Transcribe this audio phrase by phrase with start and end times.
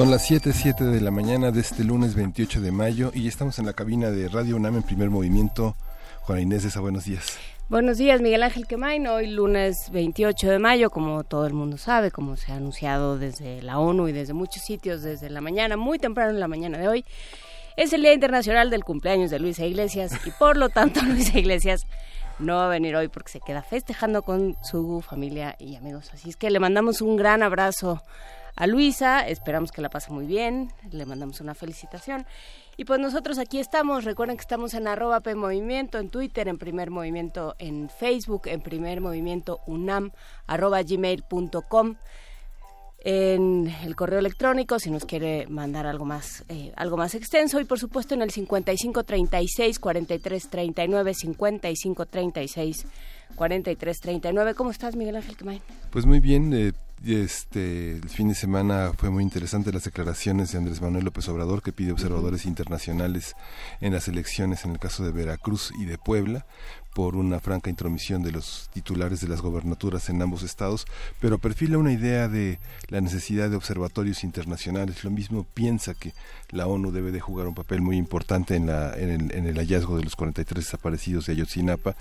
[0.00, 3.66] Son las 7:07 de la mañana de este lunes 28 de mayo y estamos en
[3.66, 5.76] la cabina de Radio UNAM en primer movimiento.
[6.22, 7.36] Juana Inés esa, buenos días.
[7.68, 9.06] Buenos días, Miguel Ángel Quemain.
[9.08, 13.60] Hoy lunes 28 de mayo, como todo el mundo sabe, como se ha anunciado desde
[13.60, 16.88] la ONU y desde muchos sitios desde la mañana, muy temprano en la mañana de
[16.88, 17.04] hoy,
[17.76, 21.86] es el Día Internacional del Cumpleaños de Luisa Iglesias y por lo tanto Luisa Iglesias
[22.38, 26.10] no va a venir hoy porque se queda festejando con su familia y amigos.
[26.14, 28.02] Así es que le mandamos un gran abrazo
[28.60, 32.26] a Luisa, esperamos que la pase muy bien, le mandamos una felicitación.
[32.76, 36.58] Y pues nosotros aquí estamos, recuerden que estamos en arroba P Movimiento, en Twitter, en
[36.58, 40.10] Primer Movimiento, en Facebook, en Primer Movimiento UNAM,
[40.46, 41.94] arroba gmail.com
[43.02, 47.64] en el correo electrónico si nos quiere mandar algo más eh, algo más extenso y
[47.64, 52.86] por supuesto en el 55 36 43 39 55 36
[53.36, 55.62] 43 39 ¿Cómo estás Miguel Ángel Quemay?
[55.90, 56.72] Pues muy bien, eh,
[57.04, 61.62] este, el fin de semana fue muy interesante las declaraciones de Andrés Manuel López Obrador
[61.62, 63.36] que pide observadores internacionales
[63.80, 66.46] en las elecciones en el caso de Veracruz y de Puebla
[66.94, 70.86] por una franca intromisión de los titulares de las gobernaturas en ambos estados,
[71.20, 75.04] pero perfila una idea de la necesidad de observatorios internacionales.
[75.04, 76.12] Lo mismo piensa que
[76.50, 79.56] la ONU debe de jugar un papel muy importante en, la, en, el, en el
[79.56, 81.94] hallazgo de los 43 desaparecidos de Ayotzinapa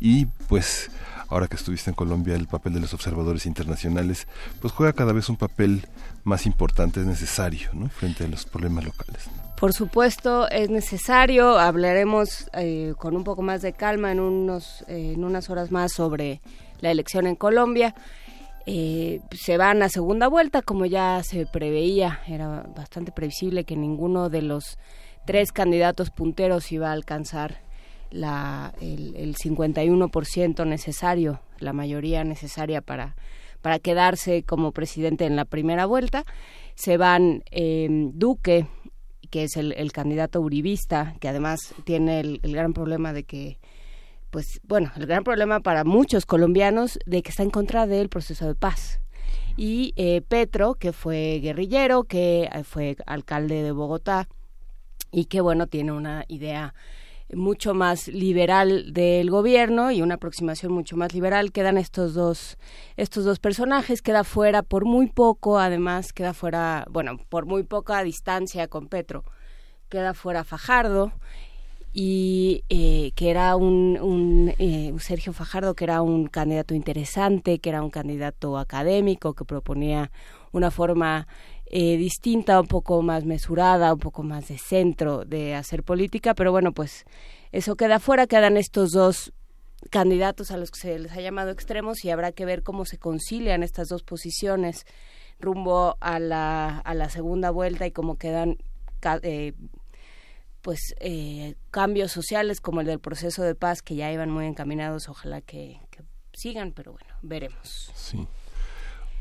[0.00, 0.90] y pues
[1.28, 4.26] ahora que estuviste en Colombia, el papel de los observadores internacionales,
[4.60, 5.86] pues juega cada vez un papel
[6.24, 7.70] más importante, es necesario.
[7.90, 9.28] Frente a los problemas locales.
[9.56, 11.58] Por supuesto, es necesario.
[11.58, 15.92] Hablaremos eh, con un poco más de calma en, unos, eh, en unas horas más
[15.94, 16.42] sobre
[16.80, 17.94] la elección en Colombia.
[18.66, 22.20] Eh, se van a segunda vuelta, como ya se preveía.
[22.28, 24.78] Era bastante previsible que ninguno de los
[25.24, 27.62] tres candidatos punteros iba a alcanzar
[28.10, 33.16] la, el, el 51% necesario, la mayoría necesaria para,
[33.62, 36.24] para quedarse como presidente en la primera vuelta.
[36.74, 37.42] Se van
[38.12, 38.66] Duque
[39.30, 43.58] que es el, candidato uribista, que además tiene el, gran problema de que,
[44.30, 48.46] pues bueno, el gran problema para muchos colombianos de que está en contra del proceso
[48.46, 49.00] de paz.
[49.56, 54.28] Y eh, Petro, que fue guerrillero, que eh, fue alcalde de Bogotá
[55.10, 56.74] y que, bueno, tiene una idea
[57.34, 61.52] mucho más liberal del gobierno y una aproximación mucho más liberal.
[61.52, 62.58] Quedan estos dos
[62.96, 68.02] estos dos personajes queda fuera por muy poco además queda fuera bueno por muy poca
[68.02, 69.24] distancia con Petro
[69.88, 71.12] queda fuera Fajardo
[71.92, 77.70] y eh, que era un, un eh, Sergio Fajardo que era un candidato interesante que
[77.70, 80.10] era un candidato académico que proponía
[80.52, 81.26] una forma
[81.68, 86.52] eh, distinta, un poco más mesurada, un poco más de centro de hacer política, pero
[86.52, 87.04] bueno, pues
[87.52, 89.32] eso queda fuera, quedan estos dos
[89.90, 92.98] candidatos a los que se les ha llamado extremos y habrá que ver cómo se
[92.98, 94.84] concilian estas dos posiciones
[95.38, 98.56] rumbo a la, a la segunda vuelta y cómo quedan
[99.22, 99.52] eh,
[100.62, 105.08] pues eh, cambios sociales como el del proceso de paz que ya iban muy encaminados,
[105.08, 107.90] ojalá que, que sigan, pero bueno, veremos.
[107.94, 108.26] Sí.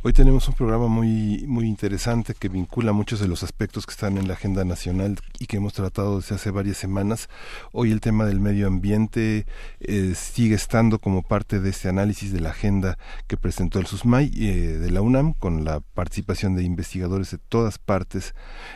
[0.07, 4.19] Hoy tenemos un programa muy, muy interesante que vincula muchos de los aspectos que están
[4.19, 7.27] en la agenda nacional y que hemos tratado desde hace varias semanas.
[7.71, 9.47] Hoy el tema del medio ambiente
[9.79, 14.31] eh, sigue estando como parte de este análisis de la agenda que presentó el SUSMAI
[14.35, 18.35] eh, de la UNAM con la participación de investigadores de todas partes.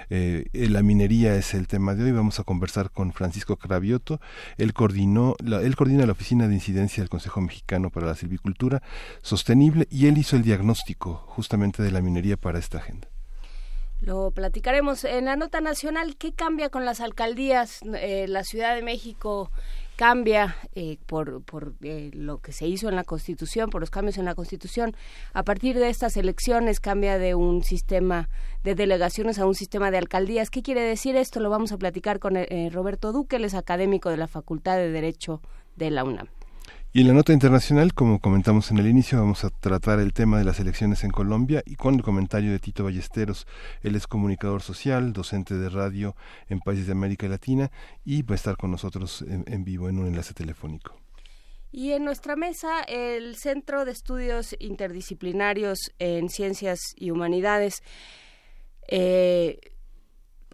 [0.10, 2.12] Eh, la minería es el tema de hoy.
[2.12, 4.20] Vamos a conversar con Francisco Cravioto.
[4.58, 8.82] Él, coordinó la, él coordina la Oficina de Incidencia del Consejo Mexicano para la Silvicultura
[9.22, 13.08] Sostenible y él hizo el diagnóstico justamente de la minería para esta agenda.
[14.02, 16.16] Lo platicaremos en la nota nacional.
[16.16, 17.82] ¿Qué cambia con las alcaldías?
[17.96, 19.52] Eh, la Ciudad de México
[19.98, 24.18] cambia eh, por, por eh, lo que se hizo en la Constitución, por los cambios
[24.18, 24.96] en la Constitución.
[25.34, 28.30] A partir de estas elecciones cambia de un sistema
[28.64, 30.50] de delegaciones a un sistema de alcaldías.
[30.50, 31.42] ¿Qué quiere decir esto?
[31.42, 32.38] Lo vamos a platicar con
[32.72, 35.42] Roberto Duque, él es académico de la Facultad de Derecho
[35.76, 36.30] de la UNAM.
[36.92, 40.40] Y en la nota internacional, como comentamos en el inicio, vamos a tratar el tema
[40.40, 43.46] de las elecciones en Colombia y con el comentario de Tito Ballesteros.
[43.84, 46.16] Él es comunicador social, docente de radio
[46.48, 47.70] en países de América Latina
[48.04, 50.96] y va a estar con nosotros en, vivo en un enlace telefónico.
[51.72, 57.84] Y en nuestra mesa, el Centro de Estudios Interdisciplinarios en Ciencias y Humanidades.
[58.88, 59.60] Eh,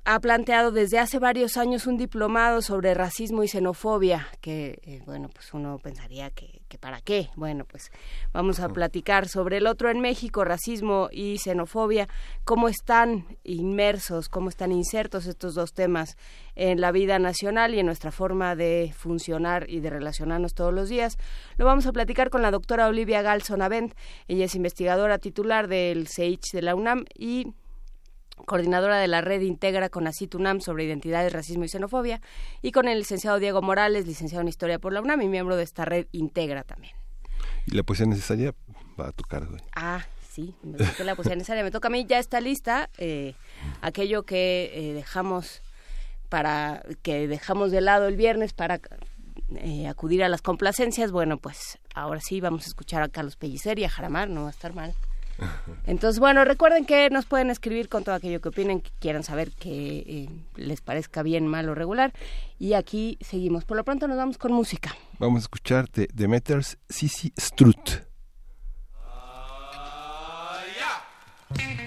[0.07, 5.29] ha planteado desde hace varios años un diplomado sobre racismo y xenofobia, que, eh, bueno,
[5.33, 7.29] pues uno pensaría que, que, para qué.
[7.35, 7.89] Bueno, pues
[8.31, 12.07] vamos a platicar sobre el otro en México, racismo y xenofobia,
[12.43, 16.17] cómo están inmersos, cómo están insertos estos dos temas
[16.53, 20.87] en la vida nacional y en nuestra forma de funcionar y de relacionarnos todos los
[20.87, 21.17] días.
[21.57, 23.95] Lo vamos a platicar con la doctora Olivia Galson Avent.
[24.27, 27.55] Ella es investigadora titular del CEICH de la UNAM y
[28.45, 32.21] coordinadora de la red Integra con ACIT-UNAM sobre identidades, racismo y xenofobia,
[32.61, 35.63] y con el licenciado Diego Morales, licenciado en Historia por la UNAM y miembro de
[35.63, 36.95] esta red Integra también.
[37.65, 38.53] ¿Y la poesía necesaria
[38.99, 39.57] va a tu cargo?
[39.75, 41.63] Ah, sí, me toca la poesía necesaria.
[41.63, 43.33] Me toca a mí, ya está lista, eh,
[43.81, 45.61] aquello que eh, dejamos
[46.29, 48.81] para que dejamos de lado el viernes para
[49.55, 53.77] eh, acudir a las complacencias, bueno, pues ahora sí vamos a escuchar a Carlos Pellicer
[53.79, 54.95] y a Jaramar, no va a estar mal.
[55.85, 59.51] Entonces, bueno, recuerden que nos pueden escribir con todo aquello que opinen, que quieran saber
[59.51, 62.13] que eh, les parezca bien, mal o regular.
[62.59, 63.65] Y aquí seguimos.
[63.65, 64.95] Por lo pronto nos vamos con música.
[65.19, 68.05] Vamos a escuchar de Demeters Sisi Strut.
[71.55, 71.84] movimiento.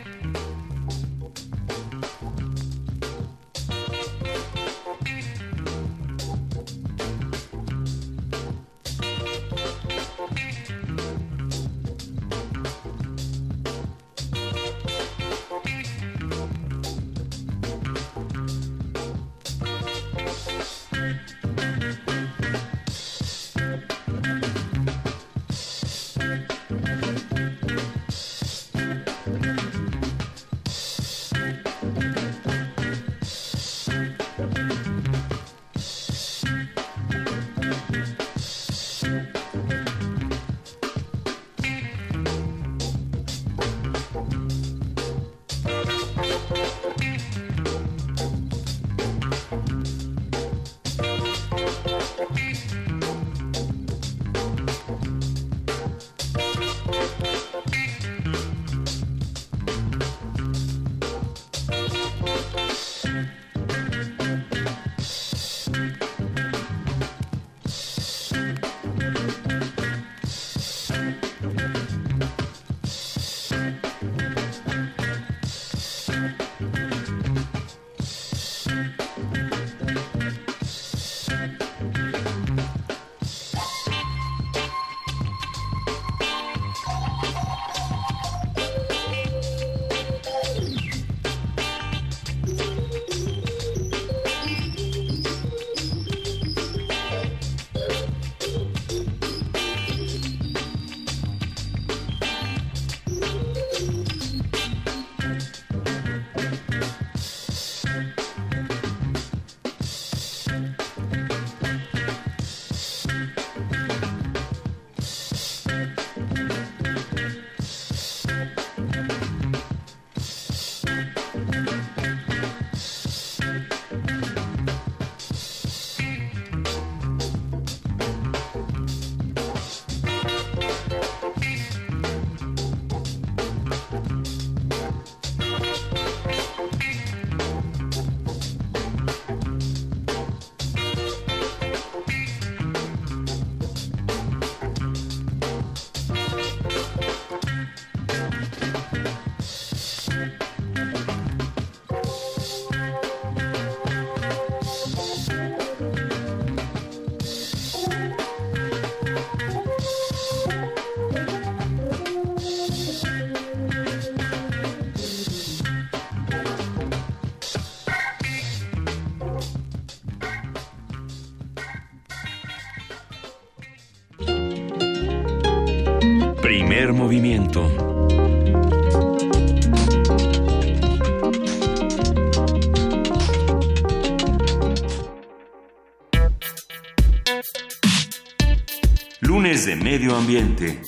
[189.68, 190.80] De Medio Ambiente.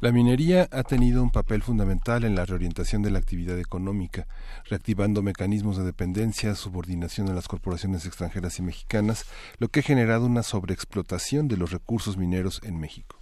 [0.00, 4.28] La minería ha tenido un papel fundamental en la reorientación de la actividad económica,
[4.64, 9.24] reactivando mecanismos de dependencia, subordinación a las corporaciones extranjeras y mexicanas,
[9.58, 13.15] lo que ha generado una sobreexplotación de los recursos mineros en México.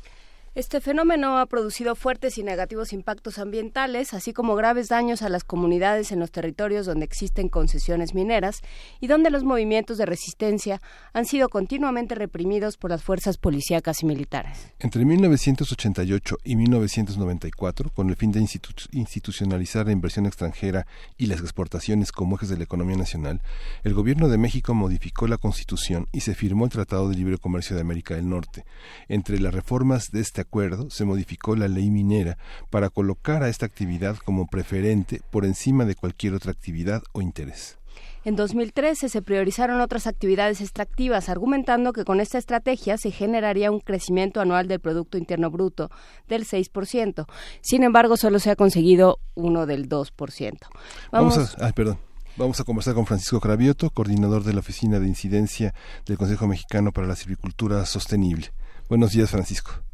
[0.57, 5.43] Este fenómeno ha producido fuertes y negativos impactos ambientales, así como graves daños a las
[5.43, 8.61] comunidades en los territorios donde existen concesiones mineras
[9.01, 10.81] y donde los movimientos de resistencia
[11.13, 14.73] han sido continuamente reprimidos por las fuerzas policíacas y militares.
[14.79, 18.47] Entre 1988 y 1994, con el fin de
[18.93, 20.87] institucionalizar la inversión extranjera
[21.19, 23.43] y las exportaciones como ejes de la economía nacional,
[23.83, 27.75] el Gobierno de México modificó la Constitución y se firmó el Tratado de Libre Comercio
[27.75, 28.65] de América del Norte.
[29.09, 32.39] Entre las reformas de este acuerdo se modificó la ley minera
[32.71, 37.79] para colocar a esta actividad como preferente por encima de cualquier otra actividad o interés.
[38.25, 43.81] En 2013 se priorizaron otras actividades extractivas, argumentando que con esta estrategia se generaría un
[43.81, 45.91] crecimiento anual del Producto Interno Bruto
[46.27, 47.27] del 6%.
[47.61, 50.59] Sin embargo, solo se ha conseguido uno del 2%.
[51.13, 51.99] Vamos, a, perdón.
[52.37, 55.75] Vamos a conversar con Francisco Cravioto, coordinador de la Oficina de Incidencia
[56.07, 58.53] del Consejo Mexicano para la Silvicultura Sostenible.
[58.89, 59.85] Buenos días, Francisco.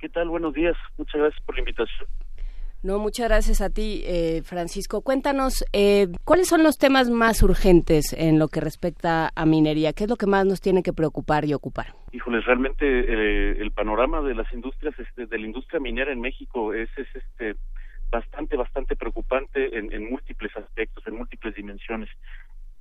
[0.00, 0.30] ¿Qué tal?
[0.30, 0.76] Buenos días.
[0.96, 2.08] Muchas gracias por la invitación.
[2.82, 5.02] No, muchas gracias a ti, eh, Francisco.
[5.02, 9.92] Cuéntanos, eh, ¿cuáles son los temas más urgentes en lo que respecta a minería?
[9.92, 11.88] ¿Qué es lo que más nos tiene que preocupar y ocupar?
[12.12, 16.72] Híjoles, realmente eh, el panorama de las industrias, este, de la industria minera en México
[16.72, 17.56] es, es este
[18.10, 22.08] bastante, bastante preocupante en, en múltiples aspectos, en múltiples dimensiones.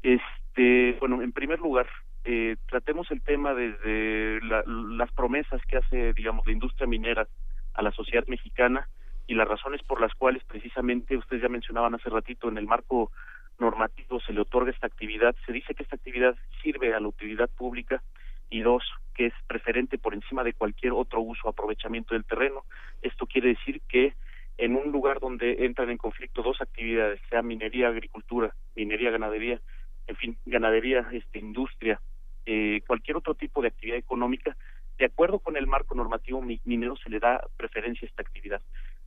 [0.01, 1.87] Este, bueno, en primer lugar,
[2.23, 7.27] eh, tratemos el tema desde las promesas que hace, digamos, la industria minera
[7.73, 8.87] a la sociedad mexicana
[9.27, 13.11] y las razones por las cuales precisamente ustedes ya mencionaban hace ratito en el marco
[13.59, 17.49] normativo se le otorga esta actividad, se dice que esta actividad sirve a la utilidad
[17.49, 18.01] pública
[18.49, 18.83] y dos,
[19.13, 22.63] que es preferente por encima de cualquier otro uso o aprovechamiento del terreno.
[23.01, 24.13] Esto quiere decir que
[24.57, 29.61] en un lugar donde entran en conflicto dos actividades, sea minería, agricultura, minería, ganadería,
[30.09, 32.01] en fin, ganadería, este, industria,
[32.45, 34.57] eh, cualquier otro tipo de actividad económica,
[34.97, 38.61] de acuerdo con el marco normativo minero se le da preferencia a esta actividad.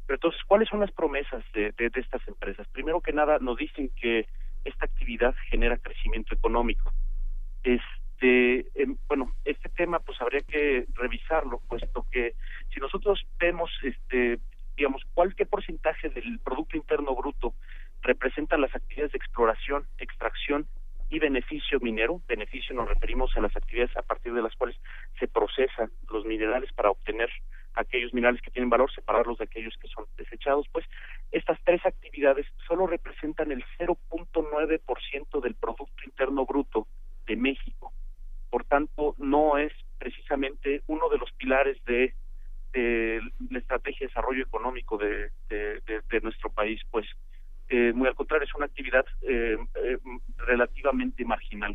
[0.06, 2.68] Pero entonces, ¿cuáles son las promesas de, de, estas empresas?
[2.68, 4.26] Primero que nada, nos dicen que
[4.64, 6.92] esta actividad genera crecimiento económico.
[7.64, 12.35] Este, em, bueno, este tema pues habría que revisarlo, puesto que
[12.73, 14.38] si nosotros vemos, este,
[14.76, 17.54] digamos, cualquier porcentaje del Producto Interno Bruto
[18.02, 20.66] representan las actividades de exploración, extracción
[21.12, 22.23] y beneficio minero.
[22.26, 24.76] Beneficio nos referimos a las actividades a partir de las cuales
[25.21, 27.28] se procesan los minerales para obtener
[27.75, 30.66] aquellos minerales que tienen valor, separarlos de aquellos que son desechados.
[30.73, 30.87] Pues
[31.31, 36.87] estas tres actividades solo representan el 0.9% del Producto Interno Bruto
[37.26, 37.92] de México.
[38.49, 42.14] Por tanto, no es precisamente uno de los pilares de,
[43.50, 47.07] la estrategia de desarrollo económico de, de nuestro país, pues
[47.75, 49.99] eh, muy al contrario, es una actividad eh, eh,
[50.37, 51.75] relativamente marginal.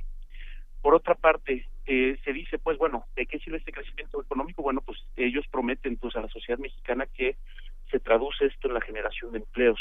[0.79, 4.61] Por otra parte, se dice, pues bueno, ¿de qué sirve este crecimiento económico?
[4.61, 7.37] Bueno, pues ellos prometen pues a la sociedad mexicana que
[7.89, 9.79] se traduce esto en la generación de empleos.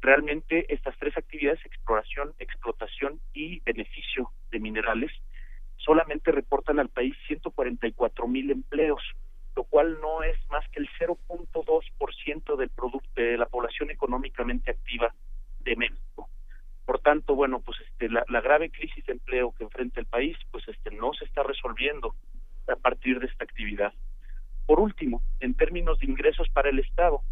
[0.00, 5.10] Realmente estas tres actividades, exploración, explotación y beneficio de minerales,
[5.76, 9.02] solamente reportan al país 144 mil empleos,
[9.56, 15.12] lo cual no es más que el 0.2% del producto de la población económicamente activa
[15.64, 16.28] de México.
[16.84, 20.66] Por tanto, bueno, pues este, la, grave crisis de empleo que enfrenta el país, pues
[20.68, 22.14] este, no se está resolviendo
[22.68, 23.92] a partir de esta actividad.
[24.66, 27.22] Por último, en términos de ingresos para el Estado,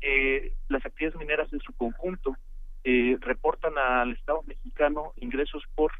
[0.00, 2.36] eh, las actividades mineras en su conjunto
[2.84, 5.92] eh, reportan al Estado mexicano ingresos por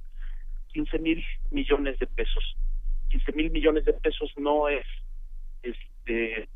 [0.68, 2.56] 15 mil millones de pesos.
[3.10, 4.86] 15 mil millones de pesos no es,
[5.62, 6.48] este,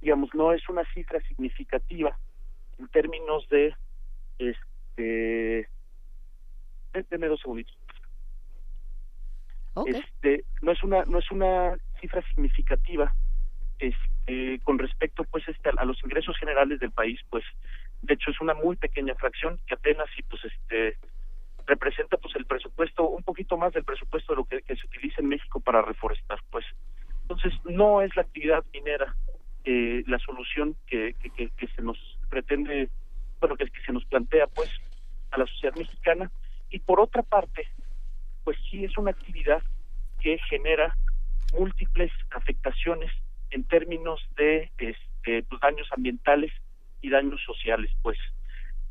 [0.00, 2.16] digamos, no es una cifra significativa
[2.80, 3.74] en términos de
[4.38, 5.68] este
[6.92, 7.76] déjeme dos segunditos.
[9.86, 13.14] Este no es una no es una cifra significativa
[13.78, 17.44] este con respecto pues este a los ingresos generales del país pues
[18.02, 20.96] de hecho es una muy pequeña fracción que apenas y pues este
[21.66, 25.28] representa pues el presupuesto un poquito más del presupuesto de lo que, se utiliza en
[25.28, 26.64] México para reforestar pues.
[27.22, 29.14] Entonces no es la actividad minera
[29.64, 31.96] eh, la solución que, que, que se nos
[32.30, 32.88] pretende,
[33.40, 34.70] bueno, que, que se nos plantea pues
[35.32, 36.30] a la sociedad mexicana
[36.70, 37.68] y por otra parte,
[38.44, 39.62] pues sí es una actividad
[40.20, 40.96] que genera
[41.52, 43.10] múltiples afectaciones
[43.50, 46.52] en términos de este, pues, daños ambientales
[47.02, 48.18] y daños sociales, pues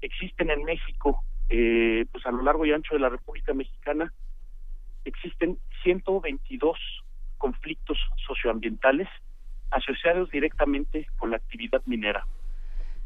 [0.01, 4.11] existen en México, eh, pues a lo largo y ancho de la República Mexicana,
[5.05, 6.77] existen 122
[7.37, 9.07] conflictos socioambientales
[9.71, 12.25] asociados directamente con la actividad minera.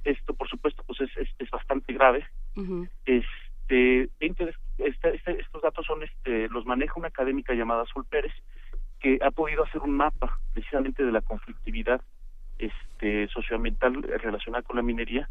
[0.03, 2.25] Esto, por supuesto, pues es, es, bastante grave.
[3.05, 8.33] Este, este, este, estos datos son, este, los maneja una académica llamada Sol Pérez,
[8.99, 12.01] que ha podido hacer un mapa precisamente de la conflictividad
[12.57, 15.29] este, socioambiental relacionada con la minería.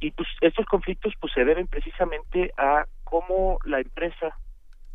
[0.00, 4.34] Y pues estos conflictos pues se deben precisamente a cómo la empresa,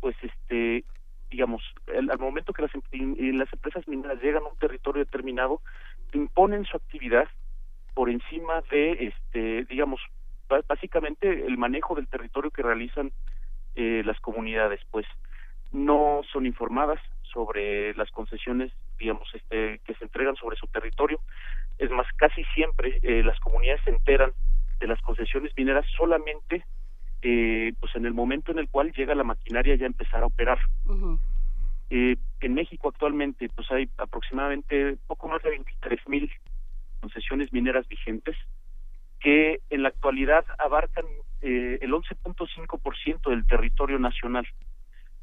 [0.00, 0.84] pues este,
[1.30, 5.60] digamos, al momento que las, em, las empresas mineras llegan a un territorio determinado,
[6.12, 7.28] imponen su actividad
[7.96, 9.98] por encima de, este, digamos,
[10.68, 13.10] básicamente el manejo del territorio que realizan
[13.74, 15.06] eh, las comunidades, pues
[15.72, 17.00] no son informadas
[17.32, 21.20] sobre las concesiones, digamos, este, que se entregan sobre su territorio.
[21.78, 24.32] Es más, casi siempre eh, las comunidades se enteran
[24.78, 26.66] de las concesiones mineras solamente
[27.22, 30.26] eh, pues en el momento en el cual llega la maquinaria ya a empezar a
[30.26, 30.58] operar.
[31.88, 36.30] eh, en México actualmente pues hay aproximadamente poco más de 23 mil
[37.00, 38.36] concesiones mineras vigentes
[39.20, 41.04] que en la actualidad abarcan
[41.42, 44.46] eh, el 11.5% del territorio nacional.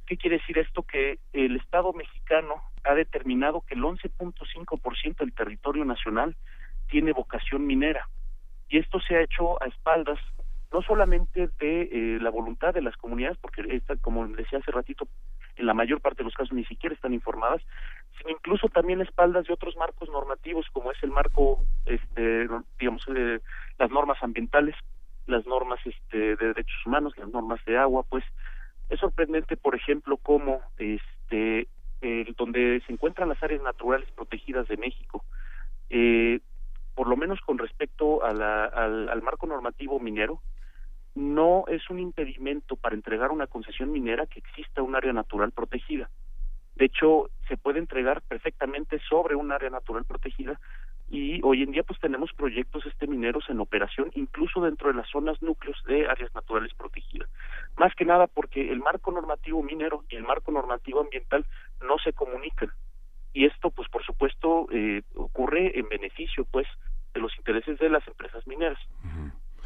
[0.06, 0.84] ¿Qué quiere decir esto?
[0.84, 6.36] Que el Estado mexicano ha determinado que el 11.5% del territorio nacional
[6.90, 8.10] tiene vocación minera.
[8.68, 10.20] Y esto se ha hecho a espaldas
[10.72, 15.08] no solamente de eh, la voluntad de las comunidades, porque esta, como decía hace ratito,
[15.56, 17.62] en la mayor parte de los casos ni siquiera están informadas,
[18.18, 22.48] sino incluso también espaldas de otros marcos normativos, como es el marco, este,
[22.80, 23.40] digamos, eh,
[23.78, 24.76] las normas ambientales,
[25.28, 28.24] las normas este, de derechos humanos, las normas de agua, pues
[28.90, 31.68] es sorprendente, por ejemplo, cómo este,
[32.38, 35.24] donde se encuentran las áreas naturales protegidas de México,
[35.90, 36.42] eh,
[36.96, 40.42] por lo menos con respecto a la, al, al marco normativo minero,
[41.16, 46.10] no es un impedimento para entregar una concesión minera que exista un área natural protegida.
[46.76, 50.60] De hecho, se puede entregar perfectamente sobre un área natural protegida
[51.10, 55.08] y hoy en día pues tenemos proyectos este mineros en operación incluso dentro de las
[55.10, 57.30] zonas núcleos de áreas naturales protegidas.
[57.78, 61.46] Más que nada porque el marco normativo minero y el marco normativo ambiental
[61.82, 62.72] no se comunican
[63.34, 66.66] y esto pues por supuesto eh, ocurre en beneficio pues
[67.14, 68.80] de los intereses de las empresas mineras.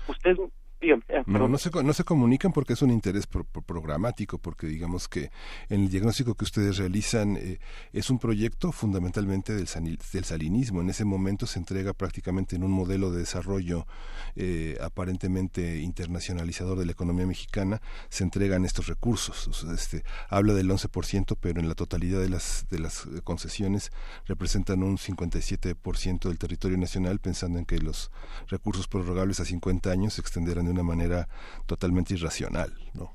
[0.09, 0.37] Usted
[0.79, 5.31] eh, no, no, se, no se comunican porque es un interés programático, porque digamos que
[5.69, 7.59] en el diagnóstico que ustedes realizan eh,
[7.93, 9.67] es un proyecto fundamentalmente del,
[10.13, 10.81] del, salinismo.
[10.81, 13.87] En ese momento se entrega prácticamente en un modelo de desarrollo
[14.35, 19.65] eh, aparentemente internacionalizador de la economía mexicana, se entregan estos recursos.
[19.73, 23.91] este, habla del 11%, pero en la totalidad de las, de las concesiones
[24.25, 28.11] representan un 57% del territorio nacional, pensando en que los
[28.47, 31.27] recursos prorrogables a 50 años se extenderán de una manera
[31.65, 33.11] totalmente irracional, ¿no?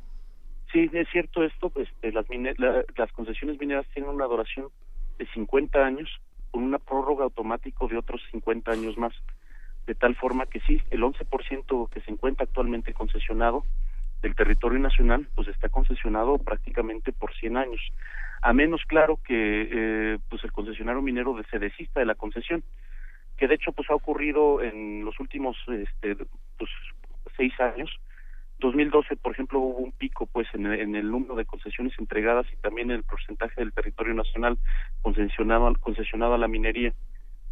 [0.73, 2.27] Sí, es cierto esto, pues las,
[2.97, 4.69] las concesiones mineras tienen una duración
[5.19, 6.09] de 50 años
[6.51, 9.13] con una prórroga automática de otros 50 años más,
[9.87, 13.65] de tal forma que sí, el 11% que se encuentra actualmente concesionado
[14.23, 17.81] del territorio nacional, pues está concesionado prácticamente por 100 años,
[18.41, 22.63] a menos claro que eh, pues el concesionario minero se desista de la concesión,
[23.37, 26.17] que de hecho pues ha ocurrido en los últimos este,
[26.59, 26.71] pues
[27.37, 27.91] seis años.
[28.59, 32.91] 2012, por ejemplo, hubo un pico pues en el, número de concesiones entregadas y también
[32.93, 34.57] el porcentaje del territorio nacional
[35.03, 36.95] concesionado, concesionado a la minería.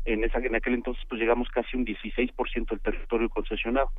[0.06, 3.90] En, esa, en aquel entonces pues llegamos casi un 16% del territorio concesionado.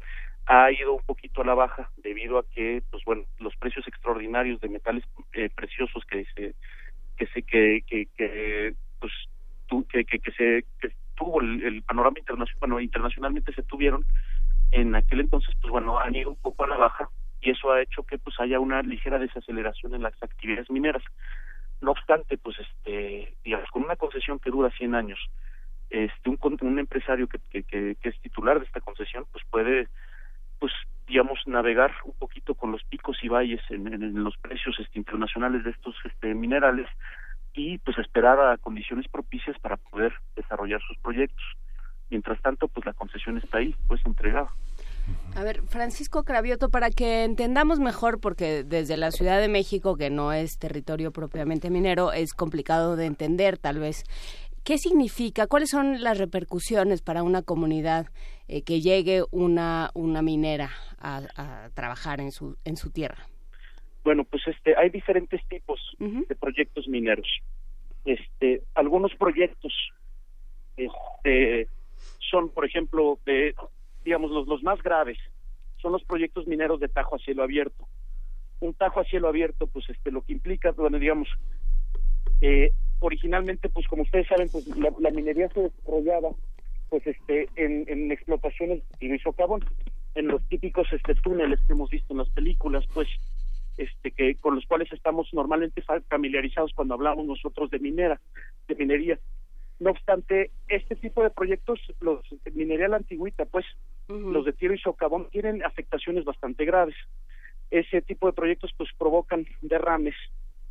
[0.47, 4.59] Ha ido un poquito a la baja debido a que pues bueno, los precios extraordinarios
[4.61, 6.55] de metales eh, preciosos que se
[7.17, 9.11] que se que que, que pues
[9.89, 14.03] que, que, se que tuvo el, panorama internacional bueno, internacionalmente se tuvieron
[14.71, 17.10] en aquel entonces, pues bueno, han ido un poco a la baja
[17.41, 21.03] y eso ha hecho que pues haya una ligera desaceleración en las actividades mineras.
[21.81, 25.19] No obstante, pues este, digamos, con una concesión que dura 100 años,
[25.89, 29.88] este, un, un empresario que, que, que, es titular de esta concesión, pues puede,
[30.60, 30.71] pues
[31.07, 35.63] digamos, navegar un poquito con los picos y valles en, en, los precios este, internacionales
[35.63, 36.88] de estos este, minerales
[37.53, 41.43] y pues esperar a condiciones propicias para poder desarrollar sus proyectos.
[42.12, 44.52] Mientras tanto, pues la concesión está ahí, pues entregada.
[45.36, 50.10] A ver, Francisco Cravioto, para que entendamos mejor, porque desde la Ciudad de México, que
[50.10, 54.04] no es territorio propiamente minero, es complicado de entender tal vez.
[54.63, 55.47] ¿Qué significa?
[55.47, 58.08] ¿Cuáles son las repercusiones para una comunidad
[58.47, 60.69] eh, que llegue una, una minera
[61.00, 63.26] a, trabajar en su, en su tierra?
[64.04, 67.28] Bueno, pues este, hay diferentes tipos de proyectos mineros.
[68.04, 69.74] Este, algunos proyectos
[70.76, 71.67] este,
[72.31, 73.53] son, por ejemplo, de,
[74.03, 75.19] digamos, los, los más graves,
[75.81, 77.87] son los proyectos mineros de tajo a cielo abierto.
[78.59, 81.27] Un tajo a cielo abierto, pues este, lo que implica, bueno, digamos,
[82.41, 86.29] eh, originalmente, pues como ustedes saben, pues la, minería se desarrollaba
[86.89, 89.63] pues este en, en explotaciones de socavón,
[90.15, 93.07] en los típicos este túneles que hemos visto en las películas, pues
[93.77, 98.19] este que con los cuales estamos normalmente familiarizados cuando hablamos nosotros de minera,
[98.67, 99.19] de minería.
[99.81, 103.65] No obstante, este tipo de proyectos, los de minería la antigüita, pues
[104.07, 106.93] los de tiro y socavón tienen afectaciones bastante graves.
[107.71, 110.13] Ese tipo de proyectos pues provocan derrames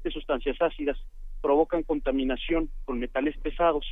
[0.05, 0.97] de sustancias ácidas,
[1.43, 3.85] provocan contaminación con metales pesados.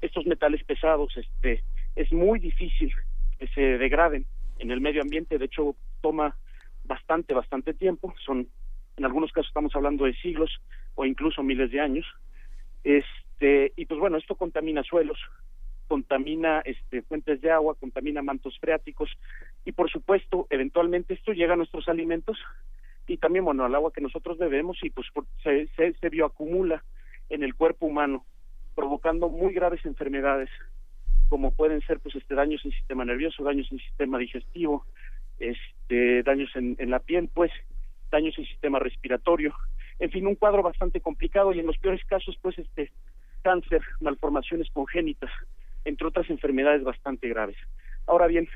[0.00, 1.62] Estos metales pesados este
[1.94, 2.90] es muy difícil
[3.38, 4.24] que se degraden
[4.60, 6.38] en el medio ambiente, de hecho toma
[6.84, 8.48] bastante bastante tiempo, son
[8.96, 10.58] en algunos casos estamos hablando de siglos
[10.94, 12.06] o incluso miles de años.
[13.44, 15.18] Este, y pues bueno, esto contamina suelos,
[15.86, 19.10] contamina este, fuentes de agua, contamina mantos freáticos
[19.66, 22.38] y por supuesto, eventualmente esto llega a nuestros alimentos
[23.06, 25.08] y también, bueno, al agua que nosotros bebemos y pues
[25.42, 26.82] se, se, se bioacumula
[27.28, 28.24] en el cuerpo humano,
[28.74, 30.48] provocando muy graves enfermedades,
[31.28, 34.86] como pueden ser pues este daños en sistema nervioso, daños en sistema digestivo,
[35.38, 37.52] este daños en, en la piel, pues
[38.10, 39.54] daños en sistema respiratorio,
[39.98, 42.90] en fin, un cuadro bastante complicado y en los peores casos pues este
[43.44, 45.30] cáncer, malformaciones congénitas,
[45.84, 47.56] entre otras enfermedades bastante graves.
[48.06, 48.48] Ahora bien,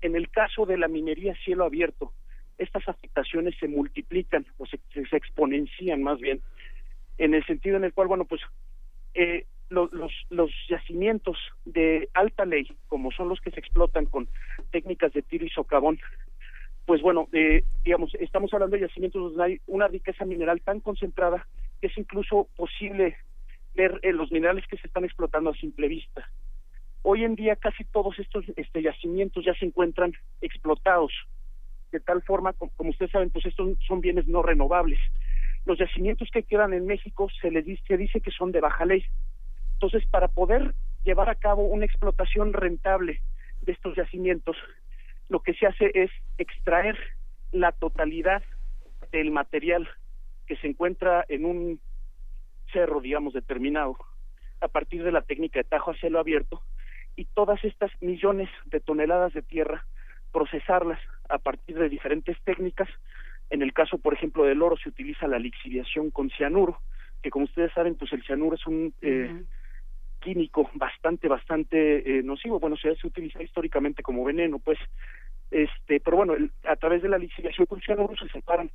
[0.00, 2.12] en el caso de la minería cielo abierto,
[2.58, 6.40] estas afectaciones se multiplican o se, se exponencian más bien,
[7.18, 8.40] en el sentido en el cual, bueno, pues
[9.14, 9.90] eh, los,
[10.30, 14.28] los yacimientos de alta ley, como son los que se explotan con
[14.70, 15.98] técnicas de tiro y socavón,
[16.86, 21.46] pues bueno, eh, digamos, estamos hablando de yacimientos donde hay una riqueza mineral tan concentrada
[21.80, 23.16] que es incluso posible
[23.74, 26.28] ver eh, los minerales que se están explotando a simple vista.
[27.02, 31.12] Hoy en día casi todos estos este, yacimientos ya se encuentran explotados,
[31.90, 35.00] de tal forma, como, ustedes saben, pues estos son bienes no renovables.
[35.64, 38.84] Los yacimientos que quedan en México se les dice, se dice que son de baja
[38.84, 39.04] ley.
[39.74, 43.20] Entonces, para poder llevar a cabo una explotación rentable
[43.62, 44.56] de estos yacimientos,
[45.28, 46.96] lo que se hace es extraer
[47.52, 48.42] la totalidad
[49.10, 49.88] del material
[50.46, 51.80] que se encuentra en un
[52.72, 53.96] cerro, digamos, determinado,
[54.60, 56.62] a partir de la técnica de tajo a cielo abierto,
[57.16, 59.84] y todas estas millones de toneladas de tierra,
[60.32, 62.88] procesarlas a partir de diferentes técnicas.
[63.50, 66.78] En el caso, por ejemplo, del oro se utiliza la lixiviación con cianuro,
[67.22, 69.44] que como ustedes saben, pues el cianuro es un eh,
[70.20, 72.58] químico bastante, bastante eh, nocivo.
[72.58, 74.78] Bueno, se, se utiliza históricamente como veneno, pues,
[75.50, 78.70] este, pero bueno, a través de la lixiviación con cianuro se separan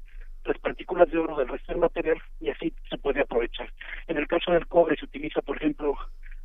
[0.47, 3.71] las partículas de oro del resto del material y así se puede aprovechar.
[4.07, 5.95] En el caso del cobre se utiliza, por ejemplo,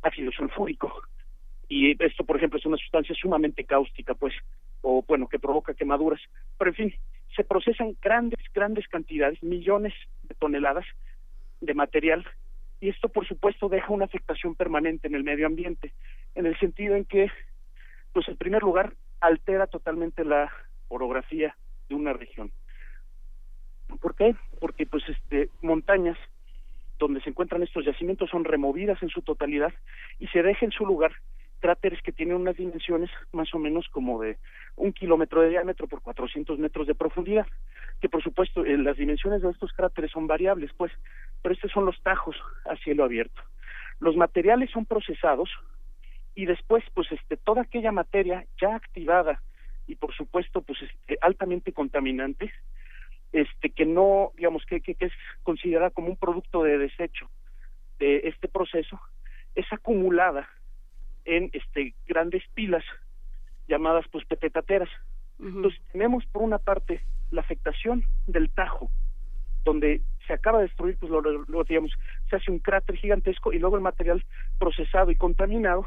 [0.01, 1.03] ácido sulfúrico
[1.69, 4.33] y esto, por ejemplo, es una sustancia sumamente cáustica, pues,
[4.81, 6.21] o bueno, que provoca quemaduras.
[6.57, 6.93] Pero en fin,
[7.35, 10.85] se procesan grandes, grandes cantidades, millones de toneladas
[11.61, 12.25] de material
[12.79, 15.93] y esto por supuesto deja una afectación permanente en el medio ambiente,
[16.35, 17.31] en el sentido en que,
[18.11, 20.51] pues en primer lugar, altera totalmente la
[20.89, 21.55] orografía
[21.87, 22.51] de una región.
[23.97, 24.35] ¿Por qué?
[24.59, 26.17] Porque pues este montañas
[26.99, 29.73] donde se encuentran estos yacimientos son removidas en su totalidad
[30.19, 31.11] y se deja en su lugar
[31.63, 34.37] cráteres que tienen unas dimensiones más o menos como de
[34.75, 37.47] un kilómetro de diámetro por 400 metros de profundidad,
[38.01, 40.91] que por supuesto eh, las dimensiones de estos cráteres son variables, pues,
[41.41, 43.41] pero estos son los tajos a cielo abierto.
[43.99, 45.49] Los materiales son procesados
[46.35, 49.41] y después, pues, este, toda aquella materia ya activada
[49.87, 52.51] y por supuesto, pues, este, altamente contaminante,
[53.33, 57.29] este, que no, digamos, que, que, que es considerada como un producto de desecho
[57.99, 58.99] de este proceso,
[59.55, 60.47] es acumulada
[61.25, 62.83] en este grandes pilas
[63.67, 64.89] llamadas pues petetateras.
[65.39, 68.89] Entonces tenemos por una parte la afectación del Tajo,
[69.63, 71.91] donde se acaba de destruir, pues lo, digamos,
[72.29, 74.23] se hace un cráter gigantesco y luego el material
[74.59, 75.85] procesado y contaminado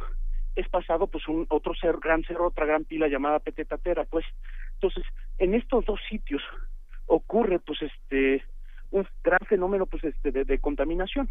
[0.57, 4.25] es pasado pues un otro ser, gran cerro, otra gran pila llamada petetatera, pues.
[4.75, 5.05] Entonces,
[5.39, 6.43] en estos dos sitios
[7.07, 8.45] ocurre pues este
[8.91, 11.29] un gran fenómeno pues este de, contaminación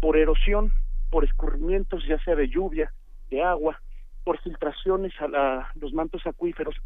[0.00, 0.72] por erosión,
[1.10, 2.92] por escurrimientos ya sea de lluvia,
[3.30, 3.80] de agua,
[4.24, 6.76] por filtraciones a, los mantos acuíferos,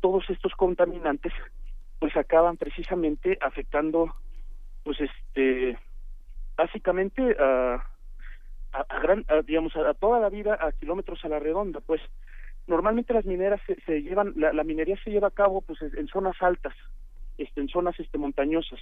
[0.00, 1.32] todos estos contaminantes
[1.98, 4.14] pues acaban precisamente afectando
[4.82, 5.78] pues este
[6.56, 7.82] básicamente a,
[8.72, 12.00] a, gran digamos a, toda la vida a kilómetros a la redonda pues.
[12.66, 16.34] Normalmente las mineras se, llevan la, la, minería se lleva a cabo pues en zonas
[16.40, 16.72] altas
[17.38, 18.80] este en zonas este montañosas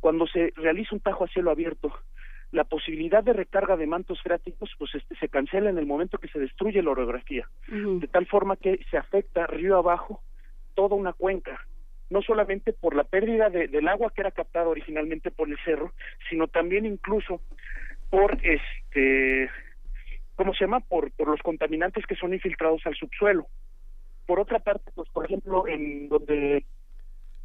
[0.00, 1.92] cuando se realiza un tajo a cielo abierto
[2.54, 6.28] la posibilidad de recarga de mantos freáticos pues este, se cancela en el momento que
[6.28, 10.22] se destruye la orografía, de tal forma que se afecta río abajo
[10.74, 11.60] toda una cuenca,
[12.10, 15.92] no solamente por la pérdida del agua que era captada originalmente por el cerro,
[16.30, 17.40] sino también incluso
[18.08, 19.50] por este
[20.36, 20.80] ¿cómo se llama?
[20.80, 23.46] Por, por los contaminantes que son infiltrados al subsuelo.
[24.26, 26.64] Por otra parte, pues por ejemplo, en donde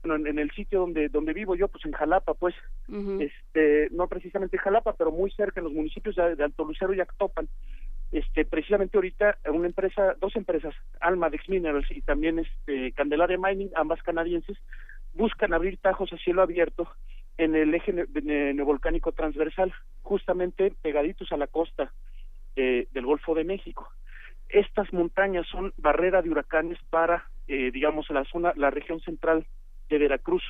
[0.04, 2.56] en, el sitio donde donde vivo yo, pues en Jalapa, pues,
[3.20, 6.94] este, no precisamente en Jalapa, pero muy cerca en los municipios de, de Alto Lucero
[6.94, 7.48] y Actopan,
[8.12, 14.02] este, precisamente ahorita una empresa, dos empresas, Almadex Minerals y también este Candelaria Mining, ambas
[14.02, 14.58] canadienses,
[15.14, 16.90] buscan abrir tajos a cielo abierto
[17.38, 21.94] en el eje neovolcánico transversal, justamente pegaditos a la costa
[22.56, 23.90] del Golfo de México.
[24.50, 29.46] Estas montañas son barrera de huracanes para, eh, digamos, la zona, la región central
[29.90, 30.44] de Veracruz.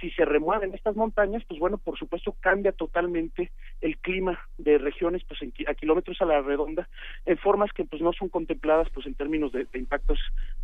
[0.00, 5.22] Si se remueven estas montañas, pues bueno, por supuesto cambia totalmente el clima de regiones,
[5.24, 6.88] pues a kilómetros a la redonda,
[7.26, 10.18] en formas que pues no son contempladas, pues en términos de, impactos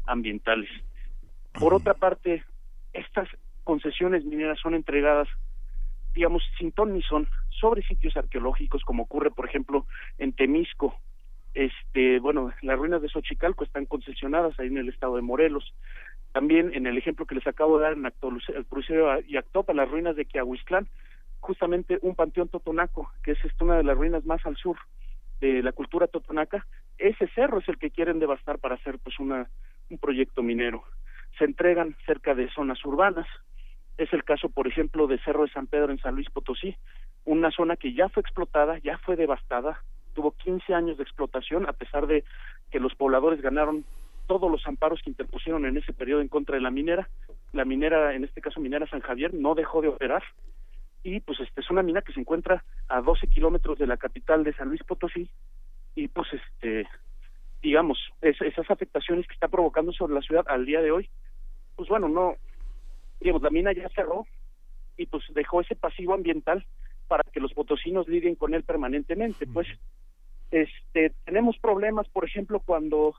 [0.07, 0.70] ambientales.
[1.52, 2.44] Por otra parte,
[2.92, 3.29] estas
[3.64, 5.29] concesiones mineras son entregadas
[6.16, 7.29] digamos, sin ton ni son,
[7.61, 10.98] sobre sitios arqueológicos, como ocurre, por ejemplo, en Temisco.
[11.52, 15.74] Este, bueno, las ruinas de Xochicalco están concesionadas ahí en el estado de Morelos.
[16.37, 20.16] También en el ejemplo que les acabo de dar en crucero y Actopa, las ruinas
[20.16, 20.87] de Quiahuistlán,
[21.40, 24.77] justamente un panteón totonaco, que es este, una de las ruinas más al sur
[25.40, 26.66] de la cultura totonaca,
[26.99, 29.49] ese cerro es el que quieren devastar para hacer pues una
[29.88, 30.85] un proyecto minero.
[31.38, 33.27] Se entregan cerca de zonas urbanas,
[33.96, 36.77] es el caso, por ejemplo, de Cerro de San Pedro en San Luis Potosí,
[37.25, 39.81] una zona que ya fue explotada, ya fue devastada,
[40.12, 42.25] tuvo 15 años de explotación, a pesar de
[42.70, 43.87] que los pobladores ganaron
[44.26, 47.08] todos los amparos que interpusieron en ese periodo en contra de la minera.
[47.52, 50.22] La minera, en este caso minera San Javier, no dejó de operar
[51.02, 54.42] y pues este es una mina que se encuentra a 12 kilómetros de la capital
[54.42, 55.30] de San Luis Potosí
[55.94, 56.88] y pues este
[57.62, 61.08] digamos esas afectaciones que está provocando sobre la ciudad al día de hoy
[61.76, 62.34] pues bueno no
[63.20, 64.26] digamos, la mina ya cerró
[64.96, 66.64] y pues dejó ese pasivo ambiental
[67.08, 69.46] para que los potosinos lidien con él permanentemente.
[69.46, 69.66] Pues
[70.50, 73.14] este tenemos problemas, por ejemplo, cuando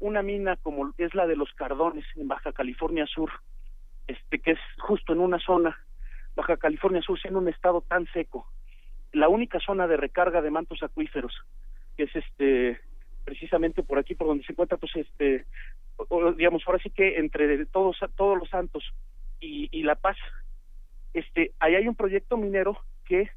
[0.00, 3.30] una mina como es la de los Cardones en Baja California Sur,
[4.06, 5.78] este que es justo en una zona
[6.34, 8.46] Baja California Sur siendo un estado tan seco,
[9.12, 11.34] la única zona de recarga de mantos acuíferos,
[11.96, 12.80] que es este
[13.24, 15.44] precisamente por aquí por donde se encuentra pues este
[16.36, 18.82] digamos ahora sí que entre todos todos los santos
[19.40, 20.16] y, La Paz.
[21.14, 23.30] Este, ahí hay un proyecto minero que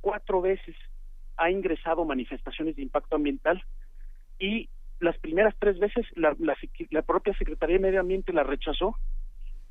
[0.00, 0.76] cuatro veces
[1.36, 3.62] ha ingresado manifestaciones de impacto ambiental
[4.38, 4.68] y
[5.00, 8.96] las primeras tres veces la, la, propia Secretaría de Medio Ambiente la rechazó,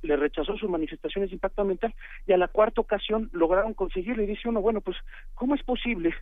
[0.01, 1.93] le rechazó sus manifestaciones de impacto ambiental
[2.25, 4.97] y a la cuarta ocasión lograron conseguirlo y dice uno, bueno, pues,
[5.33, 6.13] ¿cómo es posible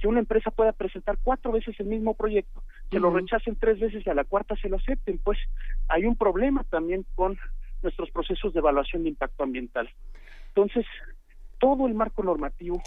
[0.00, 4.06] que una empresa pueda presentar cuatro veces el mismo proyecto, que lo rechacen tres veces
[4.06, 5.18] y a la cuarta se lo acepten?
[5.18, 5.38] Pues
[5.88, 7.38] hay un problema también con
[7.82, 9.88] nuestros procesos de evaluación de impacto ambiental.
[10.48, 10.86] Entonces,
[11.58, 12.82] todo el marco normativo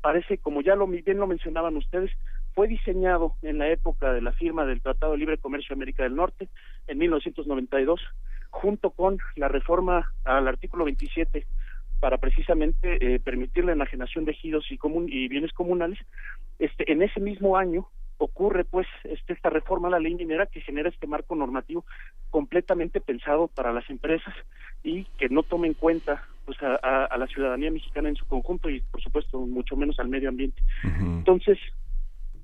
[0.00, 2.10] parece, como ya lo bien lo mencionaban ustedes,
[2.58, 6.02] fue diseñado en la época de la firma del Tratado de Libre Comercio de América
[6.02, 6.48] del Norte
[6.88, 8.00] en 1992,
[8.50, 11.46] junto con la reforma al artículo 27
[12.00, 16.00] para precisamente eh, permitir la enajenación de ejidos y, y bienes comunales.
[16.58, 20.60] Este, en ese mismo año ocurre pues este, esta reforma a la ley minera que
[20.60, 21.84] genera este marco normativo
[22.28, 24.34] completamente pensado para las empresas
[24.82, 28.80] y que no tome en cuenta pues a, la ciudadanía mexicana en su conjunto y
[28.80, 30.60] por supuesto mucho menos al medio ambiente.
[30.82, 31.56] Entonces,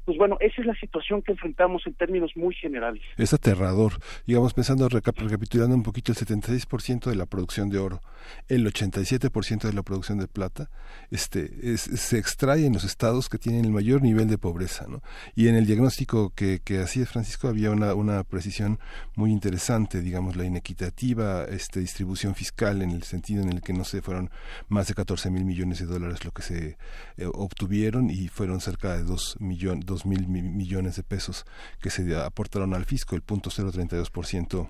[0.05, 3.03] pues bueno, esa es la situación que enfrentamos en términos muy generales.
[3.17, 3.95] Es aterrador.
[4.27, 8.03] Digamos, pensando, recapitulando un poquito, el 76% de la producción de oro,
[8.49, 10.71] el 87% de la producción de plata,
[11.11, 14.87] este, se extrae en los estados que tienen el mayor nivel de pobreza.
[14.89, 15.03] ¿no?
[15.35, 18.79] Y en el diagnóstico que, que hacía Francisco había una, una precisión
[19.17, 23.85] muy interesante, digamos, la inequitativa este, distribución fiscal en el sentido en el que, no
[23.85, 24.31] sé, fueron
[24.69, 26.77] más de 14 mil millones de dólares lo que se
[27.17, 31.45] eh, obtuvieron y fueron cerca de 2 millones mil millones de pesos
[31.81, 34.69] que se aportaron al fisco, el punto 032%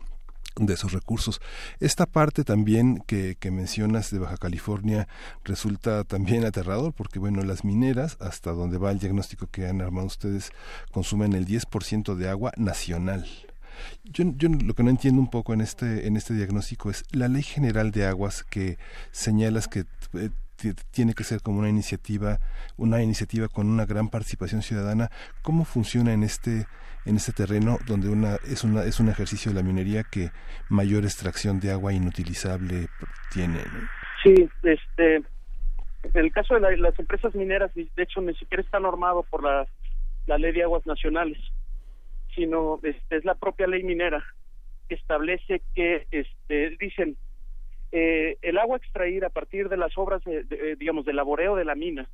[0.57, 1.41] de esos recursos.
[1.81, 5.09] Esta parte también que, que, mencionas de Baja California
[5.43, 10.07] resulta también aterrador porque, bueno, las mineras, hasta donde va el diagnóstico que han armado
[10.07, 10.53] ustedes,
[10.93, 13.27] consumen el 10% de agua nacional.
[14.05, 17.27] Yo, yo lo que no entiendo un poco en este, en este diagnóstico es la
[17.27, 18.79] ley general de aguas que
[19.11, 19.85] señalas que
[20.15, 20.31] eh,
[20.91, 22.39] tiene que ser como una iniciativa,
[22.77, 25.11] una iniciativa con una gran participación ciudadana.
[25.43, 26.67] ¿Cómo funciona en este
[27.07, 30.31] en este terreno donde una es una es un ejercicio de la minería que
[30.71, 32.89] mayor extracción de agua inutilizable
[33.31, 33.61] tiene?
[34.23, 35.23] Sí, este
[36.13, 39.67] el caso de las empresas mineras, de hecho, ni siquiera está normado por la,
[40.27, 41.39] la ley de aguas nacionales,
[42.35, 44.23] sino este, es la propia ley minera
[44.89, 47.17] que establece que, este, dicen,
[47.97, 51.65] eh, el agua extraída a partir de las obras, de, eh, digamos, del laboreo de
[51.65, 52.09] la mina,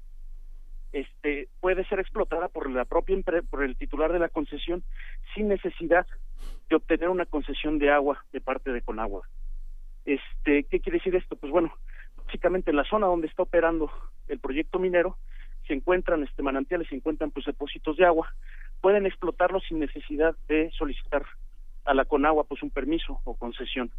[0.93, 3.17] este puede ser explotada por la propia
[3.49, 4.83] por el titular de la concesión
[5.35, 6.07] sin necesidad
[6.69, 9.27] de obtener una concesión de agua de parte de Conagua.
[10.05, 11.37] Este, ¿qué quiere decir esto?
[11.37, 11.73] Pues bueno,
[12.27, 13.91] básicamente en la zona donde está operando
[14.29, 15.17] el proyecto minero
[15.67, 18.29] se encuentran este manantiales, se encuentran pues depósitos de agua,
[18.83, 21.25] pueden explotarlos sin necesidad de solicitar
[21.87, 23.91] a la Conagua pues un permiso o concesión.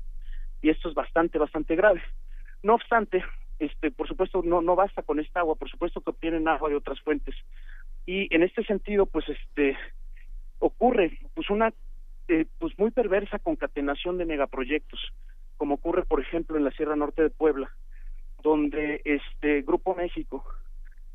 [0.62, 2.02] Y esto es bastante bastante grave.
[2.64, 3.24] No obstante,
[3.60, 6.76] este por supuesto no no basta con esta agua, por supuesto que obtienen agua de
[6.76, 7.36] otras fuentes.
[8.06, 9.78] Y en este sentido pues este
[10.60, 11.74] ocurre pues una
[12.28, 15.00] eh, pues muy perversa concatenación de megaproyectos,
[15.58, 17.72] como ocurre por ejemplo en la Sierra Norte de Puebla,
[18.42, 20.46] donde este Grupo México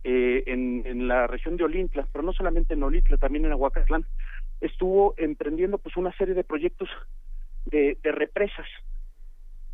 [0.04, 4.04] eh, en, en, la región de Olintla, pero no solamente en Olintla, también en Aguacatlán,
[4.60, 6.88] estuvo emprendiendo pues una serie de proyectos
[7.64, 8.66] de, de represas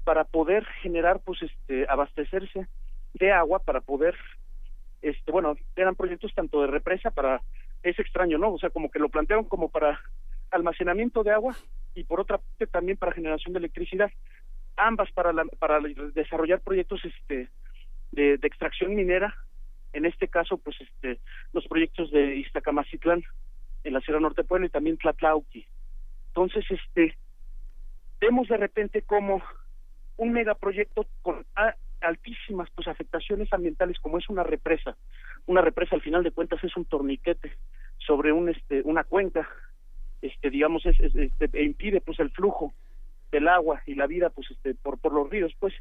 [0.05, 2.67] para poder generar pues este abastecerse
[3.15, 4.17] de agua para poder
[5.01, 7.41] este bueno eran proyectos tanto de represa para
[7.83, 10.01] es extraño no o sea como que lo plantearon como para
[10.53, 11.57] almacenamiento de agua
[11.95, 14.11] y por otra parte también para generación de electricidad.
[14.77, 15.81] Ambas para la, para
[16.15, 17.49] desarrollar proyectos este
[18.13, 19.35] de, extracción minera.
[19.93, 21.21] En este caso pues este
[21.53, 23.23] los proyectos de Iztacamacitlán
[23.85, 25.67] en la Sierra Norte Puebla y también Tlatlauqui.
[26.29, 27.17] Entonces este
[28.21, 29.43] vemos de repente como
[30.17, 31.45] un megaproyecto con
[32.01, 34.97] altísimas pues afectaciones ambientales como es una represa.
[35.47, 37.53] Una represa al final de cuentas es un torniquete
[37.99, 39.49] sobre un este una cuenca
[40.21, 42.73] este digamos es, este, e impide pues el flujo
[43.31, 45.75] del agua y la vida pues este por por los ríos pues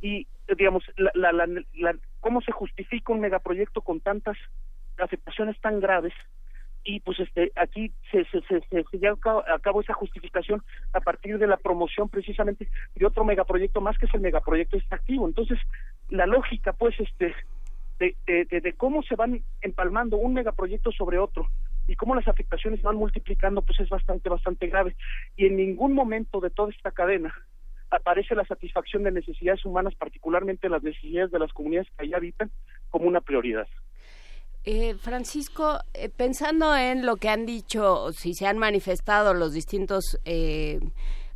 [0.00, 4.36] y digamos la, la, la, cómo se justifica un megaproyecto con tantas
[4.98, 6.12] afectaciones tan graves
[6.84, 9.16] y pues este aquí se se, se, se lleva
[9.52, 14.06] a cabo esa justificación a partir de la promoción precisamente de otro megaproyecto más que
[14.06, 15.58] es el megaproyecto extractivo entonces
[16.10, 17.34] la lógica pues este
[17.98, 21.48] de, de, de, cómo se van empalmando un megaproyecto sobre otro
[21.86, 24.94] y cómo las afectaciones van multiplicando pues es bastante bastante grave
[25.36, 27.32] y en ningún momento de toda esta cadena
[27.90, 32.50] aparece la satisfacción de necesidades humanas, particularmente las necesidades de las comunidades que ahí habitan,
[32.90, 33.68] como una prioridad.
[34.64, 40.18] Eh, Francisco, eh, pensando en lo que han dicho, si se han manifestado los distintos
[40.24, 40.80] eh,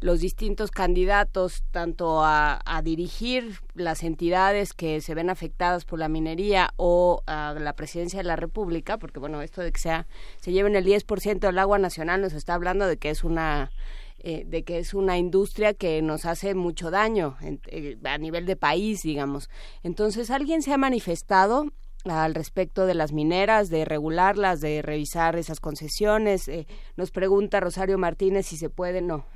[0.00, 6.08] los distintos candidatos tanto a, a, dirigir las entidades que se ven afectadas por la
[6.08, 10.06] minería o a la presidencia de la República, porque bueno, esto de que sea
[10.40, 13.72] se lleven el 10% del agua nacional nos está hablando de que es una
[14.20, 18.56] eh, de que es una industria que nos hace mucho daño eh, a nivel de
[18.56, 19.48] país, digamos.
[19.84, 21.66] Entonces, ¿alguien se ha manifestado
[22.10, 26.48] al respecto de las mineras, de regularlas, de revisar esas concesiones.
[26.48, 26.66] Eh,
[26.96, 29.26] nos pregunta Rosario Martínez si se pueden, no,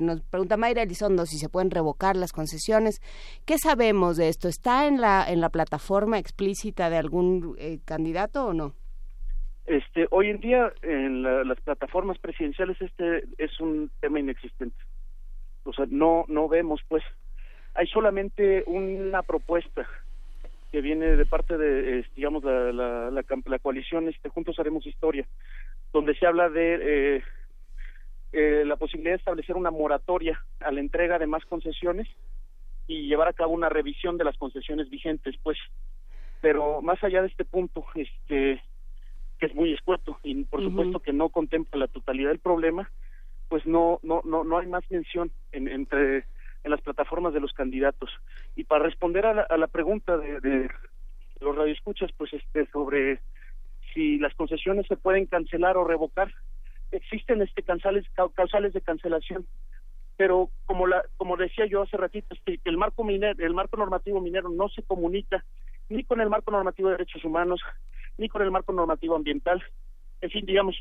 [0.00, 3.00] nos pregunta Mayra Elizondo si se pueden revocar las concesiones.
[3.46, 4.48] ¿Qué sabemos de esto?
[4.48, 8.74] ¿Está en la, en la plataforma explícita de algún candidato o no?
[9.66, 14.76] Este, hoy en día en las plataformas presidenciales este es un tema inexistente.
[15.64, 17.04] O sea, no no vemos pues
[17.74, 19.88] hay solamente una propuesta
[20.72, 25.28] que viene de parte de digamos la, la, la, coalición este Juntos Haremos Historia,
[25.92, 27.22] donde se habla de eh,
[28.32, 32.08] eh, la posibilidad de establecer una moratoria a la entrega de más concesiones
[32.86, 35.58] y llevar a cabo una revisión de las concesiones vigentes, pues.
[36.40, 38.62] Pero más allá de este punto, este
[39.38, 42.90] que es muy escueto y por supuesto que no contempla la totalidad del problema,
[43.50, 46.24] pues no no no no hay más mención en, entre
[46.64, 48.10] en las plataformas de los candidatos.
[48.56, 50.70] Y para responder a la, pregunta de, de
[51.40, 53.20] los radioescuchas, pues este sobre
[53.92, 56.32] si las concesiones se pueden cancelar o revocar,
[56.90, 59.46] existen este causales causales de cancelación
[60.18, 64.20] pero como la como decía yo hace ratito este, el marco minero el marco normativo
[64.20, 65.42] minero no se comunica
[65.88, 67.62] ni con el marco normativo de derechos humanos
[68.18, 69.62] ni con el marco normativo ambiental,
[70.20, 70.76] en fin, digamos,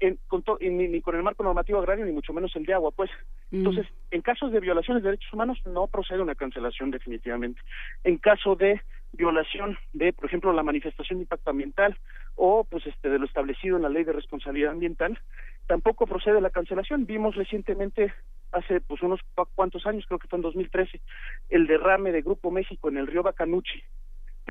[0.00, 3.10] en, con ni, con el marco normativo agrario, ni mucho menos el de agua, pues.
[3.50, 3.58] Mm.
[3.58, 7.60] Entonces, en casos de violaciones de derechos humanos, no procede una cancelación definitivamente.
[8.04, 8.80] En caso de
[9.12, 11.96] violación de, por ejemplo, la manifestación de impacto ambiental
[12.36, 15.18] o, pues, este, de lo establecido en la ley de responsabilidad ambiental,
[15.66, 17.06] tampoco procede la cancelación.
[17.06, 18.12] Vimos recientemente,
[18.52, 19.20] hace, pues, unos
[19.54, 21.00] cuantos años, creo que fue en 2013,
[21.48, 23.82] el derrame de Grupo México en el río Bacanuchi,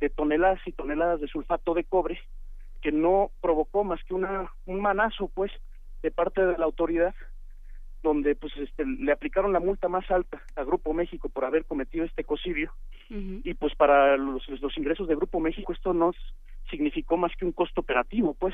[0.02, 2.20] de toneladas y toneladas de sulfato de cobre
[2.82, 5.52] que no provocó más que una un manazo pues
[6.02, 7.16] de parte de la autoridad
[8.04, 12.06] donde pues este le aplicaron la multa más alta a Grupo México por haber cometido
[12.06, 12.72] este ecocidio
[13.10, 16.12] y pues para los, los ingresos de Grupo México esto no
[16.70, 18.54] significó más que un costo operativo pues.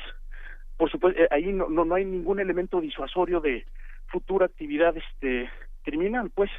[0.76, 3.66] Por supuesto eh, ahí no, no no hay ningún elemento disuasorio de
[4.06, 5.50] futura actividad este
[5.82, 6.50] criminal pues.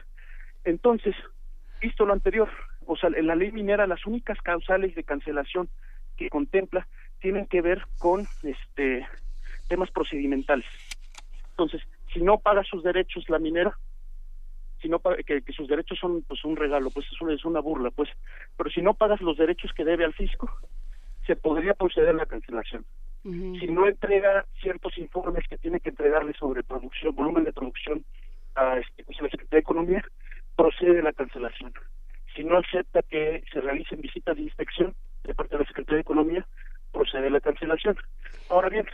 [0.64, 1.16] Entonces
[1.82, 2.50] visto lo anterior
[2.86, 5.70] o sea, en la ley minera las únicas causales de cancelación
[6.18, 6.88] que contempla
[7.20, 9.08] tienen que ver con este
[9.68, 10.66] temas procedimentales.
[11.52, 11.82] Entonces,
[12.14, 13.76] si no paga sus derechos la minera,
[14.82, 17.60] si no paga, que, sus derechos son pues un regalo, pues es una, es una
[17.60, 18.10] burla, pues,
[18.58, 20.50] pero si no pagas los derechos que debe al fisco,
[21.26, 22.86] se podría proceder a la cancelación.
[23.24, 28.06] Si no entrega ciertos informes que tiene que entregarle sobre producción, volumen de producción
[28.54, 30.06] a, este, pues, la Secretaría de Economía,
[30.56, 31.74] procede a la cancelación.
[32.36, 34.94] Si no acepta que se realicen visitas de inspección
[35.24, 36.46] de parte de la Secretaría de Economía,
[36.96, 37.98] procede la cancelación.
[38.50, 38.86] Ahora bien,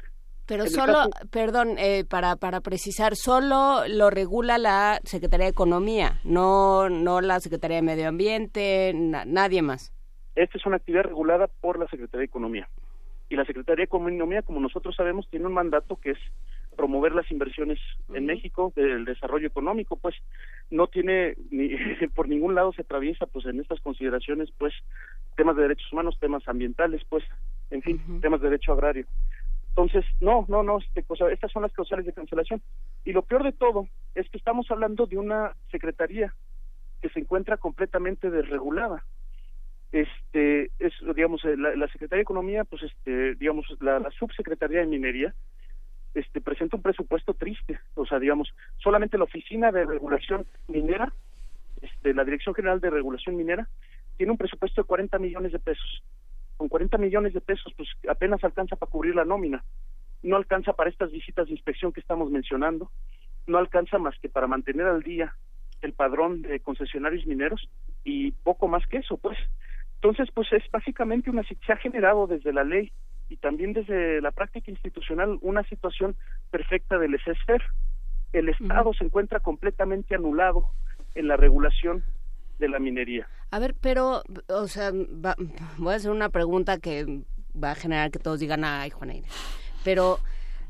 [0.51, 6.89] pero solo, perdón, eh, para, para precisar, solo lo regula la Secretaría de Economía, no,
[6.89, 9.93] no la Secretaría de Medio Ambiente, nadie más.
[10.35, 12.67] Esta es una actividad regulada por la Secretaría de Economía.
[13.29, 16.19] Y la Secretaría de Economía, como nosotros sabemos, tiene un mandato que es
[16.75, 17.79] promover las inversiones
[18.13, 20.15] en México, del desarrollo económico, pues
[20.69, 21.69] no tiene ni
[22.15, 24.73] por ningún lado se atraviesa pues en estas consideraciones pues
[25.35, 27.23] temas de derechos humanos, temas ambientales, pues
[27.71, 29.05] en fin, temas de derecho agrario.
[29.69, 32.61] Entonces, no, no, no, este, estas son las causales de cancelación.
[33.05, 36.33] Y lo peor de todo es que estamos hablando de una secretaría
[37.01, 39.03] que se encuentra completamente desregulada.
[39.93, 44.87] Este, es, digamos, eh, la, Secretaría de Economía, pues, este, digamos, la, la subsecretaría de
[44.87, 45.33] Minería,
[46.13, 47.79] este, presenta un presupuesto triste.
[47.95, 51.13] O sea, digamos, solamente la Oficina de Regulación Minera,
[51.81, 53.69] este, la Dirección General de Regulación Minera,
[54.17, 56.03] tiene un presupuesto de 40 millones de pesos
[56.61, 59.63] con 40 millones de pesos, pues apenas alcanza para cubrir la nómina.
[60.21, 62.91] No alcanza para estas visitas de inspección que estamos mencionando.
[63.47, 65.33] No alcanza más que para mantener al día
[65.81, 67.67] el padrón de concesionarios mineros
[68.03, 69.39] y poco más que eso, pues.
[69.95, 72.91] Entonces, pues es básicamente una se ha generado desde la ley
[73.27, 76.15] y también desde la práctica institucional una situación
[76.51, 77.39] perfecta del laissez
[78.33, 80.67] El Estado se encuentra completamente anulado
[81.15, 82.03] en la regulación
[82.59, 83.27] de la minería.
[83.51, 84.91] A ver, pero, o sea,
[85.77, 87.23] voy a hacer una pregunta que
[87.61, 89.13] va a generar que todos digan, ay, Juana
[89.83, 90.19] Pero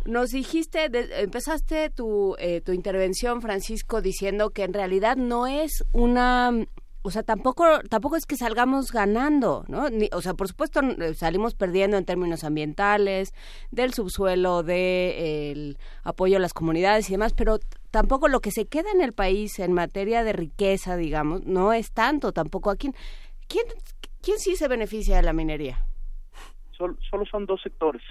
[0.06, 0.90] nos dijiste,
[1.22, 6.52] empezaste tu, eh, tu intervención, Francisco, diciendo que en realidad no es una
[7.04, 9.88] o sea, tampoco, tampoco es que salgamos ganando, ¿no?
[10.12, 10.82] o sea, por supuesto
[11.16, 13.34] salimos perdiendo en términos ambientales,
[13.72, 17.60] del subsuelo, del apoyo a las comunidades y demás, pero
[17.92, 21.92] tampoco lo que se queda en el país en materia de riqueza, digamos, no es
[21.92, 22.90] tanto tampoco aquí.
[23.48, 23.66] ¿Quién,
[24.22, 25.86] quién sí se beneficia de la minería?
[27.12, 28.02] solo son dos sectores.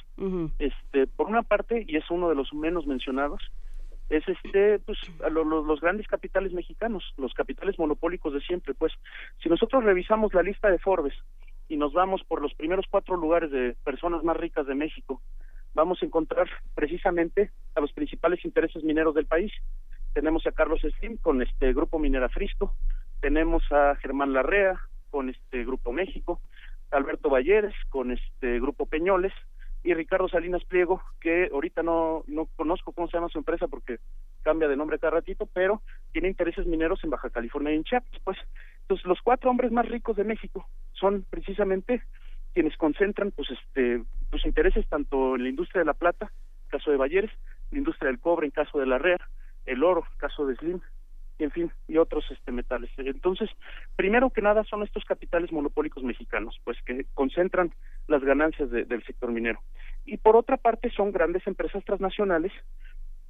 [0.59, 3.41] este, por una parte, y es uno de los menos mencionados,
[4.11, 4.99] es este pues
[5.31, 8.93] los grandes capitales mexicanos, los capitales monopólicos de siempre, pues
[9.43, 11.15] si nosotros revisamos la lista de Forbes
[11.69, 15.23] y nos vamos por los primeros cuatro lugares de personas más ricas de México,
[15.75, 19.53] vamos a encontrar precisamente a los principales intereses mineros del país.
[20.13, 22.75] Tenemos a Carlos Slim con este Grupo Minera Frisco,
[23.21, 26.41] tenemos a Germán Larrea con este Grupo México,
[26.91, 29.33] Alberto Valleres con este Grupo Peñoles,
[29.83, 33.99] y Ricardo Salinas Pliego, que ahorita no, no conozco cómo se llama su empresa porque
[34.43, 38.21] cambia de nombre cada ratito, pero tiene intereses mineros en Baja California y en Chiapas,
[38.23, 38.39] pues.
[38.83, 42.03] Entonces, los cuatro hombres más ricos de México son precisamente
[42.53, 46.31] quienes concentran, pues, este, pues, intereses tanto en la industria de la plata,
[46.69, 47.31] caso de Bayeres,
[47.71, 49.19] la industria del cobre, en caso de la REA,
[49.67, 50.81] el oro, caso de Slim,
[51.39, 52.91] en fin, y otros este, metales.
[52.99, 53.51] Entonces,
[53.97, 57.73] primero que nada son estos capitales monopólicos mexicanos, pues que concentran
[58.09, 59.61] las ganancias del sector minero.
[60.05, 62.53] Y por otra parte son grandes empresas transnacionales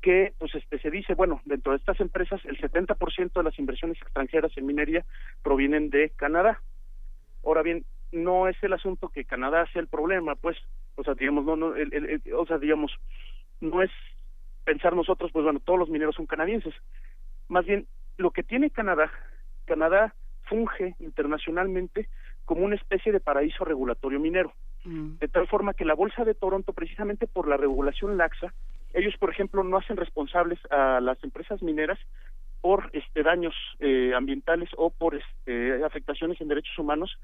[0.01, 4.01] que pues este se dice, bueno, dentro de estas empresas el 70% de las inversiones
[4.01, 5.05] extranjeras en minería
[5.43, 6.61] provienen de Canadá.
[7.45, 10.57] Ahora bien, no es el asunto que Canadá sea el problema, pues,
[10.97, 12.93] o sea, digamos, no, no, el, o sea, digamos,
[13.61, 13.91] no es
[14.65, 16.75] pensar nosotros, pues bueno, todos los mineros son canadienses.
[17.49, 17.87] Más bien,
[18.17, 19.11] lo que tiene Canadá,
[19.65, 22.09] Canadá funge internacionalmente
[22.45, 24.53] como una especie de paraíso regulatorio minero.
[24.85, 25.19] Mm.
[25.19, 28.53] De tal forma que la Bolsa de Toronto, precisamente por la regulación laxa,
[28.93, 31.99] ellos, por ejemplo, no hacen responsables a las empresas mineras
[32.61, 37.17] por este daños eh, ambientales o por este, afectaciones en derechos humanos,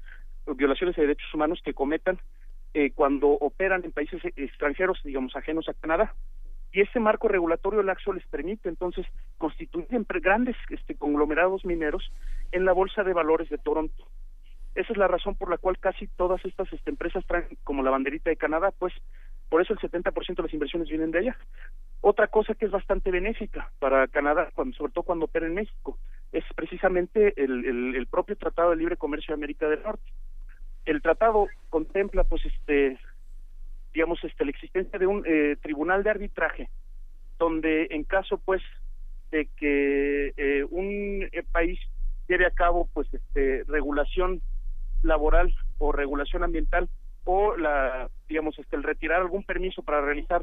[0.55, 2.19] violaciones de derechos humanos que cometan
[2.73, 6.13] eh, cuando operan en países extranjeros, digamos, ajenos a Canadá
[6.71, 9.05] y ese marco regulatorio laxo les permite entonces
[9.37, 9.87] constituir
[10.21, 12.11] grandes este, conglomerados mineros
[12.51, 14.07] en la bolsa de valores de Toronto.
[14.75, 17.89] Esa es la razón por la cual casi todas estas este, empresas traen como la
[17.89, 18.93] banderita de Canadá, pues
[19.49, 21.37] por eso el 70% de las inversiones vienen de allá.
[22.01, 25.97] Otra cosa que es bastante benéfica para Canadá, cuando, sobre todo cuando opera en México,
[26.31, 30.11] es precisamente el, el propio Tratado de Libre Comercio de América del Norte.
[30.87, 32.97] El tratado contempla pues este
[33.97, 36.69] digamos, este, la existencia de un eh, tribunal de arbitraje,
[37.39, 38.61] donde en caso, pues,
[39.31, 41.79] de que eh, un eh, país
[42.27, 44.43] lleve a cabo, pues, este, regulación
[45.01, 46.89] laboral o regulación ambiental
[47.23, 50.41] o la digamos este el retirar algún permiso para realizar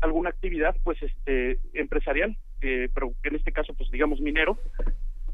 [0.00, 4.56] alguna actividad pues este empresarial pero en este caso pues digamos minero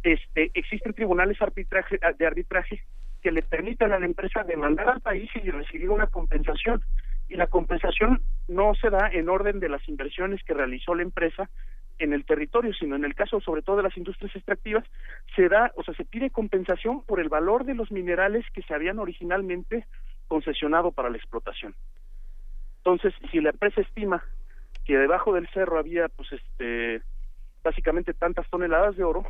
[0.03, 2.82] este existen tribunales arbitraje, de arbitraje
[3.23, 6.83] que le permitan a la empresa demandar al país y recibir una compensación
[7.29, 11.51] y la compensación no se da en orden de las inversiones que realizó la empresa
[11.99, 14.85] en el territorio, sino en el caso sobre todo de las industrias extractivas,
[15.35, 18.73] se da, o sea, se pide compensación por el valor de los minerales que se
[18.73, 19.87] habían originalmente
[20.29, 21.75] concesionado para la explotación.
[22.79, 24.23] Entonces, si la empresa estima
[24.85, 27.03] que debajo del cerro había, pues, este,
[27.62, 29.25] básicamente tantas toneladas de oro,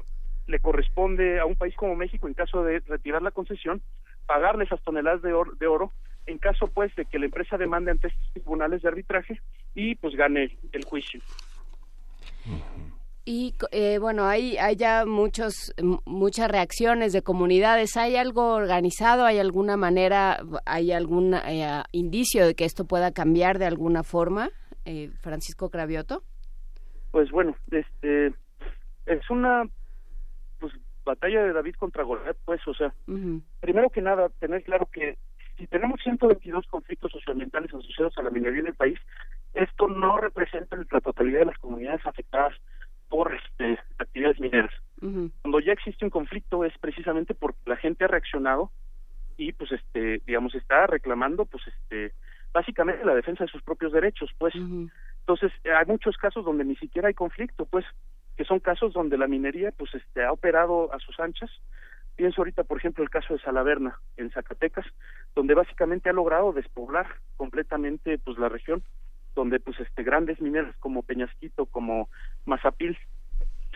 [0.49, 3.81] le corresponde a un país como México, en caso de retirar la concesión,
[4.27, 5.93] pagarle esas toneladas de oro, de oro
[6.27, 9.41] en caso pues de que la empresa demande ante estos tribunales de arbitraje
[9.75, 11.21] y pues gane el juicio.
[13.25, 15.75] Y eh, bueno, hay, hay ya muchos,
[16.07, 17.97] muchas reacciones de comunidades.
[17.99, 19.25] ¿Hay algo organizado?
[19.25, 24.51] ¿Hay alguna manera, hay algún eh, indicio de que esto pueda cambiar de alguna forma?
[24.87, 26.23] Eh, Francisco Cravioto.
[27.11, 28.33] Pues bueno, este
[29.05, 29.65] es una
[31.09, 32.95] batalla de David contra Goliat, pues, o sea,
[33.61, 35.19] primero que nada, tener claro que
[35.57, 38.99] si tenemos 122 conflictos socioambientales asociados a la minería en el país,
[39.55, 42.55] esto no representa la totalidad de las comunidades afectadas
[43.09, 44.73] por este, actividades mineras.
[45.01, 48.71] Cuando ya existe un conflicto es precisamente porque la gente ha reaccionado
[49.37, 52.13] y pues este digamos está reclamando pues este
[52.53, 54.55] básicamente la defensa de sus propios derechos, pues.
[54.55, 57.85] Entonces, hay muchos casos donde ni siquiera hay conflicto, pues,
[58.39, 61.51] que son casos donde la minería pues este ha operado a sus anchas
[62.19, 64.85] Pienso ahorita, por ejemplo, el caso de Salaverna, en Zacatecas,
[65.37, 68.83] donde básicamente ha logrado despoblar completamente pues la región,
[69.37, 72.09] donde pues este grandes mineros como Peñasquito, como
[72.45, 72.99] Mazapil,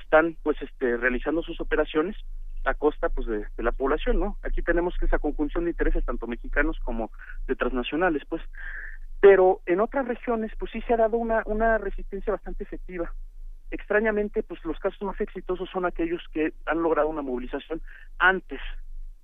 [0.02, 2.16] están pues este realizando sus operaciones
[2.64, 4.36] a costa pues de, la población, ¿no?
[4.42, 7.12] Aquí tenemos que esa conjunción de intereses tanto mexicanos como
[7.46, 8.42] de transnacionales, pues.
[9.20, 13.12] Pero en otras regiones pues sí se ha dado una resistencia bastante efectiva
[13.72, 17.80] extrañamente, pues los casos más exitosos son aquellos que han logrado una movilización
[18.18, 18.60] antes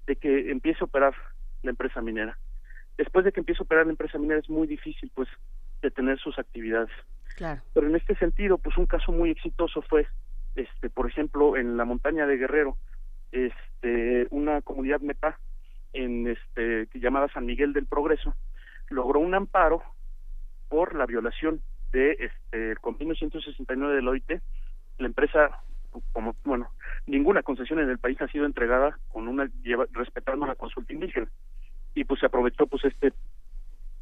[0.07, 1.15] de que empiece a operar
[1.63, 2.37] la empresa minera.
[2.97, 5.29] Después de que empiece a operar la empresa minera es muy difícil, pues,
[5.83, 6.91] detener sus actividades.
[7.37, 7.61] Claro.
[7.75, 10.09] Pero en este sentido, pues un caso muy exitoso fue,
[10.57, 12.77] este, por ejemplo, en la montaña de Guerrero,
[13.31, 15.39] este, una comunidad MEPA
[15.93, 18.35] en este llamada San Miguel del Progreso
[18.91, 19.83] logró un amparo
[20.69, 21.61] por la violación
[21.93, 24.31] de este el convenio 169 del OIT,
[24.99, 25.61] la empresa
[26.13, 26.71] como bueno,
[27.07, 29.49] ninguna concesión en el país ha sido entregada con una
[29.93, 31.29] respetando la consulta indígena.
[31.95, 33.13] Y pues se aprovechó pues este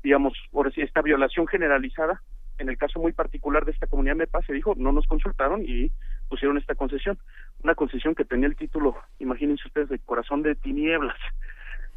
[0.03, 0.35] digamos,
[0.75, 2.23] sí esta violación generalizada
[2.59, 5.91] en el caso muy particular de esta comunidad MEPA se dijo, no nos consultaron y
[6.29, 7.19] pusieron esta concesión,
[7.63, 11.17] una concesión que tenía el título, imagínense ustedes, de corazón de tinieblas.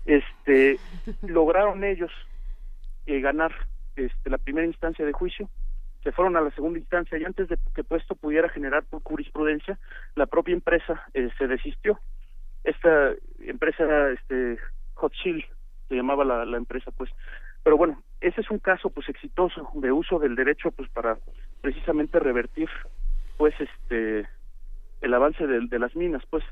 [0.05, 0.77] Este,
[1.21, 2.11] lograron ellos
[3.05, 3.53] eh, ganar
[3.95, 5.49] este, la primera instancia de juicio
[6.03, 9.77] se fueron a la segunda instancia y antes de que esto pudiera generar jurisprudencia,
[10.15, 11.99] la propia empresa eh, se desistió.
[12.63, 14.57] Esta empresa este,
[14.95, 15.43] Hot Shield,
[15.87, 17.09] se llamaba la, empresa, pues.
[17.63, 21.17] Pero bueno, ese es un caso pues exitoso de uso del derecho pues para
[21.61, 22.69] precisamente revertir
[23.37, 24.27] pues este
[25.01, 26.43] el avance de, de las minas, pues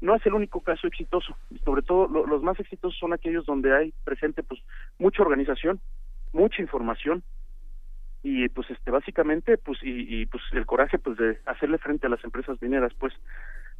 [0.00, 3.92] no es el único caso exitoso, sobre todo los más exitosos son aquellos donde hay
[4.04, 4.60] presente pues
[4.98, 5.80] mucha organización,
[6.32, 7.24] mucha información,
[8.30, 12.10] y pues este básicamente pues y, y, pues el coraje pues de hacerle frente a
[12.10, 13.14] las empresas mineras pues.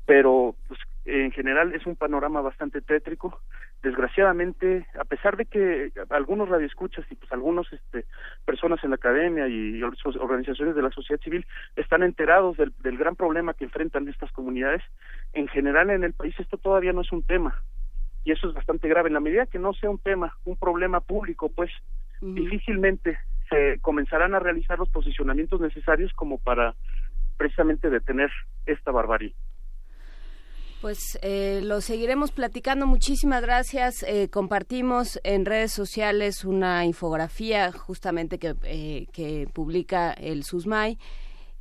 [0.06, 3.42] Pero pues en general es un panorama bastante tétrico.
[3.82, 8.06] Desgraciadamente a pesar de que algunos radioescuchas y pues algunos este
[8.46, 11.44] personas en la academia y organizaciones de la sociedad civil
[11.76, 14.82] están enterados del, del gran problema que enfrentan estas comunidades
[15.34, 17.54] en general en el país esto todavía no es un tema.
[18.24, 19.08] Y eso es bastante grave.
[19.08, 21.70] En la medida que no sea un tema un problema público pues
[22.22, 23.18] difícilmente
[23.48, 26.74] se comenzarán a realizar los posicionamientos necesarios como para
[27.36, 28.30] precisamente detener
[28.66, 29.34] esta barbarie.
[30.80, 32.86] Pues eh, lo seguiremos platicando.
[32.86, 34.04] Muchísimas gracias.
[34.04, 40.98] Eh, compartimos en redes sociales una infografía justamente que, eh, que publica el SUSMAI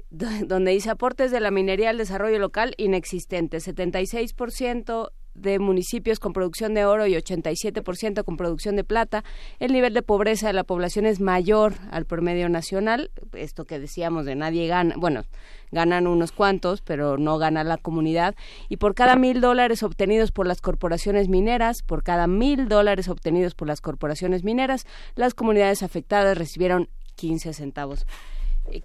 [0.09, 6.73] donde dice aportes de la minería al desarrollo local inexistente, 76% de municipios con producción
[6.73, 9.23] de oro y 87% con producción de plata.
[9.59, 13.11] El nivel de pobreza de la población es mayor al promedio nacional.
[13.33, 15.23] Esto que decíamos de nadie gana, bueno,
[15.71, 18.35] ganan unos cuantos, pero no gana la comunidad.
[18.69, 23.55] Y por cada mil dólares obtenidos por las corporaciones mineras, por cada mil dólares obtenidos
[23.55, 24.85] por las corporaciones mineras,
[25.15, 28.05] las comunidades afectadas recibieron 15 centavos.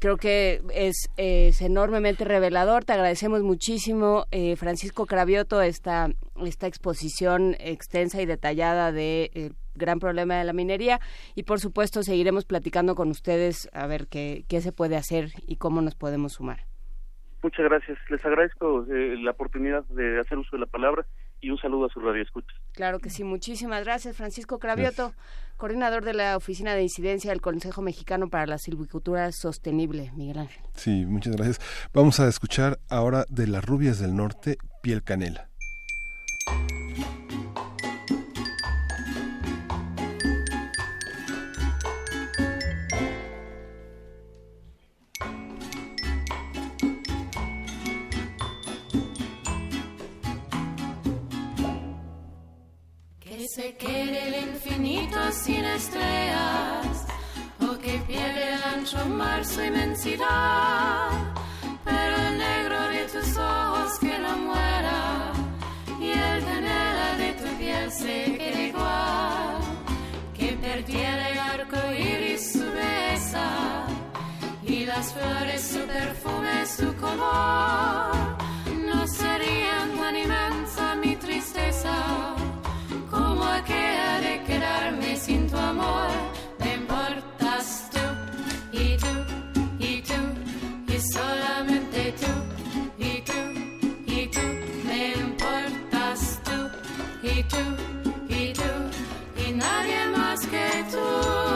[0.00, 2.84] Creo que es, es, enormemente revelador.
[2.84, 6.08] Te agradecemos muchísimo, eh, Francisco Cravioto, esta,
[6.44, 11.00] esta exposición extensa y detallada de eh, gran problema de la minería
[11.34, 15.56] y por supuesto seguiremos platicando con ustedes a ver qué, qué se puede hacer y
[15.56, 16.66] cómo nos podemos sumar.
[17.42, 17.98] Muchas gracias.
[18.08, 21.04] Les agradezco eh, la oportunidad de hacer uso de la palabra
[21.42, 22.54] y un saludo a su radio escucha.
[22.72, 23.24] Claro que sí.
[23.24, 25.12] Muchísimas gracias, Francisco Cravioto,
[25.58, 30.12] coordinador de la Oficina de Incidencia del Consejo Mexicano para la Silvicultura Sostenible.
[30.14, 30.62] Miguel Ángel.
[30.74, 31.60] Sí, muchas gracias.
[31.92, 35.51] Vamos a escuchar ahora de las rubias del norte, Piel Canela.
[53.54, 57.04] Se quede el infinito sin estrellas,
[57.60, 61.10] o que pierde el ancho mar su inmensidad,
[61.84, 65.32] pero el negro de tus ojos que no muera,
[66.00, 69.58] y el canela de tu piel se quede igual,
[70.32, 73.48] que perdiera el arco iris su belleza,
[74.62, 78.14] y las flores su perfume, su color,
[78.88, 82.41] no serían tan inmensa mi tristeza
[83.52, 86.08] como aquella de quedarme sin tu amor.
[86.60, 88.04] Me importas tú
[88.72, 89.14] y tú
[89.78, 90.20] y tú
[90.88, 92.32] y solamente tú
[92.98, 93.38] y tú
[94.06, 94.40] y tú.
[94.86, 96.58] Me importas tú
[97.22, 97.62] y tú
[98.28, 98.70] y tú
[99.46, 101.51] y nadie más que tú.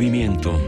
[0.00, 0.58] Movimiento.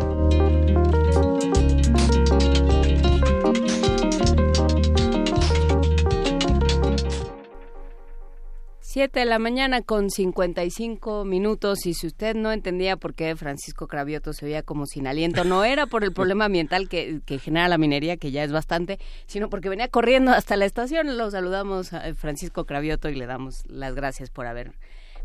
[8.80, 13.88] Siete de la mañana con 55 minutos y si usted no entendía por qué Francisco
[13.88, 17.78] Cravioto se veía como sin aliento, no era por el problema ambiental que, genera la
[17.78, 21.16] minería, que ya es bastante, sino porque venía corriendo hasta la estación.
[21.16, 24.74] Lo saludamos a Francisco Cravioto y le damos las gracias por haber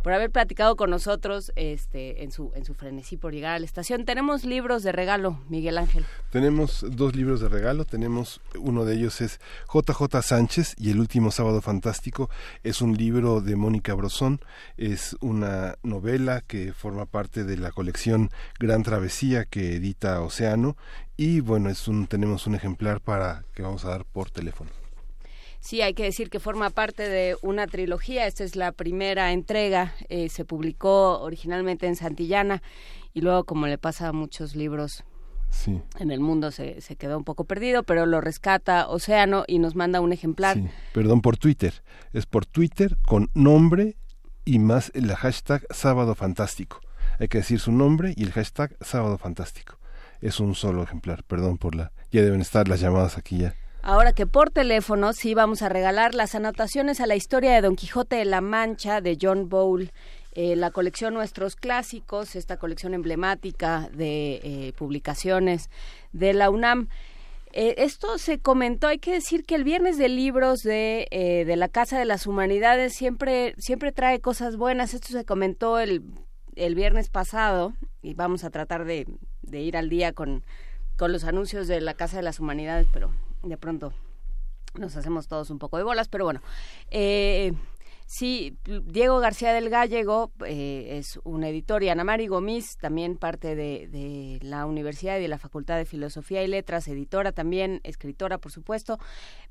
[0.04, 3.66] por haber platicado con nosotros este, en, su, en su frenesí por llegar a la
[3.66, 4.06] estación.
[4.06, 6.06] Tenemos libros de regalo, Miguel Ángel.
[6.32, 7.86] Tenemos dos libros de regalo.
[7.86, 9.39] Tenemos uno de ellos es
[9.74, 12.30] JJ Sánchez y el último sábado fantástico
[12.64, 14.39] es un libro de Mónica Brosón.
[14.78, 18.30] Es una novela que forma parte de la colección
[18.60, 20.78] Gran Travesía que edita Océano
[21.16, 24.70] y bueno es un tenemos un ejemplar para que vamos a dar por teléfono.
[25.68, 28.26] Sí, hay que decir que forma parte de una trilogía.
[28.26, 29.93] Esta es la primera entrega.
[30.07, 32.61] Eh, se publicó originalmente en Santillana
[33.13, 35.03] y luego, como le pasa a muchos libros
[35.49, 35.82] Sí.
[35.99, 39.76] en el mundo, se, se quedó un poco perdido, pero lo rescata Océano y nos
[39.76, 40.55] manda un ejemplar.
[40.55, 41.74] Sí, perdón, por Twitter.
[42.13, 43.97] Es por Twitter con nombre
[44.45, 46.80] y más el hashtag Sábado Fantástico.
[47.20, 49.80] Hay que decir su nombre y el hashtag Sábado Fantástico.
[50.22, 51.91] Es un solo ejemplar, perdón por la...
[52.09, 53.53] Ya deben estar las llamadas aquí ya.
[53.90, 57.78] Ahora que por teléfono sí vamos a regalar las anotaciones a la historia de Don
[57.78, 59.92] Quijote de la Mancha de John Bowl.
[60.34, 65.70] eh, la colección Nuestros Clásicos, esta colección emblemática de eh, publicaciones
[66.12, 66.90] de la UNAM.
[67.54, 71.08] Eh, esto se comentó, hay que decir que el viernes de libros de,
[71.48, 74.94] de la Casa de las Humanidades siempre, siempre trae cosas buenas.
[74.94, 76.04] Esto se comentó el,
[76.58, 77.72] el viernes pasado
[78.02, 79.08] y vamos a tratar de,
[79.44, 80.44] de ir al día con,
[80.98, 83.12] con los anuncios de la Casa de las Humanidades, pero
[83.50, 83.93] de pronto
[84.76, 86.41] nos hacemos todos un poco de bolas, pero bueno.
[86.91, 87.54] Eh,
[88.10, 93.53] Sí, Diego García del Gallego eh, es un editor y Ana Mari Gomis, también parte
[93.53, 98.38] de, de, la Universidad y de la Facultad de Filosofía y Letras, editora también, escritora
[98.38, 98.97] por supuesto,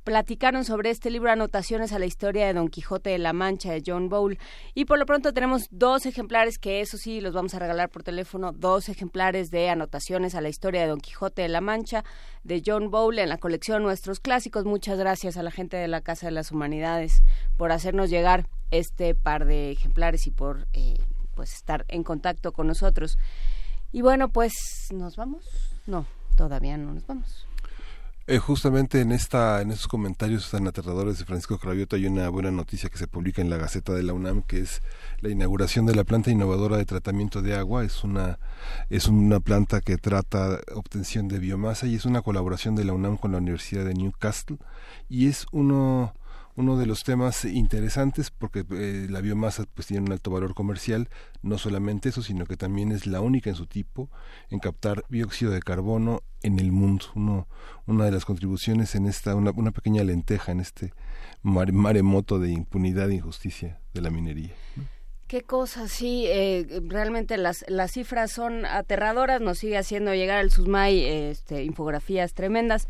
[0.05, 3.83] platicaron sobre este libro Anotaciones a la historia de Don Quijote de la Mancha de
[3.87, 4.39] John Bowl
[4.73, 8.05] y por lo pronto tenemos dos ejemplares que eso sí los vamos a regalar por
[8.05, 12.05] teléfono, dos ejemplares de Anotaciones a la historia de Don Quijote de la Mancha
[12.43, 14.65] de John Bowl en la colección Nuestros Clásicos.
[14.65, 17.23] Muchas gracias a la gente de la Casa de las Humanidades
[17.59, 20.99] por hacernos llegar este par de ejemplares y por eh,
[21.35, 23.19] pues estar en contacto con nosotros.
[23.93, 24.53] Y bueno, pues
[24.93, 25.45] nos vamos.
[25.87, 26.07] No,
[26.37, 27.47] todavía no nos vamos.
[28.29, 32.51] Eh, justamente en esta en estos comentarios tan aterradores de Francisco Cravioto hay una buena
[32.51, 34.83] noticia que se publica en la Gaceta de la UNAM que es
[35.21, 38.41] la inauguración de la planta innovadora de tratamiento de agua es una
[38.91, 43.17] es una planta que trata obtención de biomasa y es una colaboración de la UNAM
[43.17, 44.59] con la Universidad de Newcastle
[45.09, 46.13] y es uno
[46.57, 51.09] uno de los temas interesantes porque eh, la biomasa pues tiene un alto valor comercial,
[51.43, 54.11] no solamente eso, sino que también es la única en su tipo
[54.51, 57.07] en captar dióxido de carbono en el mundo.
[57.15, 57.47] Uno,
[57.87, 60.93] una de las contribuciones en esta, una, una pequeña lenteja en este
[61.43, 64.55] maremoto de impunidad e injusticia de la minería.
[65.27, 70.53] Qué cosa, sí, eh, realmente las, las cifras son aterradoras, nos sigue haciendo llegar al
[70.53, 72.87] SUSMAI este, infografías tremendas.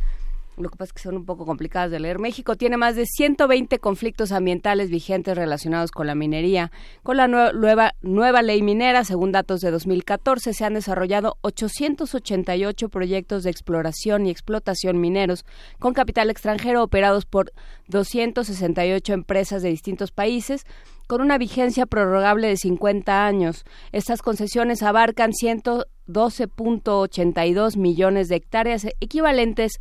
[0.57, 2.19] Lo que pasa es que son un poco complicadas de leer.
[2.19, 6.73] México tiene más de 120 conflictos ambientales vigentes relacionados con la minería.
[7.03, 13.43] Con la nueva, nueva ley minera, según datos de 2014, se han desarrollado 888 proyectos
[13.43, 15.45] de exploración y explotación mineros
[15.79, 17.53] con capital extranjero operados por
[17.89, 20.65] 268 empresas de distintos países
[21.07, 23.65] con una vigencia prorrogable de 50 años.
[23.93, 29.79] Estas concesiones abarcan 112.82 millones de hectáreas equivalentes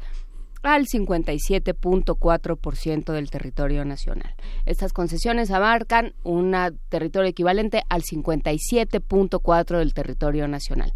[0.73, 4.33] al 57.4% del territorio nacional.
[4.65, 6.55] Estas concesiones abarcan un
[6.89, 10.91] territorio equivalente al 57.4% del territorio nacional.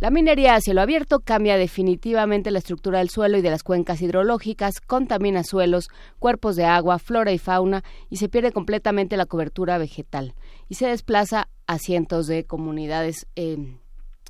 [0.00, 4.00] La minería a cielo abierto cambia definitivamente la estructura del suelo y de las cuencas
[4.00, 5.88] hidrológicas, contamina suelos,
[6.20, 10.36] cuerpos de agua, flora y fauna y se pierde completamente la cobertura vegetal
[10.68, 13.26] y se desplaza a cientos de comunidades.
[13.34, 13.76] Eh,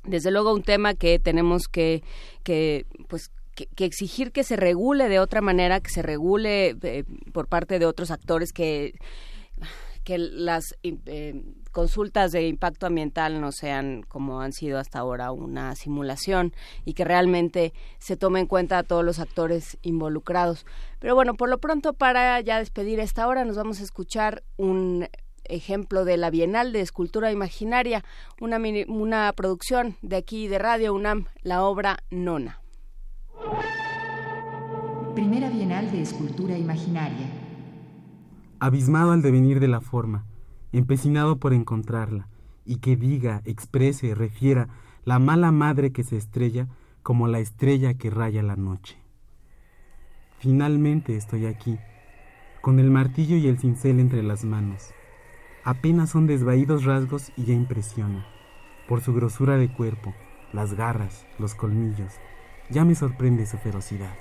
[0.05, 2.01] desde luego un tema que tenemos que,
[2.41, 3.29] que pues
[3.67, 7.03] que, exigir que se regule de otra manera, que se regule eh,
[7.33, 8.93] por parte de otros actores que
[10.09, 15.75] que las eh, consultas de impacto ambiental no sean como han sido hasta ahora una
[15.75, 16.51] simulación
[16.83, 20.65] y que realmente se tome en cuenta a todos los actores involucrados.
[20.97, 25.07] Pero bueno, por lo pronto para ya despedir esta hora nos vamos a escuchar un
[25.43, 28.03] ejemplo de la Bienal de Escultura Imaginaria,
[28.41, 32.61] una, una producción de aquí de Radio UNAM, la obra Nona.
[35.15, 37.27] Primera Bienal de Escultura Imaginaria.
[38.59, 40.25] Abismado al devenir de la forma,
[40.73, 42.27] empecinado por encontrarla,
[42.65, 44.67] y que diga, exprese, refiera
[45.05, 46.67] la mala madre que se estrella
[47.01, 48.97] como la estrella que raya la noche.
[50.39, 51.79] Finalmente estoy aquí,
[52.61, 54.91] con el martillo y el cincel entre las manos.
[55.63, 58.25] Apenas son desvaídos rasgos y ya impresiona,
[58.87, 60.13] por su grosura de cuerpo,
[60.51, 62.13] las garras, los colmillos,
[62.69, 64.13] ya me sorprende su ferocidad.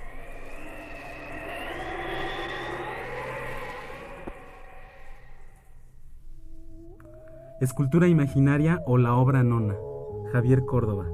[7.61, 9.74] Escultura imaginaria o la obra nona.
[10.32, 11.07] Javier Córdoba.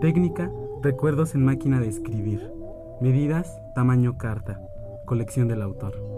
[0.00, 0.50] Técnica,
[0.82, 2.50] recuerdos en máquina de escribir.
[3.00, 4.60] Medidas, tamaño carta.
[5.06, 6.17] Colección del autor.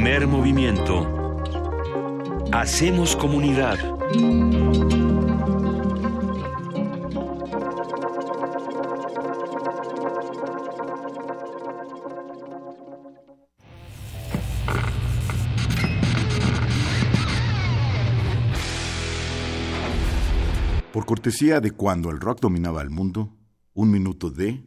[0.00, 1.42] Primer movimiento.
[2.52, 3.76] Hacemos comunidad.
[20.92, 23.34] Por cortesía de cuando el rock dominaba el mundo,
[23.74, 24.62] un minuto de...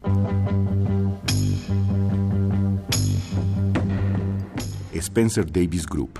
[5.12, 6.20] Spencer Davis Group,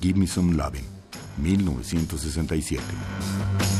[0.00, 0.86] Give Me Some Loving,
[1.36, 3.79] 1967.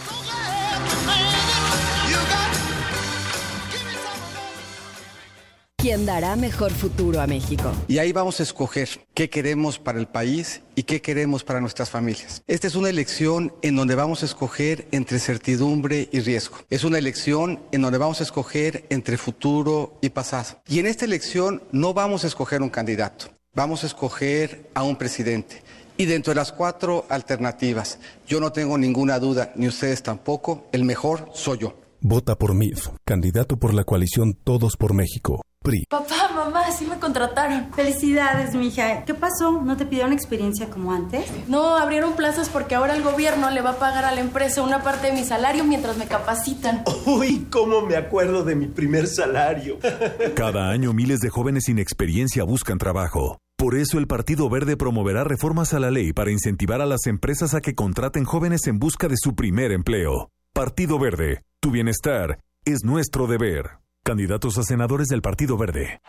[5.81, 7.71] ¿Quién dará mejor futuro a México?
[7.87, 11.89] Y ahí vamos a escoger qué queremos para el país y qué queremos para nuestras
[11.89, 12.43] familias.
[12.45, 16.57] Esta es una elección en donde vamos a escoger entre certidumbre y riesgo.
[16.69, 20.61] Es una elección en donde vamos a escoger entre futuro y pasado.
[20.67, 24.97] Y en esta elección no vamos a escoger un candidato, vamos a escoger a un
[24.97, 25.63] presidente.
[25.97, 30.83] Y dentro de las cuatro alternativas, yo no tengo ninguna duda, ni ustedes tampoco, el
[30.83, 31.73] mejor soy yo.
[32.01, 35.41] Vota por MIF, candidato por la coalición Todos por México.
[35.63, 35.85] PRI.
[35.89, 37.71] Papá, mamá, sí me contrataron.
[37.73, 39.05] Felicidades, mija.
[39.05, 39.61] ¿Qué pasó?
[39.61, 41.25] ¿No te pidieron experiencia como antes?
[41.47, 44.83] No, abrieron plazas porque ahora el gobierno le va a pagar a la empresa una
[44.83, 46.83] parte de mi salario mientras me capacitan.
[47.05, 49.77] Uy, cómo me acuerdo de mi primer salario.
[50.35, 53.37] Cada año miles de jóvenes sin experiencia buscan trabajo.
[53.55, 57.53] Por eso el Partido Verde promoverá reformas a la ley para incentivar a las empresas
[57.53, 60.31] a que contraten jóvenes en busca de su primer empleo.
[60.53, 63.81] Partido Verde, tu bienestar es nuestro deber.
[64.03, 66.01] Candidatos a senadores del Partido Verde.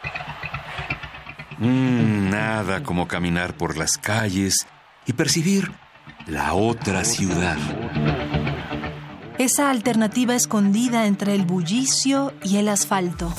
[1.59, 4.67] Mm, nada como caminar por las calles
[5.07, 5.71] y percibir
[6.27, 7.59] la otra ciudad.
[9.37, 13.31] Esa alternativa escondida entre el bullicio y el asfalto.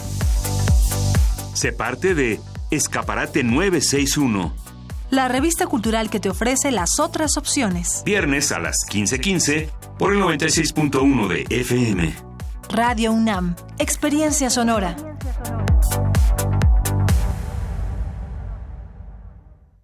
[1.56, 2.40] Se parte de
[2.70, 4.54] Escaparate 961.
[5.10, 8.04] La revista cultural que te ofrece las otras opciones.
[8.06, 12.33] Viernes a las 15:15 por el 96.1 de FM.
[12.70, 14.96] Radio UNAM, Experiencia Sonora.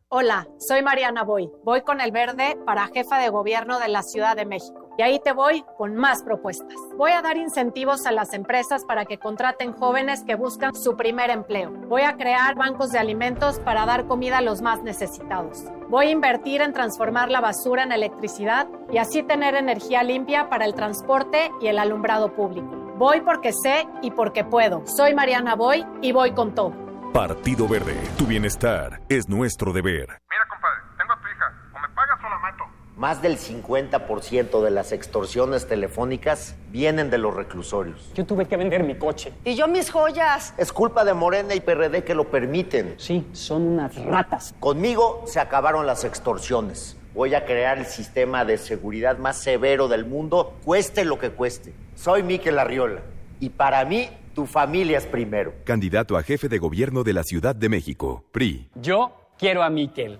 [0.07, 1.51] Hola, soy Mariana Boy.
[1.63, 4.88] Voy con el verde para jefa de gobierno de la Ciudad de México.
[4.99, 6.75] Y ahí te voy con más propuestas.
[6.97, 11.29] Voy a dar incentivos a las empresas para que contraten jóvenes que buscan su primer
[11.29, 11.71] empleo.
[11.87, 15.63] Voy a crear bancos de alimentos para dar comida a los más necesitados.
[15.87, 20.65] Voy a invertir en transformar la basura en electricidad y así tener energía limpia para
[20.65, 22.67] el transporte y el alumbrado público.
[22.97, 24.85] Voy porque sé y porque puedo.
[24.85, 26.73] Soy Mariana Boy y voy con todo.
[27.13, 30.09] Partido Verde, tu bienestar es nuestro deber.
[30.29, 31.53] Mira, compadre, tengo a tu hija.
[31.73, 32.65] O me pagas o la mato.
[32.99, 38.11] Más del 50% de las extorsiones telefónicas vienen de los reclusorios.
[38.13, 39.31] Yo tuve que vender mi coche.
[39.45, 40.53] Y yo mis joyas.
[40.57, 42.95] Es culpa de Morena y PRD que lo permiten.
[42.97, 44.53] Sí, son unas ratas.
[44.59, 46.97] Conmigo se acabaron las extorsiones.
[47.13, 51.73] Voy a crear el sistema de seguridad más severo del mundo, cueste lo que cueste.
[51.95, 52.99] Soy Miquel Arriola.
[53.39, 55.53] Y para mí, tu familia es primero.
[55.63, 58.67] Candidato a jefe de gobierno de la Ciudad de México, PRI.
[58.75, 60.19] Yo quiero a Miquel.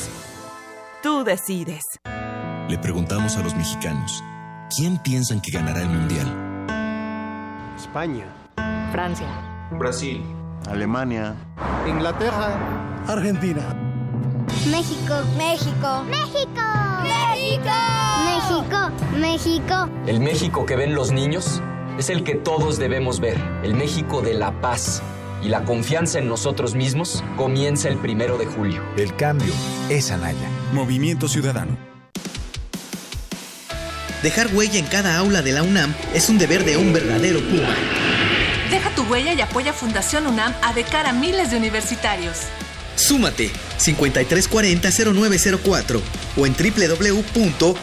[1.01, 1.81] Tú decides.
[2.69, 4.23] Le preguntamos a los mexicanos,
[4.75, 6.27] ¿quién piensan que ganará el Mundial?
[7.75, 8.25] España.
[8.91, 9.27] Francia.
[9.71, 10.23] Brasil.
[10.69, 11.33] Alemania.
[11.87, 12.55] Inglaterra.
[13.07, 13.63] Argentina.
[14.69, 15.15] México.
[15.37, 16.03] México.
[16.03, 16.61] México.
[17.01, 17.71] México.
[18.25, 19.17] México.
[19.17, 19.89] México.
[20.05, 21.63] El México que ven los niños
[21.97, 23.39] es el que todos debemos ver.
[23.63, 25.01] El México de la paz.
[25.41, 28.83] Y la confianza en nosotros mismos comienza el primero de julio.
[28.97, 29.51] El cambio
[29.89, 30.47] es Anaya.
[30.73, 31.75] Movimiento Ciudadano.
[34.23, 37.75] Dejar huella en cada aula de la UNAM es un deber de un verdadero Puma.
[38.69, 42.37] Deja tu huella y apoya Fundación UNAM a de cara a miles de universitarios.
[42.95, 46.01] Súmate 5340-0904
[46.37, 47.79] o en www.funam.mx.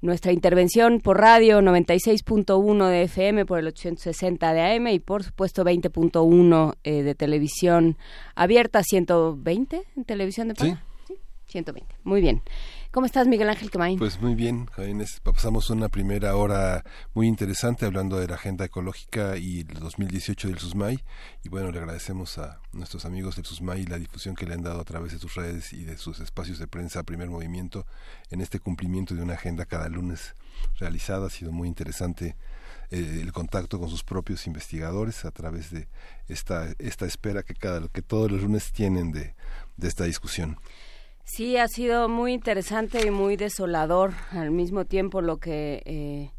[0.00, 5.64] nuestra intervención por radio 96.1 de FM por el 860 de AM y por supuesto
[5.64, 7.96] 20.1 eh, de televisión
[8.34, 10.82] abierta 120 en televisión de paga.
[11.06, 11.14] Sí.
[11.46, 11.94] 120.
[12.04, 12.42] Muy bien.
[12.96, 13.98] ¿Cómo estás, Miguel Ángel Quemain?
[13.98, 15.20] Pues muy bien, Jóvenes.
[15.20, 16.82] Pasamos una primera hora
[17.12, 21.04] muy interesante hablando de la agenda ecológica y el 2018 del SUSMAI.
[21.44, 24.80] Y bueno, le agradecemos a nuestros amigos del SUSMAI la difusión que le han dado
[24.80, 27.84] a través de sus redes y de sus espacios de prensa Primer Movimiento
[28.30, 30.34] en este cumplimiento de una agenda cada lunes
[30.78, 31.26] realizada.
[31.26, 32.34] Ha sido muy interesante
[32.90, 35.86] eh, el contacto con sus propios investigadores a través de
[36.28, 39.34] esta, esta espera que, cada, que todos los lunes tienen de,
[39.76, 40.56] de esta discusión.
[41.28, 46.30] Sí, ha sido muy interesante y muy desolador al mismo tiempo lo que eh,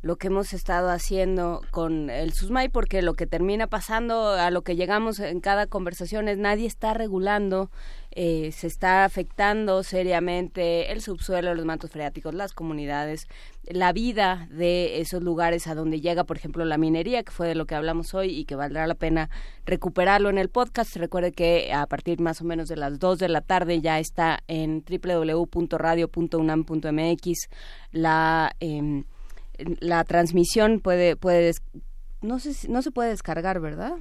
[0.00, 4.62] lo que hemos estado haciendo con el SUSMAI, porque lo que termina pasando, a lo
[4.62, 7.70] que llegamos en cada conversación es nadie está regulando,
[8.12, 13.26] eh, se está afectando seriamente el subsuelo, los mantos freáticos, las comunidades,
[13.64, 17.56] la vida de esos lugares a donde llega, por ejemplo, la minería, que fue de
[17.56, 19.30] lo que hablamos hoy y que valdrá la pena
[19.66, 20.94] recuperarlo en el podcast.
[20.96, 24.44] Recuerde que a partir más o menos de las 2 de la tarde ya está
[24.46, 27.48] en www.radio.unam.mx
[27.90, 28.52] la...
[28.60, 29.02] Eh,
[29.80, 31.52] la transmisión puede puede
[32.20, 33.96] no sé no se puede descargar verdad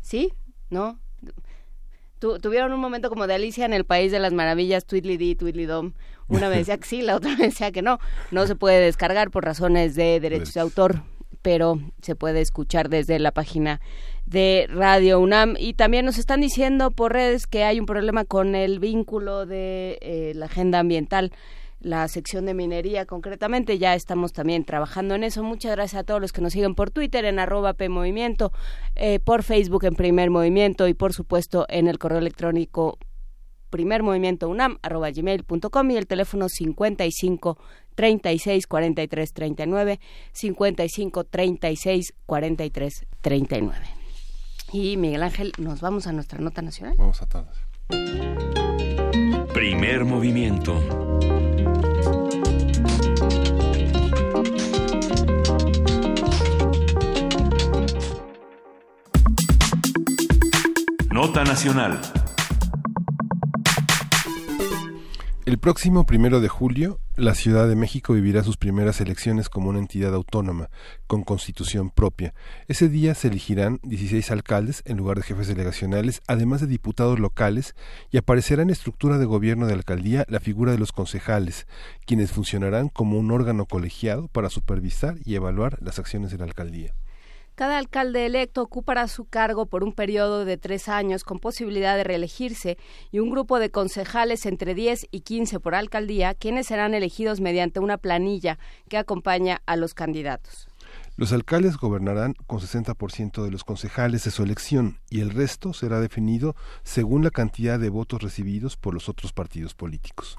[0.00, 0.32] sí
[0.70, 0.98] no
[2.18, 5.92] tuvieron un momento como de Alicia en el país de las maravillas Tweedly Dee Dom
[6.28, 7.98] una me decía que sí la otra me decía que no.
[8.30, 11.02] No se puede descargar por razones de derechos de autor
[11.42, 13.80] pero se puede escuchar desde la página
[14.26, 15.54] de Radio UNAM.
[15.58, 19.98] Y también nos están diciendo por redes que hay un problema con el vínculo de
[20.02, 21.32] eh, la agenda ambiental
[21.80, 23.78] la sección de minería concretamente.
[23.78, 25.42] Ya estamos también trabajando en eso.
[25.42, 28.52] Muchas gracias a todos los que nos siguen por Twitter en arroba PMovimiento,
[28.96, 32.98] eh, por Facebook en Primer Movimiento y por supuesto en el correo electrónico
[33.70, 37.56] primer movimiento unam arroba gmail.com y el teléfono 55
[37.94, 40.00] 36 43 39
[40.32, 43.86] 55 36 43 39
[44.72, 47.56] y Miguel Ángel nos vamos a nuestra nota nacional vamos a todos
[49.54, 50.82] primer movimiento
[61.12, 62.00] Nota Nacional.
[65.44, 69.80] El próximo primero de julio, la Ciudad de México vivirá sus primeras elecciones como una
[69.80, 70.70] entidad autónoma,
[71.08, 72.32] con constitución propia.
[72.68, 77.74] Ese día se elegirán 16 alcaldes en lugar de jefes delegacionales, además de diputados locales,
[78.12, 81.66] y aparecerá en estructura de gobierno de alcaldía la figura de los concejales,
[82.06, 86.94] quienes funcionarán como un órgano colegiado para supervisar y evaluar las acciones de la alcaldía.
[87.54, 92.04] Cada alcalde electo ocupará su cargo por un periodo de tres años con posibilidad de
[92.04, 92.78] reelegirse
[93.10, 97.80] y un grupo de concejales entre 10 y 15 por alcaldía, quienes serán elegidos mediante
[97.80, 100.68] una planilla que acompaña a los candidatos.
[101.16, 106.00] Los alcaldes gobernarán con 60% de los concejales de su elección y el resto será
[106.00, 110.38] definido según la cantidad de votos recibidos por los otros partidos políticos.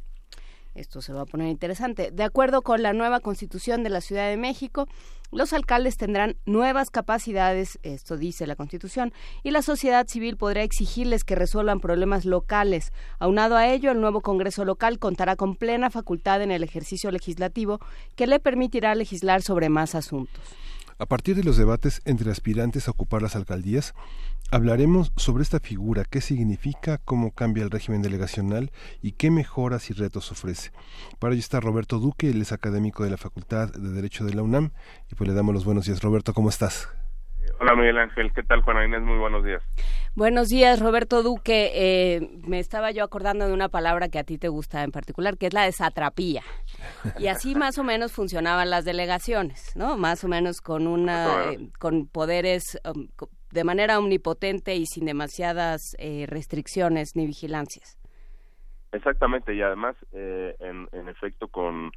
[0.74, 2.12] Esto se va a poner interesante.
[2.12, 4.88] De acuerdo con la nueva constitución de la Ciudad de México,
[5.32, 9.14] los alcaldes tendrán nuevas capacidades, esto dice la Constitución,
[9.44, 12.94] y la sociedad civil podrá exigirles que resuelvan problemas locales.
[13.20, 17.80] Aunado a ello, el nuevo Congreso local contará con plena facultad en el ejercicio legislativo
[18.16, 20.42] que le permitirá legislar sobre más asuntos.
[21.02, 23.96] A partir de los debates entre aspirantes a ocupar las alcaldías,
[24.52, 28.72] hablaremos sobre esta figura, qué significa, cómo cambia el régimen delegacional
[29.02, 30.72] y qué mejoras y retos ofrece.
[31.20, 34.44] Para ello está Roberto Duque, él es académico de la Facultad de Derecho de la
[34.44, 34.72] UNAM,
[35.10, 36.02] y pues le damos los buenos días.
[36.02, 36.94] Roberto, ¿cómo estás?
[37.60, 39.02] Hola Miguel Ángel, ¿qué tal Juana Inés?
[39.02, 39.62] Muy buenos días.
[40.16, 41.72] Buenos días Roberto Duque.
[41.74, 45.38] Eh, me estaba yo acordando de una palabra que a ti te gusta en particular,
[45.38, 46.44] que es la desatrapía.
[47.18, 49.98] Y así más o menos funcionaban las delegaciones, ¿no?
[49.98, 53.08] Más o menos con una, eh, con poderes um,
[53.52, 57.98] de manera omnipotente y sin demasiadas eh, restricciones ni vigilancias.
[58.92, 61.92] Exactamente, y además, en, en efecto, con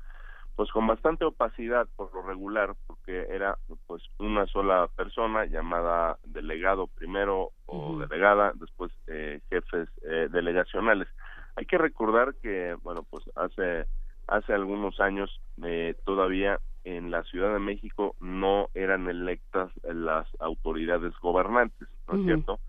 [0.56, 6.86] pues con bastante opacidad por lo regular porque era pues una sola persona llamada delegado
[6.86, 11.08] primero o delegada después eh, jefes eh, delegacionales
[11.56, 13.86] hay que recordar que bueno pues hace
[14.26, 21.12] hace algunos años eh, todavía en la Ciudad de México no eran electas las autoridades
[21.20, 22.60] gobernantes no es cierto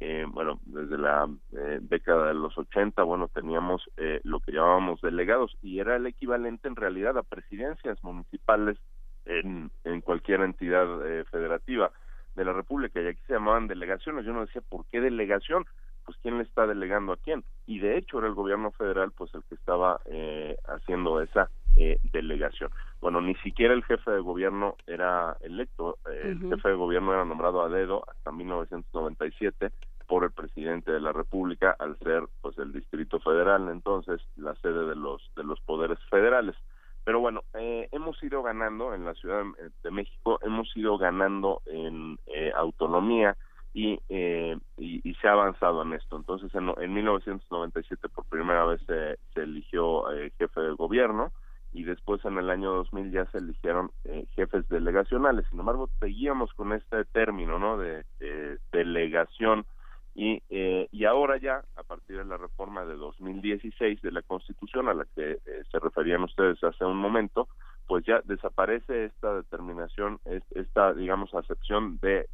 [0.00, 5.00] eh, bueno, desde la eh, década de los 80, bueno, teníamos eh, lo que llamábamos
[5.00, 8.78] delegados y era el equivalente en realidad a presidencias municipales
[9.24, 11.90] en, en cualquier entidad eh, federativa
[12.36, 14.24] de la República y aquí se llamaban delegaciones.
[14.24, 15.64] Yo no decía, ¿por qué delegación?
[16.08, 17.44] Pues quién le está delegando a quién.
[17.66, 21.98] Y de hecho era el gobierno federal pues el que estaba eh, haciendo esa eh,
[22.14, 22.70] delegación.
[23.02, 27.26] Bueno, ni siquiera el jefe de gobierno era electo, eh, el jefe de gobierno era
[27.26, 29.70] nombrado a dedo hasta 1997
[30.06, 34.86] por el presidente de la República al ser pues el Distrito Federal, entonces la sede
[34.86, 36.56] de los de los poderes federales.
[37.04, 39.42] Pero bueno, eh, hemos ido ganando en la Ciudad
[39.82, 43.36] de México, hemos ido ganando en eh, autonomía
[43.78, 46.16] y, eh, y, y, se ha avanzado en esto.
[46.16, 51.30] Entonces, en, en 1997 por primera vez se, eligió eh, jefe de gobierno
[51.72, 55.46] y después en el año 2000 ya se eligieron eh, jefes delegacionales.
[55.48, 57.78] Sin embargo, seguíamos con este término, ¿no?
[57.78, 59.64] De, de delegación
[60.12, 64.88] y, eh, y ahora ya, a partir de la reforma de 2016 de la Constitución
[64.88, 67.46] a la que eh, se referían ustedes hace un momento,
[67.86, 70.18] pues ya desaparece esta determinación,
[70.50, 72.26] esta, digamos, acepción de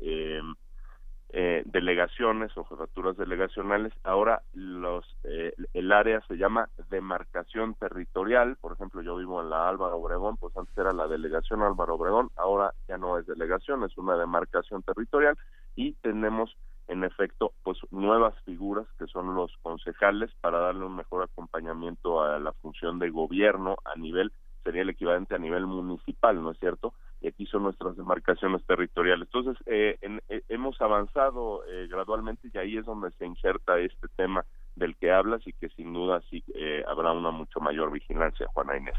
[1.30, 3.92] eh, delegaciones o jefaturas delegacionales.
[4.04, 8.56] Ahora los eh, el área se llama demarcación territorial.
[8.60, 12.30] Por ejemplo, yo vivo en la Álvaro Obregón, pues antes era la delegación Álvaro Obregón,
[12.36, 15.36] ahora ya no es delegación, es una demarcación territorial
[15.74, 16.56] y tenemos
[16.86, 22.38] en efecto pues nuevas figuras que son los concejales para darle un mejor acompañamiento a
[22.38, 24.32] la función de gobierno a nivel
[24.64, 26.94] sería el equivalente a nivel municipal, ¿no es cierto?
[27.26, 29.28] Aquí son nuestras demarcaciones territoriales.
[29.32, 34.08] Entonces, eh, en, eh, hemos avanzado eh, gradualmente y ahí es donde se inserta este
[34.16, 34.44] tema
[34.76, 38.76] del que hablas y que sin duda sí eh, habrá una mucho mayor vigilancia, Juana
[38.76, 38.94] Inés.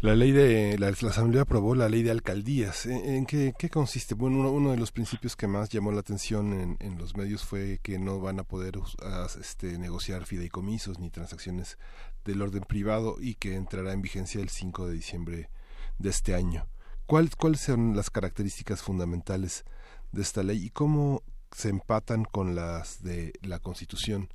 [0.00, 2.84] La ley de la, Asamblea aprobó la ley de alcaldías.
[2.84, 4.14] ¿En, en qué, consiste?
[4.14, 7.78] Bueno, uno, uno, de los principios que más llamó la atención en, los medios fue
[7.82, 8.84] que no van a poder uh,
[9.40, 11.78] este, negociar fideicomisos ni transacciones
[12.22, 15.48] del orden privado y que entrará en vigencia el 5 de diciembre
[15.98, 16.66] de este año.
[17.06, 19.64] ¿Cuál, ¿Cuáles son las características fundamentales
[20.12, 24.28] de esta ley y cómo se empatan con las de la Constitución?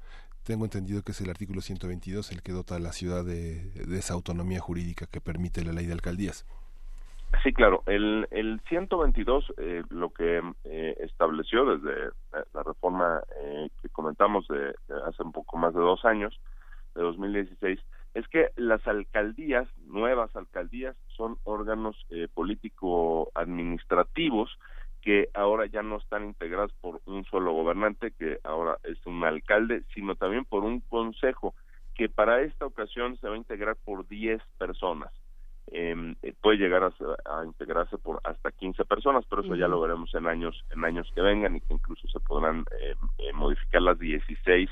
[0.49, 4.15] tengo entendido que es el artículo 122 el que dota a la ciudad de, esa
[4.15, 6.43] autonomía jurídica que permite la ley de alcaldías.
[7.43, 7.84] Sí, claro.
[7.86, 14.74] El, el 122 eh, lo que eh, estableció desde la reforma eh, que comentamos de,
[15.05, 16.39] hace un poco más de dos años,
[16.95, 17.80] de 2016,
[18.20, 24.57] es que las alcaldías, nuevas alcaldías, son órganos eh, político-administrativos
[25.01, 29.84] que ahora ya no están integradas por un solo gobernante, que ahora es un alcalde,
[29.93, 31.55] sino también por un consejo,
[31.95, 35.13] que para esta ocasión se va a integrar por 10 personas.
[35.72, 36.91] Eh, puede llegar a,
[37.26, 39.59] a, integrarse por hasta 15 personas, pero eso uh -huh.
[39.59, 42.95] ya lo veremos en años en años que vengan y que incluso se podrán eh,
[43.20, 44.67] eh, modificar las 16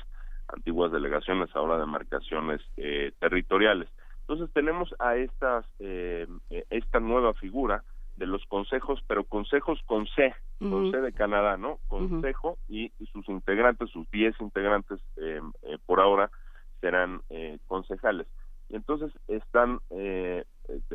[0.48, 3.88] antiguas delegaciones ahora de marcaciones eh, territoriales.
[4.20, 7.82] Entonces tenemos a estas esta nueva figura
[8.18, 10.70] de los consejos, pero consejos con C, uh -huh.
[10.70, 11.78] con C de Canadá, ¿no?
[11.88, 12.58] Consejo uh -huh.
[12.68, 16.30] y, y, sus integrantes, sus 10 integrantes eh, eh, por ahora
[16.80, 18.26] serán eh, concejales.
[18.68, 19.80] Y entonces están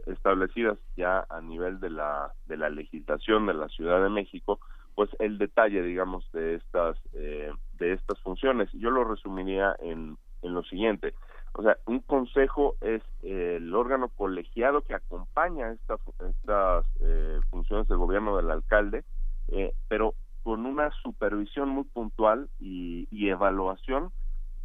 [0.06, 4.60] establecidas ya a nivel de la de la legislación de la Ciudad de México,
[4.96, 8.70] pues el detalle, digamos, de estas de estas funciones.
[8.74, 11.14] Yo lo resumiría en en lo siguiente.
[11.54, 15.96] O sea, un consejo es eh, el órgano colegiado que acompaña esta,
[16.28, 19.04] estas eh, funciones de gobierno del alcalde,
[19.50, 24.12] eh, pero con una supervisión muy puntual y, y, evaluación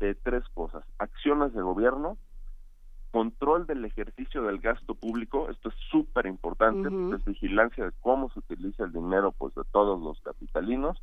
[0.01, 0.83] de tres cosas.
[0.99, 2.17] Acciones de gobierno,
[3.11, 7.17] control del ejercicio del gasto público, esto es súper importante, uh -huh.
[7.17, 11.01] es vigilancia de cómo se utiliza el dinero pues de todos los capitalinos,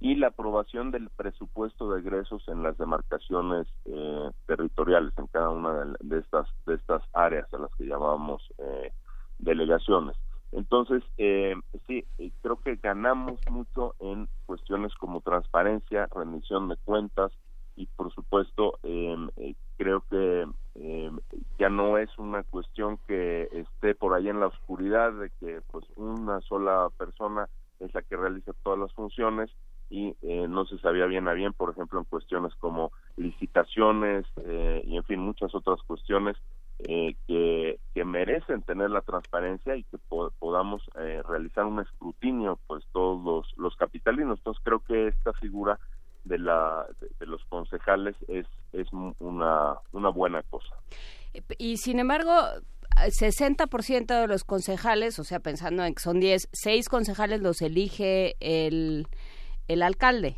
[0.00, 5.72] y la aprobación del presupuesto de egresos en las demarcaciones eh, territoriales en cada una
[5.72, 8.92] de, de, estas de estas áreas a las que llamábamos eh,
[9.38, 10.16] delegaciones
[10.52, 11.54] entonces eh,
[11.86, 12.04] sí
[12.42, 17.32] creo que ganamos mucho en cuestiones como transparencia rendición de cuentas
[17.76, 21.18] y por supuesto em, eh, creo que em,
[21.58, 25.84] ya no es una cuestión que esté por ahí en la oscuridad de que pues
[25.96, 27.48] una sola persona
[27.80, 29.50] es la que realiza todas las funciones
[29.88, 34.82] y eh, no se sabía bien a bien, por ejemplo, en cuestiones como licitaciones eh,
[34.84, 36.36] y, en fin, muchas otras cuestiones
[36.80, 42.58] eh, que, que, merecen tener la transparencia y que po podamos eh, realizar un escrutinio,
[42.66, 44.38] pues, todos los, los capitalinos.
[44.38, 45.78] Entonces, creo que esta figura
[46.26, 50.74] de, la, de, de los concejales es, es una, una buena cosa.
[51.58, 52.32] Y, sin embargo,
[52.96, 58.36] 60% de los concejales, o sea, pensando en que son 10, 6 concejales los elige
[58.40, 59.06] el
[59.68, 60.36] el alcalde.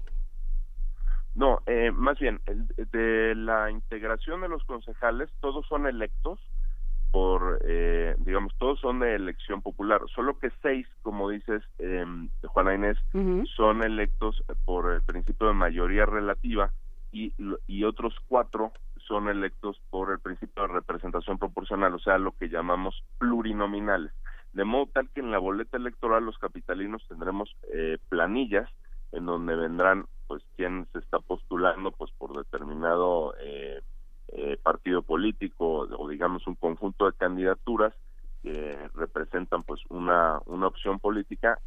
[1.35, 6.41] No, eh, más bien, el, de la integración de los concejales, todos son electos
[7.11, 12.05] por, eh, digamos, todos son de elección popular, solo que seis, como dices, eh,
[12.47, 12.99] Juana Inés,
[13.57, 16.73] son electos por el principio de mayoría relativa
[17.13, 17.33] y,
[17.67, 18.73] y otros cuatro
[19.07, 24.13] son electos por el principio de representación proporcional, o sea, lo que llamamos plurinominales.
[24.53, 28.69] De modo tal que en la boleta electoral los capitalinos tendremos eh, planillas
[29.13, 33.81] en donde vendrán pues quién se está postulando pues por determinado eh,
[34.29, 37.95] eh, partido político o digamos un conjunto de candidaturas
[38.43, 41.59] que representan pues una, una opción política,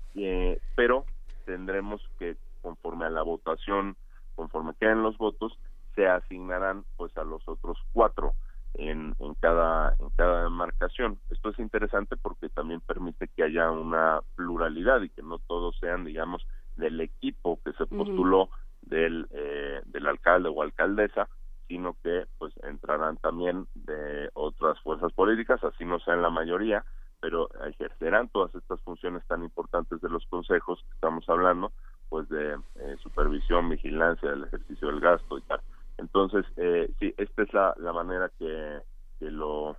[0.76, 1.06] pero
[1.46, 3.98] tendremos que conforme a la votación,
[4.36, 5.58] conforme queden los votos,
[5.96, 8.34] se asignarán pues a los otros cuatro
[8.76, 11.20] en, en cada en cada demarcación.
[11.30, 16.06] Esto es interesante porque también permite que haya una pluralidad y que no todos sean,
[16.06, 16.46] digamos,
[16.78, 18.50] del equipo que se postuló
[18.82, 21.28] del eh, del alcalde o alcaldesa,
[21.72, 26.84] sino que pues entrarán también de otras fuerzas políticas, así no sea en la mayoría,
[27.22, 31.72] pero ejercerán todas estas funciones tan importantes de los consejos que estamos hablando,
[32.10, 35.62] pues de eh, supervisión, vigilancia del ejercicio del gasto y tal.
[35.98, 38.80] Entonces, eh, sí, esta es la, la manera que,
[39.18, 39.78] que, lo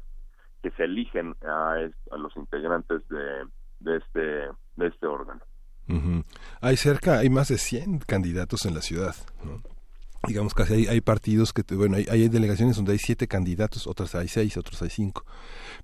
[0.62, 1.74] que se eligen a,
[2.10, 3.44] a los integrantes de,
[3.80, 5.42] de este de este órgano.
[6.62, 9.14] Hay cerca, hay más de 100 candidatos en la ciudad.
[9.44, 9.60] ¿no?
[10.26, 14.14] Digamos casi hay, hay partidos que bueno hay, hay, delegaciones donde hay siete candidatos otras
[14.14, 15.24] hay seis otros hay cinco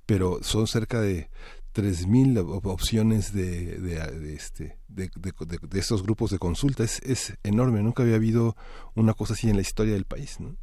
[0.06, 1.28] pero son cerca de
[1.73, 6.82] tres mil opciones de, de, este de, de, estos grupos de consulta.
[6.82, 8.56] Es, es enorme nunca había habido
[8.97, 10.56] una cosa así en la historia del país no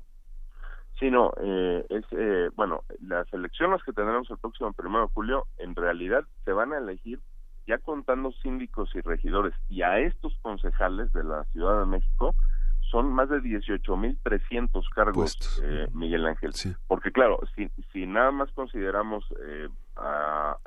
[1.00, 5.46] Sí, no, eh, es, eh, bueno, las elecciones que tendremos el próximo primero de julio,
[5.58, 7.20] en realidad se van a elegir
[7.68, 12.34] ya contando síndicos y regidores y a estos concejales de la Ciudad de México,
[12.92, 16.52] son más de 18.300 cargos, eh, Miguel Ángel.
[16.88, 19.70] Porque claro, si, si nada más consideramos, eh,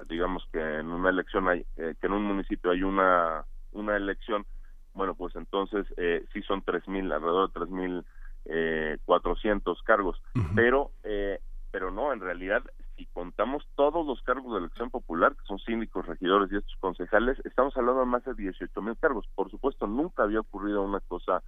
[0.09, 4.47] digamos que en una elección hay, eh, que en un municipio hay una una elección,
[4.95, 8.05] bueno, pues entonces eh, sí son 3.000, alrededor de 3.400
[8.47, 10.21] eh, 400 cargos.
[10.55, 11.41] Pero eh,
[11.71, 12.63] pero no, en realidad
[12.99, 17.39] si contamos todos los cargos de elección popular, que son síndicos, regidores y estos concejales,
[17.45, 19.25] estamos hablando de más de 18 mil cargos.
[19.37, 21.43] Por supuesto, nunca había ocurrido una cosa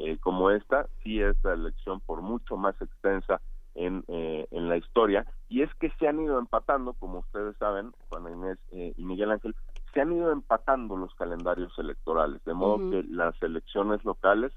[0.00, 3.40] eh, como esta, sí es la elección por mucho más extensa
[3.74, 7.92] en, eh, en la historia, y es que se han ido empatando, como ustedes saben,
[8.08, 9.54] Juana Inés eh, y Miguel Ángel,
[9.92, 14.52] se han ido empatando los calendarios electorales, de modo que las elecciones locales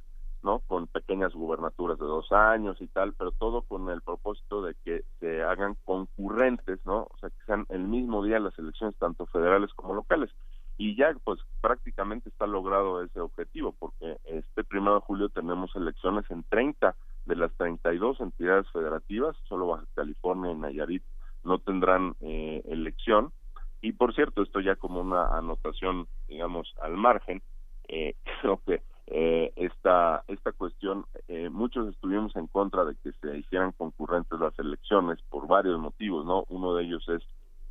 [0.48, 0.60] ¿no?
[0.60, 5.03] Con pequeñas gubernaturas de dos años y tal, pero todo con el propósito de que
[5.19, 6.99] se hagan concurrentes, ¿no?
[6.99, 10.32] O sea, que sean el mismo día las elecciones tanto federales como locales.
[10.78, 16.24] Y ya, pues, prácticamente está logrado ese objetivo, porque este primero de julio tenemos elecciones
[16.32, 16.95] en 30
[17.26, 21.03] de las 32 entidades federativas, solo Baja California y Nayarit
[21.44, 23.34] no tendrán eh, elección.
[23.82, 27.41] Y por cierto, esto ya como una anotación, digamos, al margen,
[27.90, 33.38] eh, creo que eh, esta esta cuestión eh, muchos estuvimos en contra de que se
[33.38, 37.24] hicieran concurrentes las elecciones por varios motivos no uno de ellos es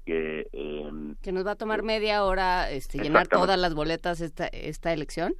[0.07, 4.47] que eh, que nos va a tomar media hora este, llenar todas las boletas esta
[4.47, 5.35] esta elección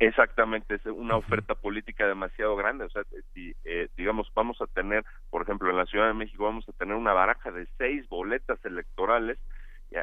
[0.00, 2.84] Exactamente, es una oferta política demasiado grande.
[2.84, 3.02] O sea,
[3.34, 6.72] si eh, digamos vamos a tener, por ejemplo, en la Ciudad de México vamos a
[6.72, 9.38] tener una baraja de seis boletas electorales.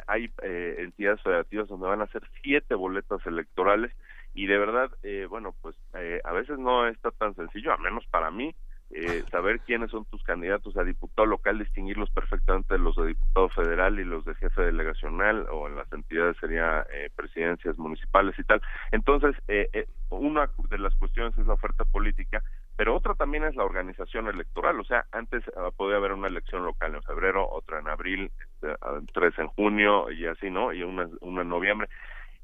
[0.06, 3.90] Hay eh, entidades federativas donde van a ser siete boletas electorales
[4.36, 8.06] y de verdad, eh, bueno, pues eh, a veces no está tan sencillo, a menos
[8.06, 8.54] para mí,
[8.90, 13.48] eh, saber quiénes son tus candidatos a diputado local, distinguirlos perfectamente de los de diputado
[13.48, 18.44] federal y los de jefe delegacional o en las entidades sería eh, presidencias municipales y
[18.44, 18.62] tal.
[18.92, 22.44] Entonces, eh, eh, una de las cuestiones es la oferta política,
[22.76, 24.78] pero otra también es la organización electoral.
[24.78, 28.68] O sea, antes uh, podía haber una elección local en febrero, otra en abril, este,
[29.12, 30.72] tres en junio y así, ¿no?
[30.72, 31.88] Y una, una en noviembre.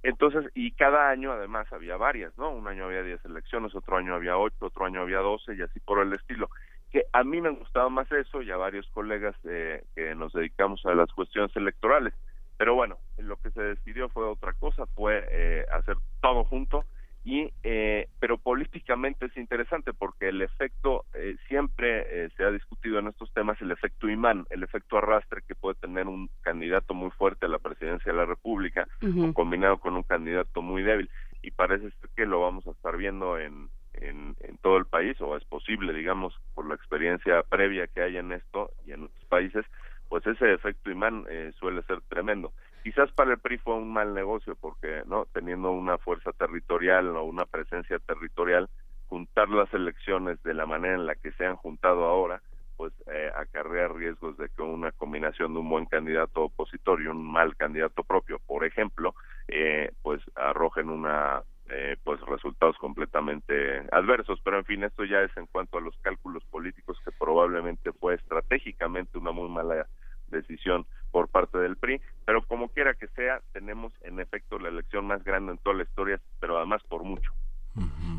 [0.02, 2.50] Entonces, y cada año además había varias, ¿no?
[2.50, 5.78] Un año había 10 elecciones, otro año había 8, otro año había 12 y así
[5.80, 6.50] por el estilo.
[6.90, 10.84] Que a mí me gustaba más eso y a varios colegas eh, que nos dedicamos
[10.86, 12.14] a las cuestiones electorales.
[12.56, 16.84] Pero bueno, lo que se decidió fue otra cosa, fue eh, hacer todo junto
[17.24, 22.98] y eh, pero políticamente es interesante porque el efecto eh, siempre eh, se ha discutido
[22.98, 27.10] en estos temas el efecto imán el efecto arrastre que puede tener un candidato muy
[27.12, 29.32] fuerte a la presidencia de la república Ujú.
[29.34, 31.08] combinado con un candidato muy débil
[31.42, 35.20] y parece ser que lo vamos a estar viendo en, en en todo el país
[35.20, 39.24] o es posible digamos por la experiencia previa que hay en esto y en otros
[39.26, 39.64] países
[40.08, 42.52] pues ese efecto imán eh, suele ser tremendo
[42.82, 47.24] quizás para el PRI fue un mal negocio porque no teniendo una fuerza territorial o
[47.24, 48.68] una presencia territorial
[49.08, 52.42] juntar las elecciones de la manera en la que se han juntado ahora
[52.76, 57.24] pues eh, acarrea riesgos de que una combinación de un buen candidato opositor y un
[57.24, 59.14] mal candidato propio, por ejemplo,
[59.46, 64.40] eh, pues arrojen una eh, pues resultados completamente adversos.
[64.42, 68.14] Pero en fin, esto ya es en cuanto a los cálculos políticos que probablemente fue
[68.14, 69.86] estratégicamente una muy mala
[70.26, 75.06] decisión por parte del PRI, pero como quiera que sea, tenemos en efecto la elección
[75.06, 77.32] más grande en toda la historia, pero además por mucho.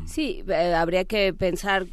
[0.06, 1.84] Sí, eh, habría que pensar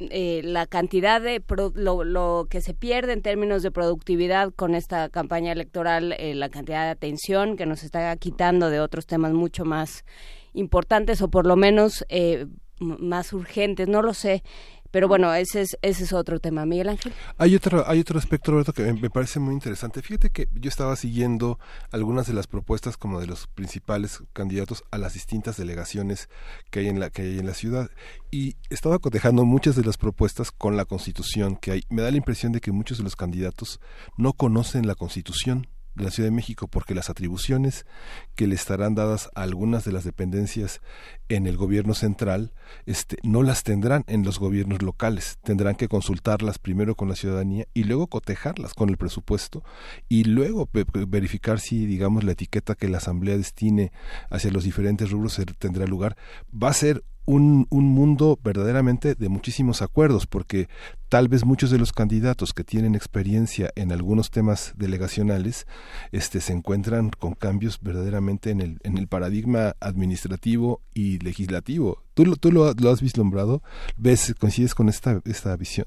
[0.00, 1.42] eh, la cantidad de
[1.74, 6.48] lo, lo, que se pierde en términos de productividad con esta campaña electoral, eh, la
[6.48, 10.06] cantidad de atención que nos está quitando de otros temas mucho más
[10.54, 12.46] importantes o por lo menos eh,
[12.80, 14.42] más urgentes, no lo sé.
[14.90, 16.66] Pero bueno, ese es, ese es otro tema.
[16.66, 17.12] Miguel Ángel.
[17.38, 20.02] Hay otro, hay otro aspecto, Roberto, que me parece muy interesante.
[20.02, 21.58] Fíjate que yo estaba siguiendo
[21.90, 26.28] algunas de las propuestas como de los principales candidatos a las distintas delegaciones
[26.70, 27.90] que hay en la, que hay en la ciudad.
[28.30, 31.82] Y estaba cotejando muchas de las propuestas con la constitución que hay.
[31.88, 33.80] Me da la impresión de que muchos de los candidatos
[34.16, 35.68] no conocen la constitución
[36.00, 37.86] de la Ciudad de México porque las atribuciones
[38.34, 40.80] que le estarán dadas a algunas de las dependencias
[41.28, 42.52] en el gobierno central
[42.86, 45.38] este no las tendrán en los gobiernos locales.
[45.42, 49.62] Tendrán que consultarlas primero con la ciudadanía y luego cotejarlas con el presupuesto
[50.08, 50.68] y luego
[51.08, 53.92] verificar si digamos la etiqueta que la asamblea destine
[54.30, 56.16] hacia los diferentes rubros tendrá lugar.
[56.52, 60.66] Va a ser un, un mundo verdaderamente de muchísimos acuerdos, porque
[61.08, 65.66] tal vez muchos de los candidatos que tienen experiencia en algunos temas delegacionales
[66.10, 72.02] este, se encuentran con cambios verdaderamente en el, en el paradigma administrativo y legislativo.
[72.14, 73.62] ¿Tú, tú lo, lo has vislumbrado?
[73.96, 75.86] ¿Ves, coincides con esta, esta visión?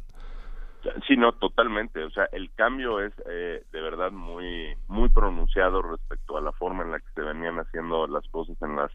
[1.08, 2.04] Sí, no, totalmente.
[2.04, 6.84] O sea, el cambio es eh, de verdad muy muy pronunciado respecto a la forma
[6.84, 8.92] en la que se venían haciendo las cosas en las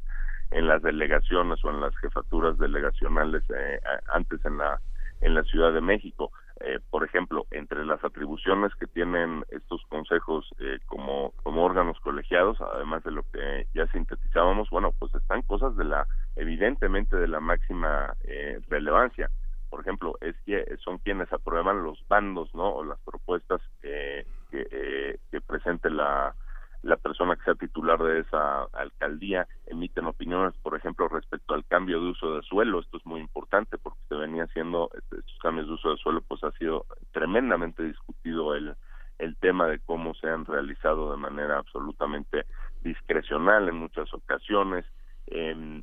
[0.50, 3.80] en las delegaciones o en las jefaturas delegacionales eh,
[4.12, 4.80] antes en la
[5.20, 6.30] en la Ciudad de México.
[6.60, 12.60] Eh, por ejemplo, entre las atribuciones que tienen estos consejos eh, como, como órganos colegiados,
[12.60, 17.38] además de lo que ya sintetizábamos, bueno, pues están cosas de la, evidentemente de la
[17.38, 19.30] máxima eh, relevancia.
[19.70, 22.70] Por ejemplo, es que son quienes aprueban los bandos, ¿no?
[22.70, 26.34] O las propuestas que, que presente la,
[26.82, 32.00] la persona que sea titular de esa alcaldía emiten opiniones, por ejemplo, respecto al cambio
[32.00, 32.80] de uso de suelo.
[32.80, 36.22] Esto es muy importante porque se venía haciendo este, estos cambios de uso de suelo,
[36.26, 38.74] pues ha sido tremendamente discutido el,
[39.18, 42.46] el tema de cómo se han realizado de manera absolutamente
[42.82, 44.84] discrecional en muchas ocasiones.
[45.26, 45.82] Eh,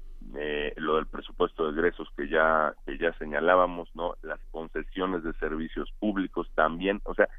[0.78, 5.92] lo del presupuesto de egresos que ya que ya señalábamos, no, las concesiones de servicios
[6.00, 7.30] públicos también, o sea,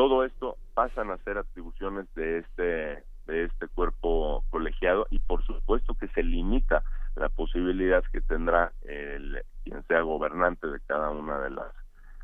[0.00, 5.94] todo esto pasan a ser atribuciones de este de este cuerpo colegiado y por supuesto
[5.94, 6.82] que se limita
[7.16, 11.74] la posibilidad que tendrá el quien sea gobernante de cada una de las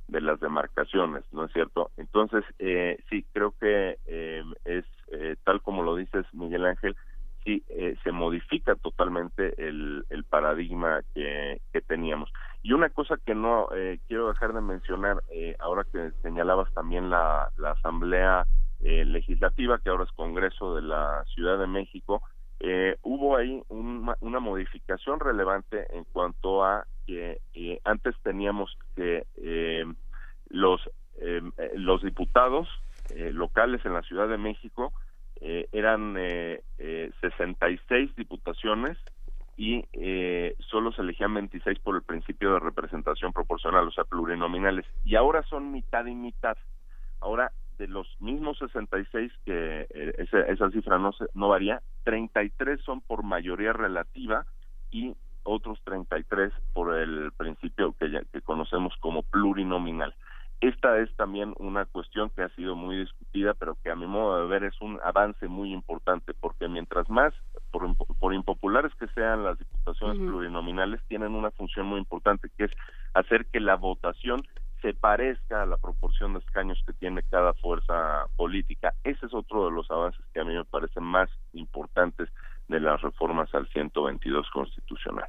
[0.08, 1.90] de las demarcaciones, ¿no es cierto?
[1.98, 6.96] Entonces, eh, sí, creo que eh, es eh, tal como lo dices, Miguel Ángel,
[7.46, 12.32] sí, eh, se modifica totalmente el, el paradigma que, teníamos.
[12.62, 17.10] Y una cosa que no eh, quiero dejar de mencionar, eh, ahora que señalabas también
[17.10, 18.44] la, la Asamblea
[18.80, 22.22] Legislativa, que ahora es Congreso de la Ciudad de México,
[23.02, 27.40] hubo ahí una modificación relevante en cuanto a que
[27.84, 29.26] antes teníamos que
[30.50, 30.80] los,
[31.74, 32.68] los diputados
[33.32, 34.92] locales en la Ciudad de México
[35.40, 38.98] eh, eran eh, eh, 66 diputaciones
[39.56, 44.84] y eh, solo se elegían 26 por el principio de representación proporcional, o sea, plurinominales.
[45.04, 46.56] Y ahora son mitad y mitad.
[47.20, 52.80] Ahora, de los mismos 66, que eh, esa, esa cifra no, se, no varía, 33
[52.82, 54.44] son por mayoría relativa
[54.90, 60.14] y otros 33 por el principio que, ya, que conocemos como plurinominal.
[60.60, 64.40] Esta es también una cuestión que ha sido muy discutida, pero que a mi modo
[64.40, 67.34] de ver es un avance muy importante, porque mientras más,
[67.70, 70.28] por, por impopulares que sean las diputaciones uh -huh.
[70.28, 72.70] plurinominales, tienen una función muy importante, que es
[73.12, 74.42] hacer que la votación
[74.80, 78.94] se parezca a la proporción de escaños que tiene cada fuerza política.
[79.04, 82.28] Ese es otro de los avances que a mí me parecen más importantes
[82.68, 85.28] de las reformas al 122 constitucional.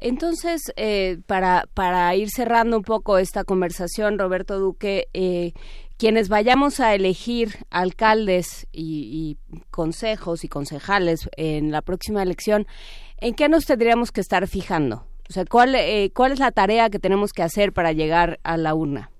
[0.00, 5.52] Entonces, eh, para, para ir cerrando un poco esta conversación, Roberto Duque, eh,
[5.98, 9.38] quienes vayamos a elegir alcaldes y,
[9.70, 12.66] consejos y concejales en la próxima elección,
[13.18, 15.06] ¿en qué nos tendríamos que estar fijando?
[15.28, 18.56] O sea, ¿cuál, eh, ¿cuál es la tarea que tenemos que hacer para llegar a
[18.56, 19.10] la urna?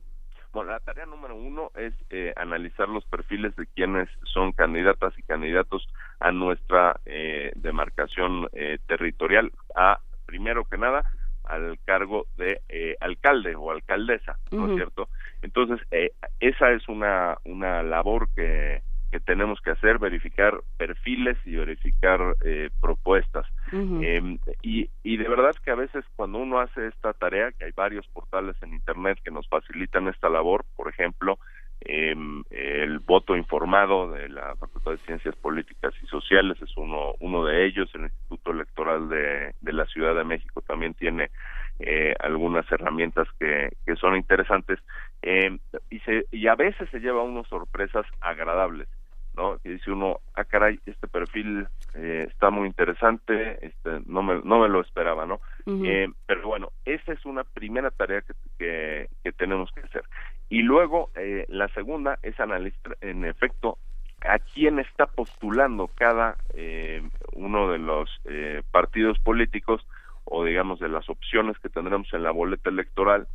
[0.56, 5.22] Bueno, la tarea número uno es eh, analizar los perfiles de quienes son candidatas y
[5.22, 5.86] candidatos
[6.18, 11.04] a nuestra eh, demarcación eh, territorial, a primero que nada
[11.44, 14.70] al cargo de eh, alcalde o alcaldesa, ¿no uh -huh.
[14.70, 15.08] es cierto?
[15.42, 21.54] Entonces, eh, esa es una, una labor que, que tenemos que hacer, verificar perfiles y
[21.56, 23.46] verificar eh, propuestas.
[23.72, 27.72] Em, y, y de verdad que a veces cuando uno hace esta tarea, que hay
[27.72, 31.38] varios portales en Internet que nos facilitan esta labor, por ejemplo,
[31.80, 37.44] em, el voto informado de la Facultad de Ciencias Políticas y Sociales es uno, uno
[37.44, 41.30] de ellos, el Instituto Electoral de, de la Ciudad de México también tiene
[41.78, 44.78] eh, algunas herramientas que, que son interesantes
[45.22, 45.58] eh,
[45.90, 48.88] y, se, y a veces se lleva unas sorpresas agradables.
[49.36, 49.56] ¿No?
[49.64, 54.60] Y dice uno, ah, caray, este perfil eh, está muy interesante, este, no me, no
[54.60, 55.40] me lo esperaba, ¿no?
[55.84, 60.04] eh, pero bueno, esa es una primera tarea que, que, que tenemos que hacer.
[60.48, 63.78] Y luego, eh, la segunda es analizar, en efecto,
[64.22, 67.02] a quién está postulando cada eh,
[67.32, 69.86] uno de los eh, partidos políticos
[70.24, 73.28] o digamos de las opciones que tendremos en la boleta electoral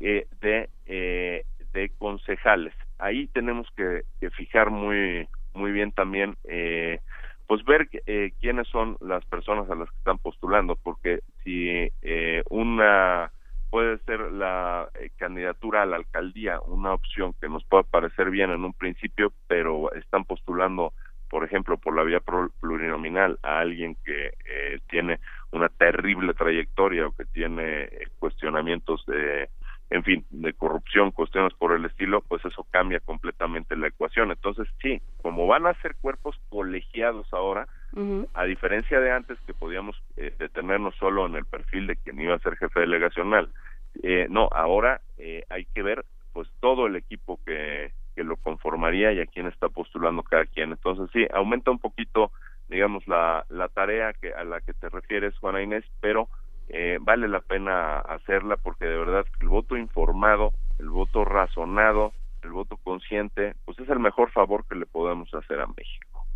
[0.00, 5.28] eh, de eh, de concejales ahí tenemos que, que, fijar muy
[5.58, 7.00] muy bien también eh,
[7.46, 12.42] pues ver eh, quiénes son las personas a las que están postulando porque si eh,
[12.48, 13.30] una
[13.70, 18.50] puede ser la eh, candidatura a la alcaldía una opción que nos pueda parecer bien
[18.50, 20.92] en un principio pero están postulando
[21.28, 22.20] por ejemplo, por la vía
[22.60, 25.20] plurinominal a alguien que eh, tiene
[25.52, 29.50] una terrible trayectoria o que tiene eh, cuestionamientos de,
[29.90, 34.30] en fin, de corrupción, cuestiones por el estilo, pues eso cambia completamente la ecuación.
[34.30, 38.28] Entonces, sí, como van a ser cuerpos colegiados ahora, uh -huh.
[38.34, 42.34] a diferencia de antes que podíamos eh, detenernos solo en el perfil de quien iba
[42.34, 43.50] a ser jefe delegacional,
[44.02, 46.04] eh, no, ahora eh, hay que ver
[46.34, 50.72] pues todo el equipo que que lo conformaría y a quién está postulando cada quien.
[50.72, 52.32] Entonces sí, aumenta un poquito,
[52.68, 56.28] digamos, la, la tarea que a la que te refieres, Juana Inés, pero
[56.68, 62.12] eh, vale la pena hacerla porque de verdad el voto informado, el voto razonado,
[62.42, 66.26] el voto consciente, pues es el mejor favor que le podemos hacer a México.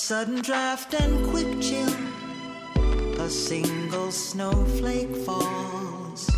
[0.09, 1.95] Sudden draft and quick chill,
[3.21, 6.31] a single snowflake falls,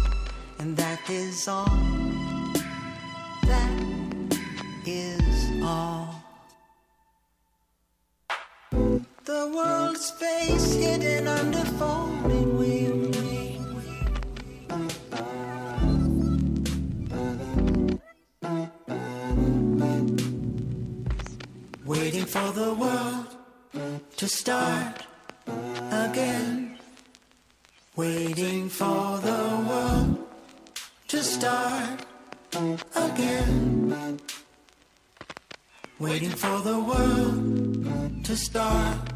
[0.58, 1.89] and that is all.
[38.30, 39.10] To start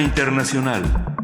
[0.00, 1.16] Internacional.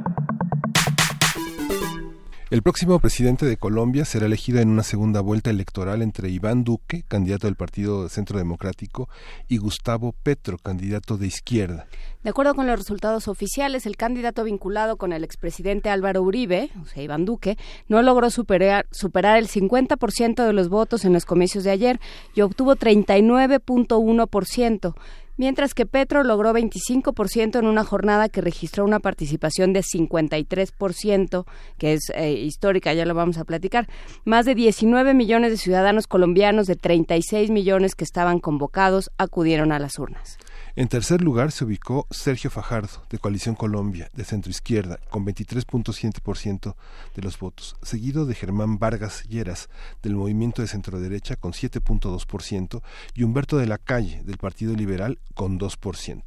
[2.52, 7.02] El próximo presidente de Colombia será elegido en una segunda vuelta electoral entre Iván Duque,
[7.08, 9.08] candidato del Partido Centro Democrático,
[9.48, 11.86] y Gustavo Petro, candidato de izquierda.
[12.22, 16.84] De acuerdo con los resultados oficiales, el candidato vinculado con el expresidente Álvaro Uribe, o
[16.84, 17.56] sea, Iván Duque,
[17.88, 22.00] no logró superar, superar el 50% de los votos en los comicios de ayer
[22.34, 24.94] y obtuvo 39.1%,
[25.36, 31.44] mientras que Petro logró 25% en una jornada que registró una participación de 53%,
[31.78, 33.88] que es eh, histórica, ya lo vamos a platicar.
[34.24, 39.78] Más de 19 millones de ciudadanos colombianos de 36 millones que estaban convocados acudieron a
[39.78, 40.38] las urnas.
[40.74, 46.74] En tercer lugar se ubicó Sergio Fajardo, de Coalición Colombia, de centroizquierda, con 23.7%
[47.14, 49.68] de los votos, seguido de Germán Vargas Lleras,
[50.02, 52.82] del Movimiento de Centroderecha, con 7.2%,
[53.14, 56.22] y Humberto de la Calle, del Partido Liberal, con 2%.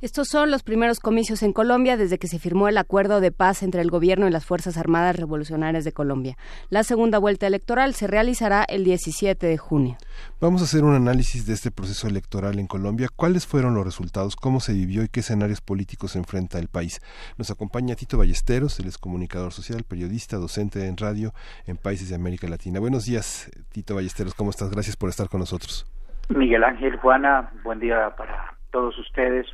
[0.00, 3.62] Estos son los primeros comicios en Colombia desde que se firmó el acuerdo de paz
[3.62, 6.36] entre el gobierno y las Fuerzas Armadas Revolucionarias de Colombia.
[6.70, 9.96] La segunda vuelta electoral se realizará el 17 de junio.
[10.40, 13.08] Vamos a hacer un análisis de este proceso electoral en Colombia.
[13.14, 14.36] ¿Cuáles fueron los resultados?
[14.36, 17.00] ¿Cómo se vivió y qué escenarios políticos se enfrenta el país?
[17.36, 21.32] Nos acompaña Tito Ballesteros, él es comunicador social, periodista, docente en radio
[21.66, 22.80] en países de América Latina.
[22.80, 24.34] Buenos días, Tito Ballesteros.
[24.34, 24.70] ¿Cómo estás?
[24.70, 25.86] Gracias por estar con nosotros.
[26.28, 29.46] Miguel Ángel, Juana, buen día para todos ustedes.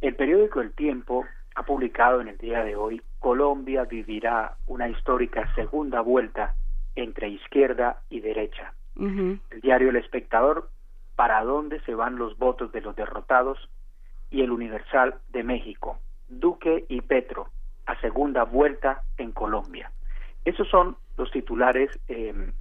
[0.00, 1.24] El periódico El Tiempo
[1.56, 6.54] ha publicado en el día de hoy Colombia vivirá una histórica segunda vuelta
[6.94, 8.72] entre izquierda y derecha.
[8.96, 10.70] El diario El Espectador,
[11.16, 13.58] ¿para dónde se van los votos de los derrotados?
[14.30, 15.98] Y el Universal de México,
[16.28, 17.48] Duque y Petro,
[17.86, 19.90] a segunda vuelta en Colombia.
[20.44, 22.52] Esos son los titulares, eh,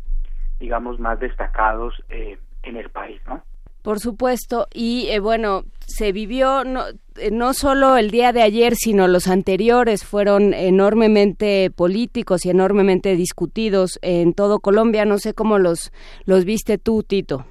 [0.59, 3.43] digamos, más destacados eh, en el país, ¿no?
[3.87, 6.81] Por supuesto, y eh, bueno, se vivió no,
[7.15, 13.15] eh, no solo el día de ayer, sino los anteriores fueron enormemente políticos y enormemente
[13.15, 15.05] discutidos en todo Colombia.
[15.05, 15.93] No sé cómo los,
[16.25, 17.45] los viste tú, Tito.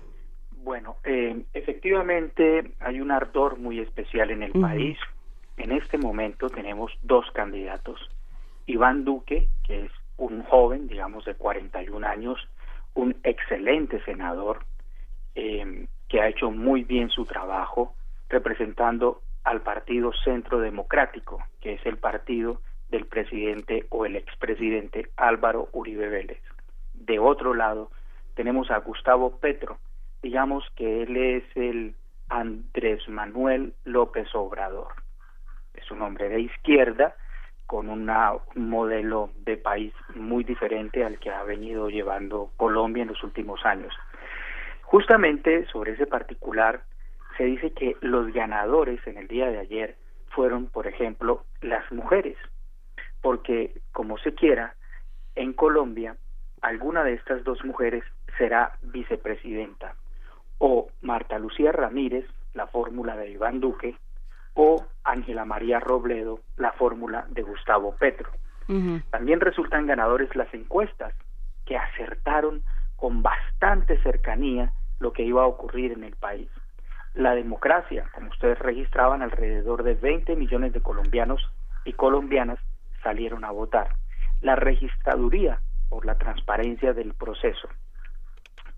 [0.63, 4.99] Bueno, eh, efectivamente hay un ardor muy especial en el país.
[5.57, 7.99] En este momento tenemos dos candidatos.
[8.67, 12.39] Iván Duque, que es un joven, digamos, de 41 años,
[12.93, 14.67] un excelente senador,
[15.35, 17.95] eh, que ha hecho muy bien su trabajo
[18.29, 25.69] representando al Partido Centro Democrático, que es el partido del presidente o el expresidente Álvaro
[25.73, 26.43] Uribe Vélez.
[26.95, 27.91] De otro lado,
[28.35, 29.79] tenemos a Gustavo Petro,
[30.23, 31.95] digamos que él es el
[32.29, 34.89] Andrés Manuel López Obrador.
[35.75, 37.15] Es un hombre de izquierda
[37.67, 38.11] con un
[38.55, 43.93] modelo de país muy diferente al que ha venido llevando Colombia en los últimos años.
[44.87, 46.83] Justamente sobre ese particular
[47.37, 49.97] se dice que los ganadores en el día de ayer
[50.31, 52.37] fueron, por ejemplo, las mujeres,
[53.21, 54.75] porque como se quiera,
[55.35, 56.17] en Colombia
[56.63, 58.05] alguna de estas dos mujeres
[58.39, 59.95] será vicepresidenta,
[60.59, 63.97] o Marta Lucía Ramírez, la fórmula de Iván Duque,
[64.55, 68.31] o Ángela María Robledo, la fórmula de Gustavo Petro.
[69.11, 71.15] También resultan ganadores las encuestas,
[71.67, 72.63] que acertaron
[72.97, 76.49] con bastante cercanía lo que iba a ocurrir en el país.
[77.15, 81.51] La democracia, como ustedes registraban, alrededor de 20 millones de colombianos
[81.85, 82.59] y colombianas
[83.03, 83.89] salieron a votar.
[84.41, 87.69] La registraduría por la transparencia del proceso.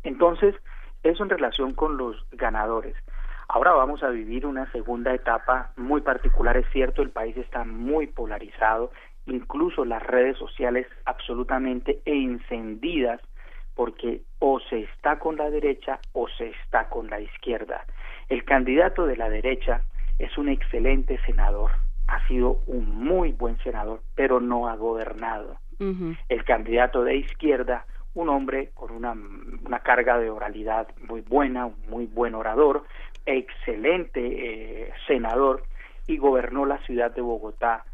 [0.03, 0.55] Entonces,
[1.03, 2.97] eso en relación con los ganadores.
[3.49, 8.07] Ahora vamos a vivir una segunda etapa muy particular, es cierto, el país está muy
[8.07, 8.93] polarizado,
[9.27, 13.21] incluso las redes sociales absolutamente encendidas
[13.79, 17.85] porque o se está con la derecha o se está con la izquierda.
[18.29, 19.83] El candidato de la derecha
[20.19, 21.71] es un excelente senador,
[22.09, 25.59] ha sido un muy buen senador, pero no ha gobernado.
[25.79, 31.77] El candidato de izquierda, un hombre con una, una carga de oralidad muy buena, un
[31.89, 32.83] muy buen orador,
[33.27, 35.63] excelente eh, senador
[36.09, 37.85] y gobernó la ciudad de Bogotá,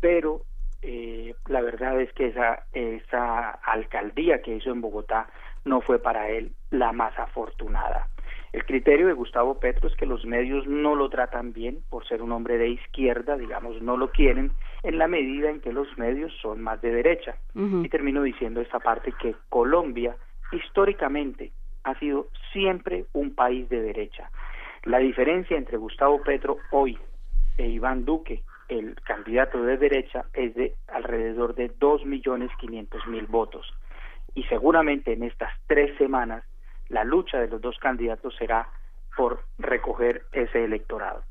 [0.00, 0.42] pero
[0.82, 5.28] eh, la verdad es que esa, esa alcaldía que hizo en Bogotá
[5.64, 8.08] no fue para él la más afortunada.
[8.52, 12.20] El criterio de Gustavo Petro es que los medios no lo tratan bien por ser
[12.20, 14.50] un hombre de izquierda, digamos, no lo quieren
[14.82, 17.36] en la medida en que los medios son más de derecha.
[17.54, 20.16] Y termino diciendo esta parte que Colombia
[20.52, 21.52] históricamente
[21.84, 24.30] ha sido siempre un país de derecha.
[24.84, 26.98] La diferencia entre Gustavo Petro hoy
[27.56, 28.42] e Iván Duque,
[28.78, 33.66] el candidato de derecha, es de alrededor de dos millones quinientos mil votos.
[34.34, 36.42] Y seguramente en estas tres semanas
[36.88, 38.68] la lucha de los dos candidatos será
[39.16, 41.22] por recoger ese electorado.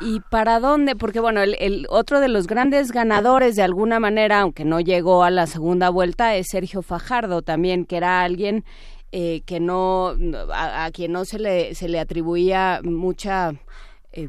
[0.00, 0.96] ¿Y para dónde?
[0.96, 5.22] Porque bueno, el, el otro de los grandes ganadores de alguna manera, aunque no llegó
[5.22, 8.64] a la segunda vuelta, es Sergio Fajardo también, que era alguien
[9.12, 10.14] eh, que no,
[10.52, 13.52] a, a quien no se le, se le atribuía mucha...
[14.12, 14.28] eh,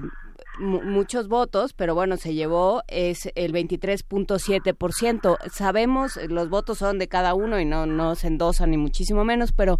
[0.60, 5.38] muchos votos, pero bueno, se llevó es el 23.7%.
[5.50, 9.24] Sabemos, eh, los votos son de cada uno y no, no se endosan ni muchísimo
[9.24, 9.78] menos, pero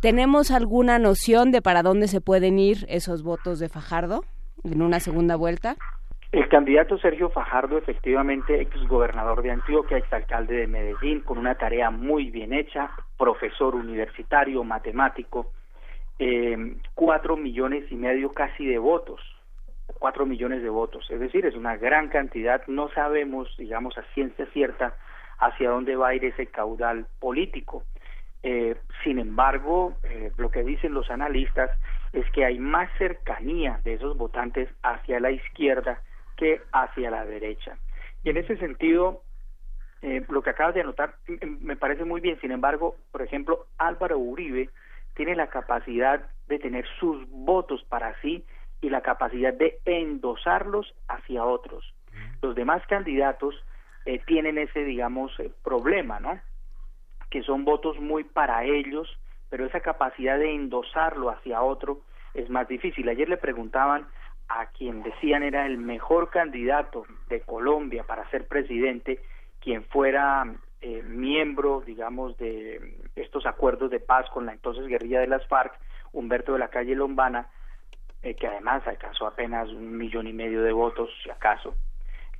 [0.00, 4.22] ¿tenemos alguna noción de para dónde se pueden ir esos votos de Fajardo
[4.64, 5.76] en una segunda vuelta?
[6.32, 12.30] El candidato Sergio Fajardo, efectivamente, exgobernador de Antioquia, exalcalde de Medellín, con una tarea muy
[12.32, 15.52] bien hecha, profesor universitario, matemático,
[16.18, 19.20] eh, cuatro millones y medio casi de votos,
[19.98, 24.46] cuatro millones de votos, es decir, es una gran cantidad, no sabemos, digamos, a ciencia
[24.52, 24.96] cierta
[25.38, 27.84] hacia dónde va a ir ese caudal político.
[28.42, 31.70] Eh, sin embargo, eh, lo que dicen los analistas
[32.12, 36.00] es que hay más cercanía de esos votantes hacia la izquierda
[36.36, 37.78] que hacia la derecha.
[38.22, 39.22] Y en ese sentido,
[40.02, 41.14] eh, lo que acabas de anotar
[41.60, 42.38] me parece muy bien.
[42.40, 44.68] Sin embargo, por ejemplo, Álvaro Uribe
[45.14, 48.44] tiene la capacidad de tener sus votos para sí
[48.84, 51.94] y la capacidad de endosarlos hacia otros.
[52.42, 53.54] Los demás candidatos
[54.04, 56.38] eh, tienen ese, digamos, eh, problema, ¿no?
[57.30, 59.08] Que son votos muy para ellos,
[59.48, 62.02] pero esa capacidad de endosarlo hacia otro
[62.34, 63.08] es más difícil.
[63.08, 64.06] Ayer le preguntaban
[64.48, 69.18] a quien decían era el mejor candidato de Colombia para ser presidente,
[69.60, 70.44] quien fuera
[70.82, 75.72] eh, miembro, digamos, de estos acuerdos de paz con la entonces guerrilla de las FARC,
[76.12, 77.48] Humberto de la Calle Lombana,
[78.24, 81.74] eh, que además alcanzó apenas un millón y medio de votos, si acaso.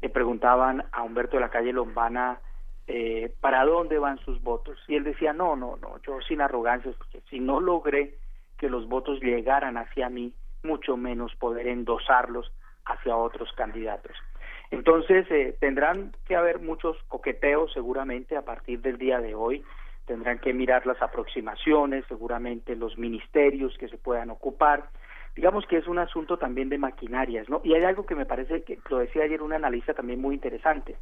[0.00, 2.40] le preguntaban a Humberto de la Calle Lombana
[2.86, 4.78] eh, para dónde van sus votos.
[4.88, 8.14] Y él decía, no, no, no, yo sin arrogancia, porque si no logré
[8.58, 10.32] que los votos llegaran hacia mí,
[10.62, 12.50] mucho menos poder endosarlos
[12.86, 14.16] hacia otros candidatos.
[14.70, 19.62] Entonces, eh, tendrán que haber muchos coqueteos seguramente a partir del día de hoy,
[20.06, 24.88] tendrán que mirar las aproximaciones, seguramente los ministerios que se puedan ocupar.
[25.34, 27.60] Digamos que es un asunto también de maquinarias, ¿no?
[27.64, 30.96] Y hay algo que me parece que lo decía ayer un analista también muy interesante.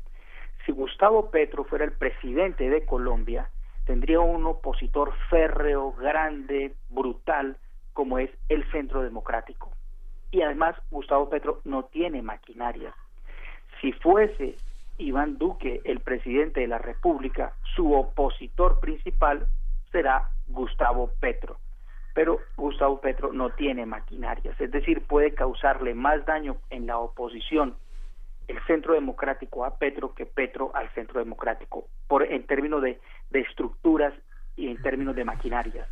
[0.64, 3.50] Si Gustavo Petro fuera el presidente de Colombia,
[3.84, 7.56] tendría un opositor férreo, grande, brutal,
[7.92, 9.70] como es el Centro Democrático.
[10.30, 12.94] Y además, Gustavo Petro no tiene maquinaria.
[13.80, 14.56] Si fuese
[14.98, 19.46] Iván Duque el presidente de la República, su opositor principal
[19.90, 21.58] será Gustavo Petro.
[22.14, 27.76] Pero Gustavo Petro no tiene maquinarias, es decir, puede causarle más daño en la oposición
[28.48, 33.00] el centro democrático a Petro que Petro al centro democrático, por, en términos de,
[33.32, 34.12] estructuras
[34.56, 35.88] y en términos de maquinarias.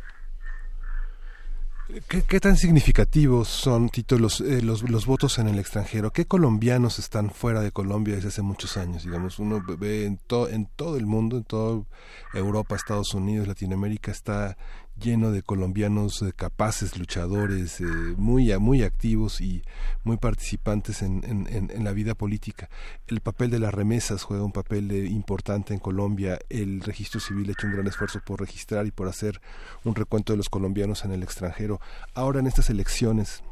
[2.07, 6.11] ¿Qué, qué tan significativos son, Tito, los, eh, los, los votos en el extranjero?
[6.11, 9.03] ¿Qué colombianos están fuera de Colombia desde hace muchos años?
[9.03, 10.19] Digamos, uno ve en,
[10.51, 11.83] en todo el mundo, en toda
[12.33, 14.55] Europa, Estados Unidos, Latinoamérica, está
[15.01, 17.85] lleno de colombianos eh, capaces, luchadores, eh,
[18.17, 19.63] muy, muy activos y
[20.03, 21.21] muy participantes en,
[21.83, 22.69] la vida política.
[23.07, 26.39] El papel de las remesas juega un papel eh, importante en Colombia.
[26.49, 29.41] El registro civil ha hecho un gran esfuerzo por registrar y por hacer
[29.83, 31.81] un recuento de los colombianos en el extranjero.
[32.13, 33.43] Ahora en estas elecciones,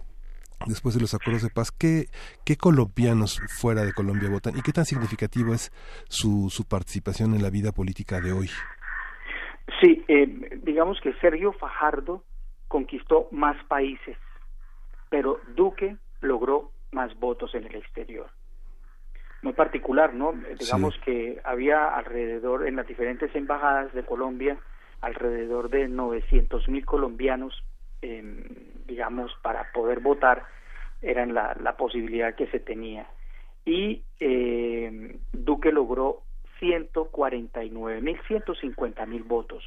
[0.67, 2.09] después de los acuerdos de paz, ¿qué,
[2.45, 5.71] qué colombianos fuera de Colombia votan y qué tan significativo es
[6.07, 8.49] su, su participación en la vida política de hoy?
[9.81, 12.23] Sí, eh, digamos que Sergio Fajardo
[12.67, 14.17] conquistó más países,
[15.09, 18.29] pero Duque logró más votos en el exterior.
[19.41, 20.33] Muy particular, ¿no?
[20.59, 21.01] Digamos Sí.
[21.05, 24.57] que había alrededor, en las diferentes embajadas de Colombia,
[25.01, 27.63] alrededor de 900 mil colombianos,
[28.01, 28.21] eh,
[28.85, 30.43] digamos, para poder votar,
[31.01, 33.07] eran la, la posibilidad que se tenía.
[33.65, 36.23] Y eh, Duque logró
[36.60, 39.64] 149 mil, 150 mil votos,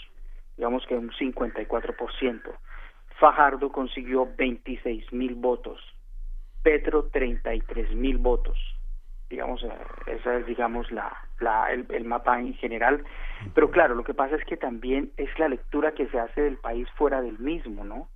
[0.57, 2.41] digamos que un 54%.
[3.19, 5.81] Fajardo consiguió 26 mil votos,
[6.63, 8.59] Petro 33 mil votos.
[9.29, 9.71] Digamos, eh,
[10.07, 11.11] esa es, digamos, la,
[11.41, 13.03] la, el, el mapa en general.
[13.55, 16.59] Pero claro, lo que pasa es que también es la lectura que se hace del
[16.59, 18.09] país fuera del mismo, ¿no?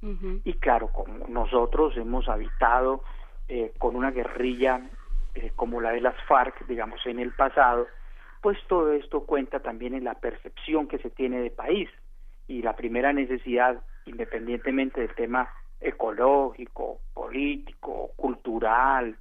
[0.45, 3.03] Y claro, como nosotros hemos habitado
[3.49, 4.83] eh, con una guerrilla
[5.35, 7.87] eh, como la de las FARC, digamos, en el pasado,
[8.41, 11.89] pues todo esto cuenta también en la percepción que se tiene de país.
[12.49, 15.49] Y la primera necesidad, independientemente del tema
[15.81, 19.17] ecológico, político, cultural,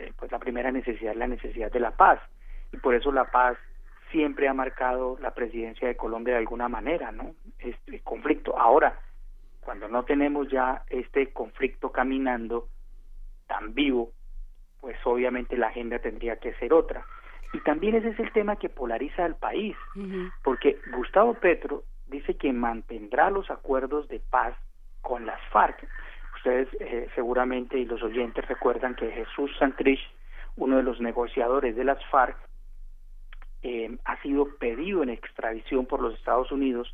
[0.00, 2.20] eh, pues la primera necesidad es la necesidad de la paz.
[2.72, 3.56] Y por eso la paz
[4.10, 7.34] siempre ha marcado la presidencia de Colombia de alguna manera, ¿no?
[7.58, 8.58] Este conflicto.
[8.58, 8.98] Ahora,
[9.60, 12.68] cuando no tenemos ya este conflicto caminando
[13.46, 14.12] tan vivo,
[14.80, 17.04] pues obviamente la agenda tendría que ser otra.
[17.54, 19.76] Y también ese es el tema que polariza al país,
[20.42, 24.56] porque Gustavo Petro dice que mantendrá los acuerdos de paz
[25.02, 25.86] con las FARC.
[26.36, 30.00] Ustedes eh, seguramente y los oyentes recuerdan que Jesús Santrich,
[30.56, 32.36] uno de los negociadores de las FARC,
[33.62, 36.92] eh, ha sido pedido en extradición por los Estados Unidos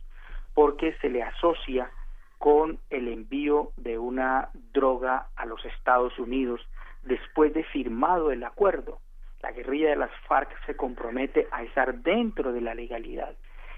[0.52, 1.90] porque se le asocia
[2.38, 6.60] con el envío de una droga a los Estados Unidos
[7.02, 9.00] después de firmado el acuerdo.
[9.42, 13.34] La guerrilla de las FARC se compromete a estar dentro de la legalidad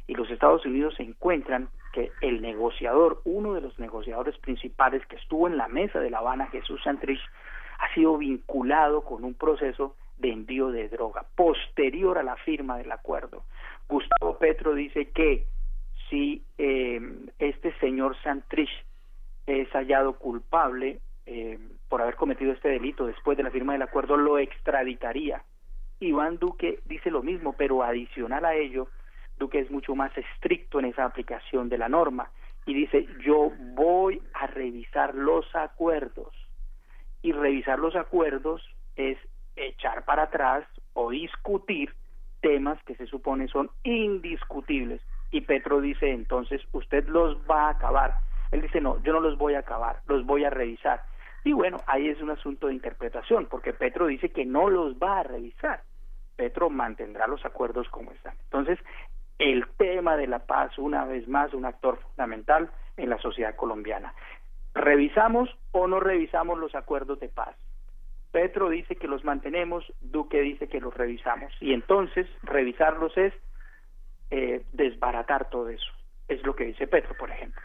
[0.07, 5.47] y los Estados Unidos encuentran que el negociador, uno de los negociadores principales que estuvo
[5.47, 7.21] en la mesa de La Habana, Jesús Santrich,
[7.79, 12.93] ha sido vinculado con un proceso de envío de droga posterior a la firma del
[12.93, 13.45] acuerdo.
[13.89, 15.47] Gustavo Petro dice que
[16.09, 17.01] si eh,
[17.39, 18.71] este señor Santrich
[19.47, 21.59] es hallado culpable eh,
[21.89, 25.43] por haber cometido este delito después de la firma del acuerdo, lo extraditaría.
[26.03, 28.89] Iván Duque dice lo mismo, pero adicional a ello,
[29.39, 32.31] Duque es mucho más estricto en esa aplicación de la norma
[32.67, 36.35] y dice yo voy a revisar los acuerdos.
[37.23, 38.63] Y revisar los acuerdos
[38.97, 39.17] es
[39.55, 41.95] echar para atrás o discutir
[42.41, 45.01] temas que se supone son indiscutibles.
[45.31, 48.15] Y Petro dice entonces usted los va a acabar
[48.51, 51.03] él dice no yo no los voy a acabar los voy a revisar.
[51.45, 55.21] Y bueno ahí es un asunto de interpretación porque Petro dice que no los va
[55.21, 55.83] a revisar
[56.37, 58.79] Petro mantendrá los acuerdos como están entonces
[59.39, 64.15] el tema de la paz, una vez más, un actor fundamental en la sociedad colombiana.
[64.75, 67.57] ¿Revisamos o no revisamos los acuerdos de paz?
[68.31, 71.53] Petro dice que los mantenemos, Duque dice que los revisamos.
[71.61, 73.35] Y entonces revisarlos es
[74.31, 75.93] eh, desbaratar todo eso.
[76.29, 77.61] Es lo que dice Petro, por ejemplo.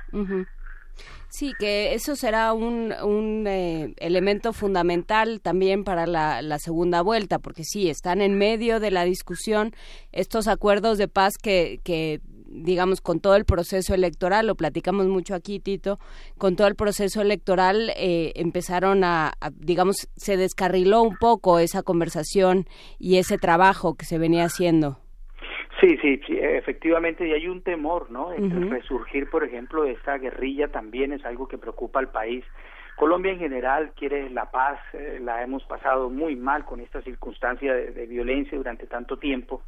[1.30, 7.64] Sí, que eso será un, un eh, elemento fundamental también para la, segunda vuelta, porque
[7.64, 9.74] sí, están en medio de la discusión
[10.12, 15.36] estos acuerdos de paz que, que digamos, con todo el proceso electoral, lo platicamos mucho
[15.36, 16.00] aquí, Tito,
[16.38, 21.84] con todo el proceso electoral eh, empezaron a, a, digamos, se descarriló un poco esa
[21.84, 22.68] conversación
[23.00, 24.98] y ese trabajo que se venía haciendo.
[25.80, 28.32] Sí, sí, sí, efectivamente, y hay un temor, ¿no?
[28.32, 32.44] El resurgir, por ejemplo, de esta guerrilla también es algo que preocupa al país.
[32.96, 37.76] Colombia en general quiere la paz, eh, la hemos pasado muy mal con esta circunstancia
[37.76, 39.62] de, de violencia durante tanto tiempo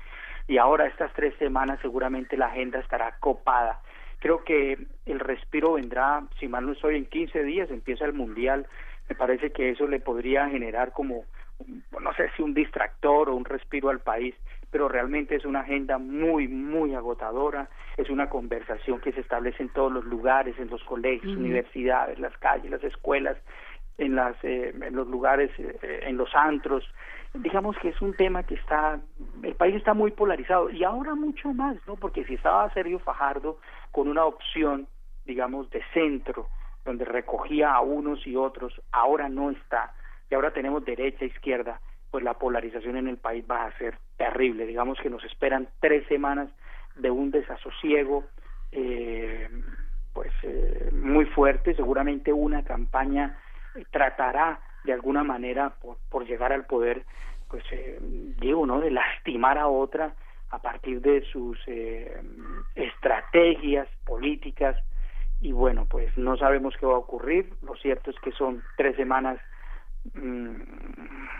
[0.49, 3.81] y ahora estas tres semanas seguramente la agenda estará copada.
[4.18, 8.65] Creo que el respiro vendrá, si mal no estoy, en 15 días empieza el Mundial.
[9.07, 11.23] Me parece que eso le podría generar como,
[11.68, 14.36] no sé si un distractor o un respiro al país,
[14.72, 17.70] pero realmente es una agenda muy, muy agotadora.
[17.98, 22.38] Es una conversación que se establece en todos los lugares, en los colegios, universidades, las
[22.38, 23.38] calles, las escuelas,
[23.98, 26.84] en, las, eh, en los lugares, eh, en los antros.
[27.34, 29.00] Digamos que es un tema que está,
[29.44, 31.96] el país está muy polarizado y ahora mucho más, ¿no?
[31.96, 33.60] Porque si estaba Sergio Fajardo
[33.91, 34.88] con una opción,
[35.26, 36.48] digamos, de centro,
[36.86, 39.94] donde recogía a unos y otros, ahora no está.
[40.30, 44.65] Y ahora tenemos derecha, izquierda, pues la polarización en el país va a ser terrible.
[44.65, 46.49] Digamos que nos esperan tres semanas
[46.95, 48.26] de un desasosiego,
[48.72, 49.49] eh,
[50.14, 51.76] pues eh, muy fuerte.
[51.76, 53.38] Seguramente una campaña
[53.76, 57.03] eh, tratará de alguna manera por, por llegar al poder,
[57.49, 57.99] pues eh,
[58.40, 58.80] digo, ¿no?
[58.80, 60.14] De lastimar a otra
[60.52, 62.22] a partir de sus eh,
[62.76, 64.76] estrategias políticas
[65.41, 67.53] y bueno, pues no sabemos qué va a ocurrir.
[67.61, 69.40] Lo cierto es que son tres semanas
[70.13, 70.55] mm,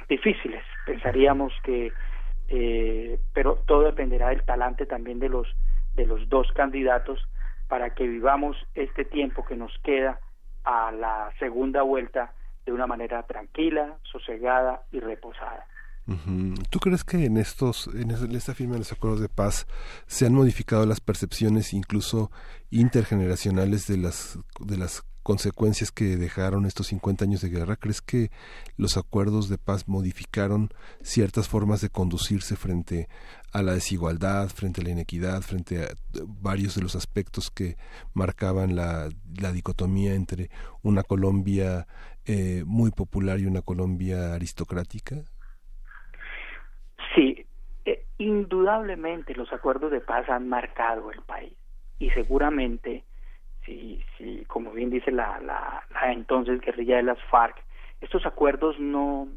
[0.10, 0.64] difíciles.
[0.86, 1.92] Pensaríamos que,
[2.50, 5.48] eh, pero todo dependerá del talante también de los
[5.96, 7.20] de los dos candidatos
[7.68, 10.20] para que vivamos este tiempo que nos queda
[10.64, 12.34] a la segunda vuelta
[12.66, 15.66] de una manera tranquila, sosegada y reposada.
[16.72, 19.68] ¿Tú crees que en estos, en es- en esta firma de los acuerdos de paz
[20.08, 22.32] se han modificado las percepciones incluso
[22.72, 27.76] intergeneracionales de las de las consecuencias que dejaron estos 50 años de guerra?
[27.76, 28.30] ¿Crees que
[28.78, 30.70] los acuerdos de paz modificaron
[31.02, 33.08] ciertas formas de conducirse frente
[33.52, 37.76] a la desigualdad, frente a la inequidad, frente a eh, varios de los aspectos que
[38.14, 39.10] marcaban la,
[39.54, 40.50] dicotomía entre
[40.84, 41.88] una Colombia
[42.26, 45.16] eh, muy popular y una Colombia aristocrática?
[47.16, 47.46] Sí,
[47.86, 51.54] eh, indudablemente los acuerdos de paz han marcado el país
[52.00, 53.04] y seguramente,
[53.70, 57.56] si, si como bien dice la, la, la entonces guerrilla de las FARC,
[58.02, 59.28] estos acuerdos no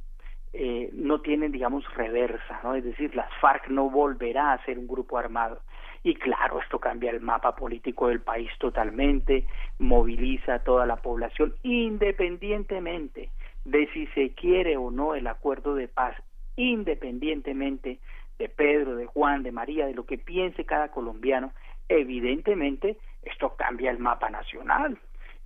[0.54, 2.74] eh, no tienen, digamos, reversa, ¿no?
[2.74, 5.62] Es decir, las FARC no volverá a ser un grupo armado.
[6.02, 9.46] Y claro, esto cambia el mapa político del país totalmente,
[9.78, 13.30] moviliza a toda la población, independientemente
[13.64, 16.16] de si se quiere o no el acuerdo de paz,
[16.56, 18.00] independientemente
[18.38, 21.52] de Pedro, de Juan, de María, de lo que piense cada colombiano,
[21.88, 24.98] evidentemente esto cambia el mapa nacional.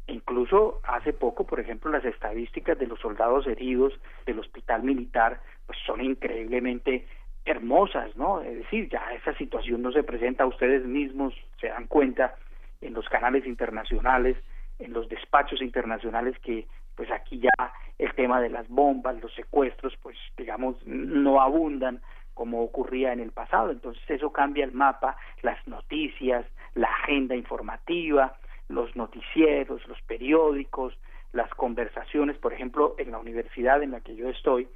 [0.09, 3.93] Incluso hace poco, por ejemplo, las estadísticas de los soldados heridos
[4.25, 7.07] del hospital militar pues son increíblemente
[7.45, 8.41] hermosas, ¿no?
[8.41, 12.37] Es decir, ya esa situación no se presenta, ustedes mismos se dan cuenta
[12.81, 14.37] en los canales internacionales,
[14.79, 19.97] en los despachos internacionales que pues aquí ya el tema de las bombas, los secuestros,
[20.03, 22.01] pues digamos no abundan
[22.35, 23.71] como ocurría en el pasado.
[23.71, 26.45] Entonces eso cambia el mapa, las noticias,
[26.77, 28.37] la agenda informativa,
[28.69, 30.97] los noticieros, los periódicos,
[31.33, 34.69] las conversaciones, por ejemplo, en la universidad en la que yo estoy,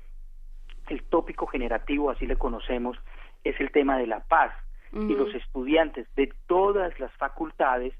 [0.89, 2.98] el tópico generativo, así le conocemos,
[3.44, 4.52] es el tema de la paz.
[4.93, 7.94] Y los estudiantes de todas las facultades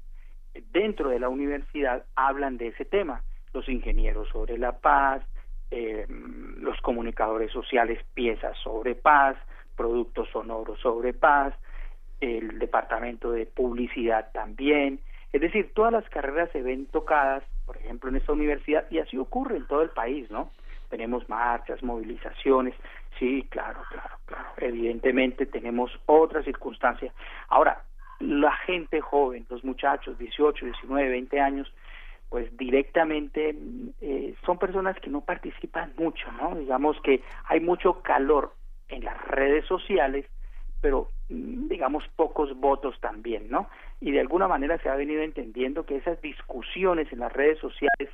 [0.73, 3.23] dentro de la universidad hablan de ese tema.
[3.53, 5.23] Los ingenieros sobre la paz,
[5.69, 9.37] eh, los comunicadores sociales piezas sobre paz,
[9.77, 11.55] productos sonoros sobre paz,
[12.21, 14.99] el departamento de publicidad también.
[15.33, 19.17] Es decir, todas las carreras se ven tocadas, por ejemplo, en esta universidad, y así
[19.17, 20.51] ocurre en todo el país, ¿no?
[20.89, 22.75] Tenemos marchas, movilizaciones,
[23.17, 24.49] sí, claro, claro, claro.
[24.57, 27.13] Evidentemente tenemos otra circunstancia.
[27.47, 27.83] Ahora,
[28.19, 31.73] la gente joven, los muchachos, 18, 19, 20 años,
[32.29, 33.55] pues directamente
[33.99, 36.55] eh, son personas que no participan mucho, ¿no?
[36.55, 38.53] Digamos que hay mucho calor
[38.89, 40.25] en las redes sociales,
[40.81, 43.69] pero mm, digamos pocos votos también, ¿no?
[43.99, 48.09] Y de alguna manera se ha venido entendiendo que esas discusiones en las redes sociales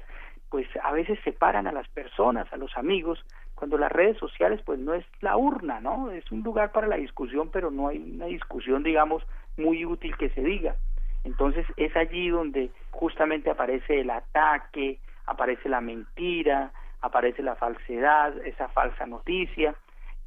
[0.49, 3.23] pues a veces separan a las personas, a los amigos
[3.55, 6.11] cuando las redes sociales pues no es la urna, ¿no?
[6.11, 9.23] Es un lugar para la discusión, pero no hay una discusión, digamos,
[9.57, 10.75] muy útil que se diga.
[11.23, 16.71] Entonces es allí donde justamente aparece el ataque, aparece la mentira,
[17.01, 19.75] aparece la falsedad, esa falsa noticia,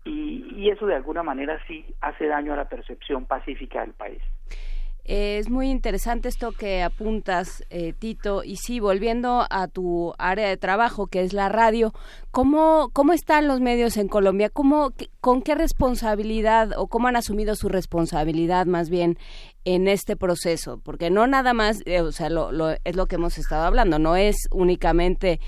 [0.05, 4.23] y, y eso de alguna manera sí hace daño a la percepción pacífica del país.
[5.03, 8.45] Es muy interesante esto que apuntas, eh, Tito.
[8.45, 11.93] Y sí, volviendo a tu área de trabajo, que es la radio,
[12.31, 14.51] ¿cómo, cómo están los medios en Colombia?
[14.51, 19.19] ¿Cómo, ¿Con qué responsabilidad o cómo han asumido su responsabilidad más bien
[19.65, 20.79] en este proceso?
[20.85, 22.51] Porque no nada más, eh, o sea, lo-
[22.85, 25.41] es lo que hemos estado hablando, no es únicamente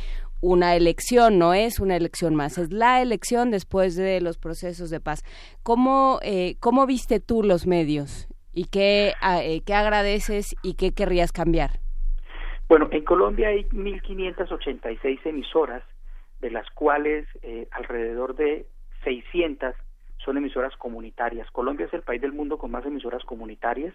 [0.43, 5.01] una elección, no es una elección más, es la elección después de los procesos de
[5.01, 5.23] paz.
[5.63, 11.33] ¿Cómo, eh, cómo viste tú los medios y qué, eh, qué agradeces y qué querrías
[11.33, 11.79] cambiar?
[12.69, 15.83] Bueno, en Colombia hay 1.586 emisoras,
[16.41, 18.67] de las cuales eh, alrededor de
[19.05, 19.75] 600
[20.25, 21.51] son emisoras comunitarias.
[21.51, 23.95] Colombia es el país del mundo con más emisoras comunitarias,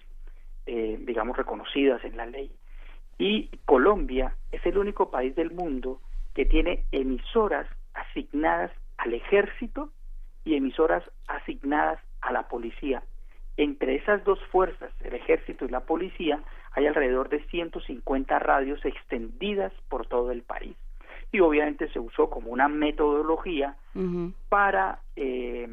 [0.66, 2.52] eh, digamos, reconocidas en la ley.
[3.18, 6.00] Y Colombia es el único país del mundo
[6.38, 9.90] que tiene emisoras asignadas al ejército
[10.46, 13.02] y emisoras asignadas a la policía.
[13.58, 16.40] Entre esas dos fuerzas, el ejército y la policía,
[16.74, 20.78] hay alrededor de 150 radios extendidas por todo el país.
[21.32, 23.76] Y obviamente se usó como una metodología
[24.48, 25.68] para eh,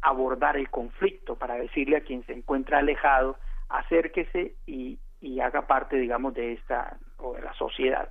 [0.00, 3.36] abordar el conflicto, para decirle a quien se encuentra alejado,
[3.68, 8.10] acérquese y, y haga parte, digamos, de esta o de la sociedad.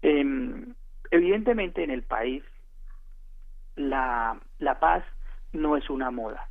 [0.00, 0.74] Em,
[1.10, 2.42] evidentemente en el país
[3.76, 5.04] la, la paz
[5.52, 6.48] no es una moda,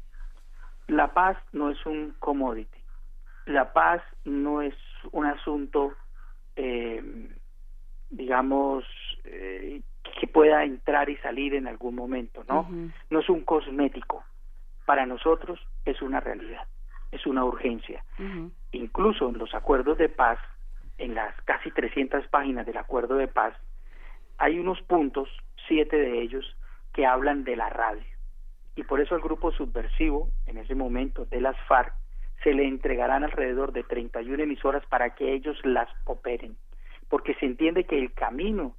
[0.87, 2.79] la paz no es un commodity,
[3.45, 4.75] la paz no es
[5.11, 5.93] un asunto,
[6.55, 7.29] eh,
[8.09, 8.83] digamos,
[9.23, 9.81] eh,
[10.19, 12.69] que pueda entrar y salir en algún momento, ¿no?
[13.09, 14.23] No es un cosmético.
[14.85, 16.67] Para nosotros es una realidad,
[17.11, 18.03] es una urgencia.
[18.71, 20.39] Incluso en los acuerdos de paz,
[20.97, 23.55] en las casi 300 páginas del acuerdo de paz,
[24.37, 25.29] hay unos puntos,
[25.67, 26.45] siete de ellos,
[26.93, 28.05] que hablan de la radio.
[28.75, 31.93] Y por eso al grupo subversivo, en ese momento, de las FARC,
[32.43, 36.55] se le entregarán alrededor de 31 emisoras para que ellos las operen.
[37.09, 38.75] Porque se entiende que el camino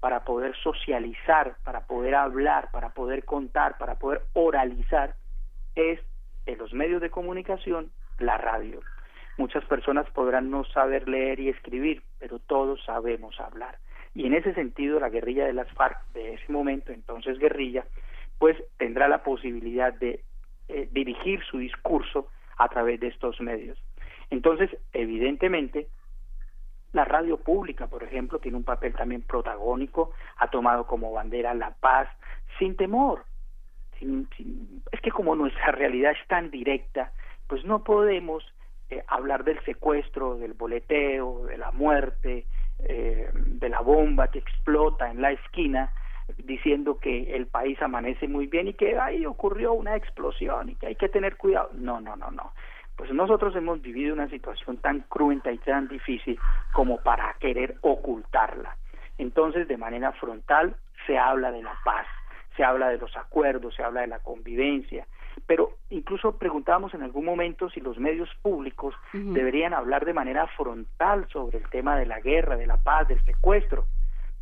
[0.00, 5.14] para poder socializar, para poder hablar, para poder contar, para poder oralizar,
[5.74, 6.00] es
[6.46, 8.80] en los medios de comunicación, la radio.
[9.36, 13.78] Muchas personas podrán no saber leer y escribir, pero todos sabemos hablar.
[14.14, 17.84] Y en ese sentido, la guerrilla de las FARC de ese momento, entonces guerrilla,
[18.38, 20.24] pues tendrá la posibilidad de
[20.68, 22.28] eh, dirigir su discurso
[22.58, 23.78] a través de estos medios.
[24.30, 25.88] Entonces, evidentemente,
[26.92, 31.70] la radio pública, por ejemplo, tiene un papel también protagónico, ha tomado como bandera la
[31.72, 32.08] paz,
[32.58, 33.24] sin temor.
[33.98, 37.12] Sin- sin- es que como nuestra realidad es tan directa,
[37.46, 38.44] pues no podemos
[38.90, 42.46] eh, hablar del secuestro, del boleteo, de la muerte,
[42.84, 45.92] eh, de la bomba que explota en la esquina,
[46.38, 50.88] diciendo que el país amanece muy bien y que ahí ocurrió una explosión y que
[50.88, 51.70] hay que tener cuidado.
[51.74, 52.52] No, no, no, no.
[52.96, 56.38] Pues nosotros hemos vivido una situación tan cruenta y tan difícil
[56.72, 58.76] como para querer ocultarla.
[59.18, 60.76] Entonces, de manera frontal,
[61.06, 62.06] se habla de la paz,
[62.56, 65.06] se habla de los acuerdos, se habla de la convivencia,
[65.46, 71.26] pero incluso preguntábamos en algún momento si los medios públicos deberían hablar de manera frontal
[71.32, 73.86] sobre el tema de la guerra, de la paz, del secuestro.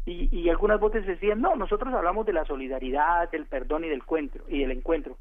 [0.05, 3.99] Y, y algunas voces decían, no, nosotros hablamos de la solidaridad, del perdón y del
[3.99, 5.19] encuentro, y del encuentro.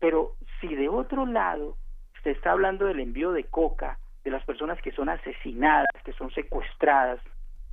[0.00, 1.76] Pero si de otro lado
[2.22, 6.30] se está hablando del envío de coca, de las personas que son asesinadas, que son
[6.32, 7.20] secuestradas,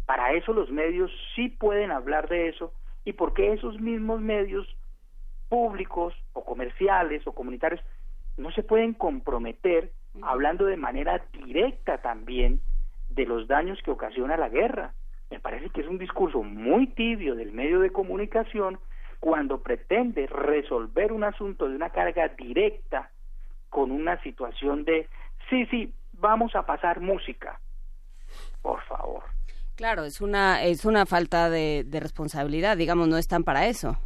[0.06, 2.74] para eso los medios sí pueden hablar de eso,
[3.06, 4.68] y por qué esos mismos medios
[5.52, 7.82] públicos o comerciales o comunitarios
[8.38, 9.92] no se pueden comprometer
[10.22, 12.62] hablando de manera directa también
[13.10, 14.94] de los daños que ocasiona la guerra.
[15.30, 18.80] Me parece que es un discurso muy tibio del medio de comunicación
[19.20, 23.12] cuando pretende resolver un asunto de una carga directa
[23.70, 25.10] con una situación de,
[25.50, 27.60] sí, sí, vamos a pasar música.
[28.62, 29.24] Por favor.
[29.76, 33.98] Claro, es una, es una falta de, de responsabilidad, digamos, no están para eso.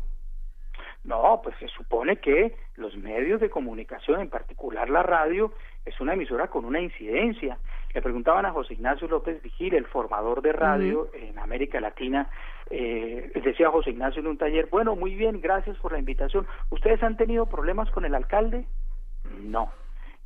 [1.05, 5.53] No, pues se supone que los medios de comunicación, en particular la radio,
[5.85, 7.59] es una emisora con una incidencia.
[7.93, 12.27] Le preguntaban a José Ignacio López Vigil, el formador de radio en América Latina,
[12.71, 16.47] eh, decía José Ignacio en un taller, bueno, muy bien, gracias por la invitación.
[16.71, 18.65] ¿Ustedes han tenido problemas con el alcalde?
[19.41, 19.71] No.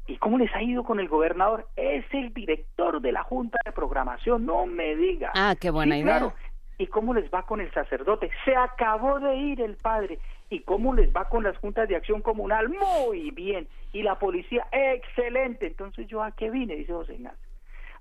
[0.07, 1.68] ¿Y cómo les ha ido con el gobernador?
[1.76, 5.31] Es el director de la Junta de Programación, no me diga.
[5.35, 6.18] Ah, qué buena Sí, idea.
[6.19, 6.34] claro.
[6.77, 8.31] ¿Y cómo les va con el sacerdote?
[8.45, 10.18] Se acabó de ir el padre.
[10.49, 12.69] ¿Y cómo les va con las juntas de acción comunal?
[12.69, 13.67] Muy bien.
[13.93, 14.65] ¿Y la policía?
[14.71, 15.67] Excelente.
[15.67, 16.76] Entonces, ¿yo a qué vine?
[16.76, 17.49] Dice José Ignacio.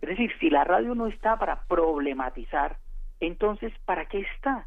[0.01, 2.79] Es decir, si la radio no está para problematizar,
[3.21, 4.67] entonces, ¿para qué está?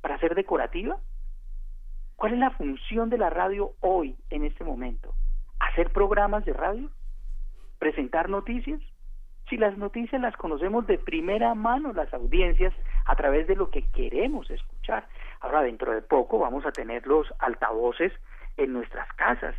[0.00, 0.98] ¿Para ser decorativa?
[2.16, 5.14] ¿Cuál es la función de la radio hoy, en este momento?
[5.58, 6.90] ¿Hacer programas de radio?
[7.78, 8.80] ¿Presentar noticias?
[9.48, 12.72] Si las noticias las conocemos de primera mano las audiencias
[13.06, 14.71] a través de lo que queremos escuchar.
[15.40, 18.12] Ahora, dentro de poco vamos a tener los altavoces
[18.56, 19.54] en nuestras casas.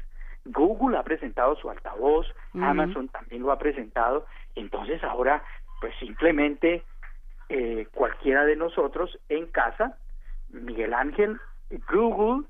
[0.45, 2.28] Google ha presentado su altavoz.
[2.64, 4.26] Amazon también lo ha presentado.
[4.56, 5.44] Entonces ahora,
[5.82, 6.84] pues simplemente
[7.50, 9.98] eh, cualquiera de nosotros en casa,
[10.50, 11.40] Miguel Ángel,
[11.91, 12.45] Google,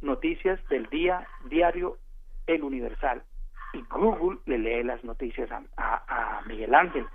[0.00, 1.98] noticias del día, diario,
[2.46, 3.22] El Universal.
[3.72, 7.06] Y Google le lee las noticias a, a- a Miguel Ángel.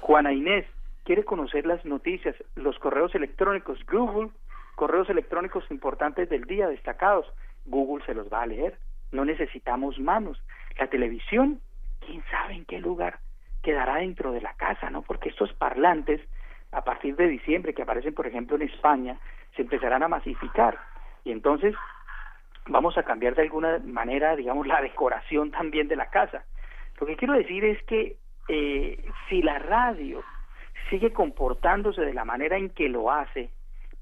[0.00, 0.66] Juana Inés
[1.08, 4.28] quiere conocer las noticias, los correos electrónicos, Google,
[4.74, 7.24] correos electrónicos importantes del día, destacados.
[7.64, 8.76] Google se los va a leer.
[9.10, 10.38] No necesitamos manos.
[10.78, 11.62] La televisión,
[12.04, 13.20] quién sabe en qué lugar
[13.62, 15.00] quedará dentro de la casa, ¿no?
[15.00, 16.20] Porque estos parlantes,
[16.72, 19.18] a partir de diciembre, que aparecen, por ejemplo, en España,
[19.56, 20.78] se empezarán a masificar.
[21.24, 21.74] Y entonces
[22.66, 26.44] vamos a cambiar de alguna manera, digamos, la decoración también de la casa.
[27.00, 28.18] Lo que quiero decir es que
[28.50, 30.22] eh, si la radio
[30.90, 33.50] sigue comportándose de la manera en que lo hace,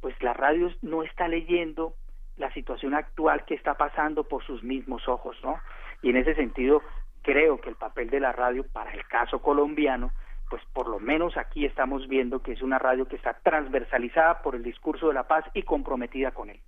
[0.01, 1.95] pues la radio no está leyendo
[2.37, 5.59] la situación actual que está pasando por sus mismos ojos, ¿no?
[6.03, 6.83] Y en ese sentido,
[7.23, 10.13] creo que el papel de la radio para el caso colombiano,
[10.51, 14.55] pues por lo menos aquí estamos viendo que es una radio que está transversalizada por
[14.55, 16.61] el discurso de la paz y comprometida con él.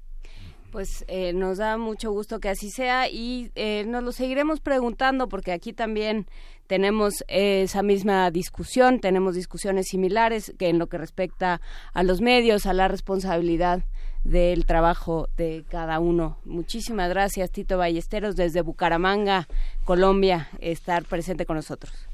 [0.71, 5.29] Pues eh, nos da mucho gusto que así sea y eh, nos lo seguiremos preguntando
[5.29, 6.27] porque aquí también
[6.67, 11.61] tenemos esa misma discusión, tenemos discusiones similares que en lo que respecta
[11.95, 13.81] a los medios, a la responsabilidad
[14.25, 16.37] del trabajo de cada uno.
[16.45, 19.47] Muchísimas gracias, Tito Ballesteros, desde Bucaramanga,
[19.85, 22.09] Colombia, estar presente con nosotros.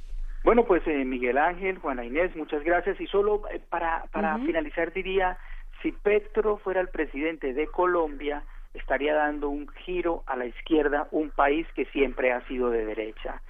[0.45, 3.01] Bueno, pues eh, Miguel Ángel, Juana Inés, muchas gracias.
[3.01, 5.39] Y solo eh, para, para finalizar diría,
[5.85, 8.43] si Petro fuera el presidente de Colombia,
[8.73, 13.43] estaría dando un giro a la izquierda, un país que siempre ha sido de derecha.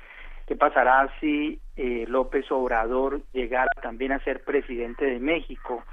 [0.44, 5.84] ¿Qué pasará si eh, López Obrador llegara también a ser presidente de México?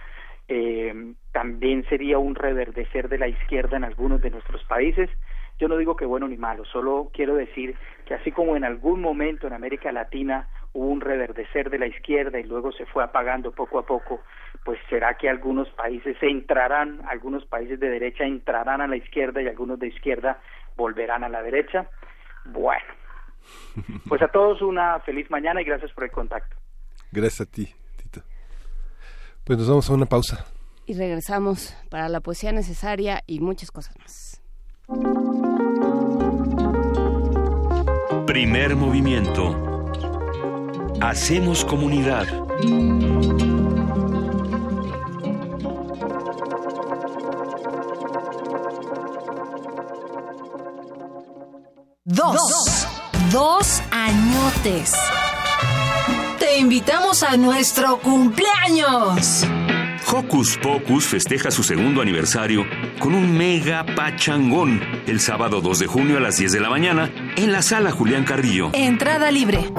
[0.47, 5.11] Eh, también sería un reverdecer de la izquierda en algunos de nuestros países.
[5.59, 7.75] Yo no digo que bueno ni malo, solo quiero decir
[8.07, 12.39] que así como en algún momento en América Latina hubo un reverdecer de la izquierda
[12.39, 14.21] y luego se fue apagando poco a poco,
[14.63, 19.47] pues será que algunos países entrarán, algunos países de derecha entrarán a la izquierda y
[19.47, 20.39] algunos de izquierda
[20.77, 21.89] volverán a la derecha.
[22.45, 22.85] Bueno,
[24.07, 26.55] pues a todos una feliz mañana y gracias por el contacto.
[27.11, 27.67] Gracias a ti,
[27.97, 28.21] Tito.
[29.43, 30.45] Pues nos vamos a una pausa.
[30.85, 34.41] Y regresamos para la poesía necesaria y muchas cosas más.
[38.25, 39.70] Primer movimiento.
[41.01, 42.27] Hacemos comunidad.
[52.05, 52.87] Dos.
[53.31, 54.93] Dos añotes.
[56.37, 59.45] Te invitamos a nuestro cumpleaños.
[60.13, 62.65] Hocus Pocus festeja su segundo aniversario
[62.99, 67.11] con un mega pachangón el sábado 2 de junio a las 10 de la mañana
[67.37, 68.69] en la sala Julián Carrillo.
[68.73, 69.71] Entrada libre.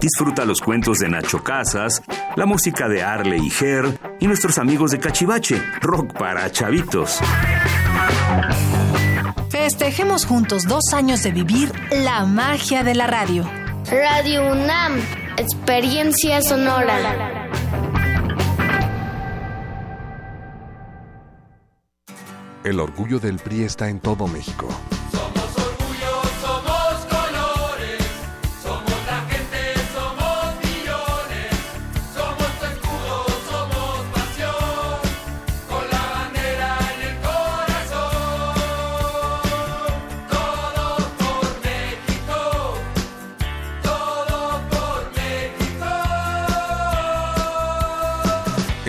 [0.00, 2.02] Disfruta los cuentos de Nacho Casas,
[2.34, 7.20] la música de Arle y Ger y nuestros amigos de Cachivache, rock para chavitos.
[9.50, 13.44] Festejemos juntos dos años de vivir la magia de la radio.
[13.90, 14.98] Radio UNAM,
[15.36, 17.50] experiencia sonora.
[22.64, 24.68] El orgullo del PRI está en todo México.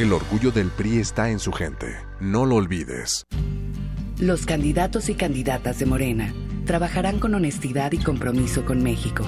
[0.02, 1.95] El orgullo del PRI está en su gente.
[2.19, 3.23] No lo olvides.
[4.18, 6.34] Los candidatos y candidatas de Morena
[6.65, 9.23] trabajarán con honestidad y compromiso con México.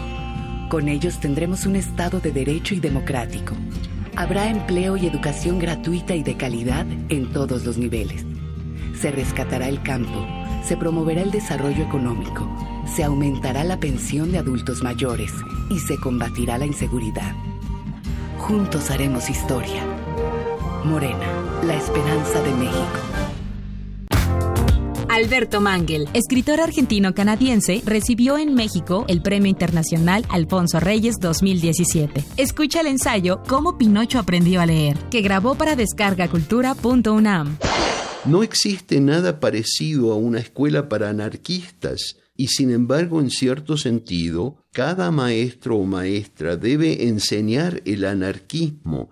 [0.72, 3.56] Con ellos tendremos un Estado de derecho y democrático.
[4.16, 8.26] Habrá empleo y educación gratuita y de calidad en todos los niveles.
[9.00, 10.26] Se rescatará el campo,
[10.64, 12.50] se promoverá el desarrollo económico,
[12.96, 15.34] se aumentará la pensión de adultos mayores
[15.70, 17.36] y se combatirá la inseguridad.
[18.40, 19.93] Juntos haremos historia.
[20.86, 21.26] Morena,
[21.66, 23.00] la esperanza de México.
[25.10, 32.26] Alberto Mangel, escritor argentino-canadiense, recibió en México el Premio Internacional Alfonso Reyes 2017.
[32.38, 37.58] Escucha el ensayo Cómo Pinocho aprendió a leer, que grabó para descargacultura.unam.
[38.26, 44.58] No existe nada parecido a una escuela para anarquistas y sin embargo, en cierto sentido,
[44.72, 49.12] cada maestro o maestra debe enseñar el anarquismo.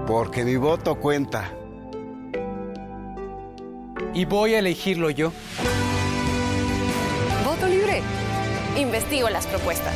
[0.08, 1.52] Porque mi voto cuenta.
[4.14, 5.32] Y voy a elegirlo yo.
[8.76, 8.82] Voto libre.
[8.82, 9.96] Investigo las propuestas.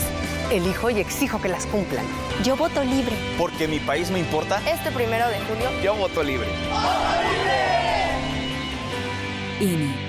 [0.51, 2.05] Elijo y exijo que las cumplan.
[2.43, 3.15] Yo voto libre.
[3.37, 4.61] Porque mi país me importa.
[4.67, 5.69] Este primero de julio.
[5.83, 6.47] Yo voto libre.
[9.59, 10.08] INE.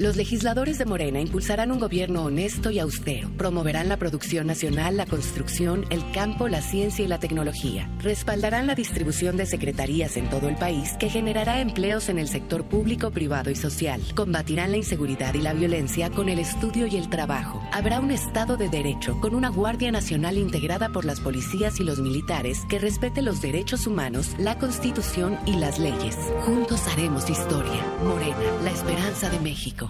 [0.00, 3.28] Los legisladores de Morena impulsarán un gobierno honesto y austero.
[3.36, 7.86] Promoverán la producción nacional, la construcción, el campo, la ciencia y la tecnología.
[7.98, 12.64] Respaldarán la distribución de secretarías en todo el país que generará empleos en el sector
[12.64, 14.00] público, privado y social.
[14.16, 17.62] Combatirán la inseguridad y la violencia con el estudio y el trabajo.
[17.70, 21.98] Habrá un Estado de Derecho con una Guardia Nacional integrada por las policías y los
[21.98, 26.16] militares que respete los derechos humanos, la Constitución y las leyes.
[26.46, 27.84] Juntos haremos historia.
[28.02, 29.89] Morena, la esperanza de México.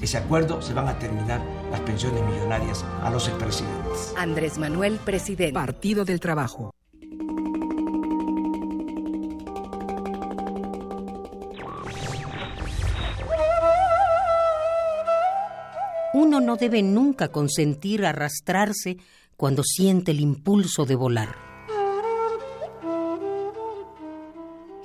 [0.00, 4.14] ese acuerdo se van a terminar las pensiones millonarias a los expresidentes.
[4.16, 5.52] Andrés Manuel, presidente.
[5.52, 6.72] Partido del Trabajo.
[16.14, 18.96] Uno no debe nunca consentir arrastrarse
[19.36, 21.36] cuando siente el impulso de volar.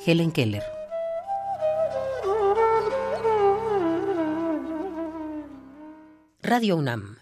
[0.05, 0.82] Helen Keller.
[6.43, 7.15] Radio UNAM.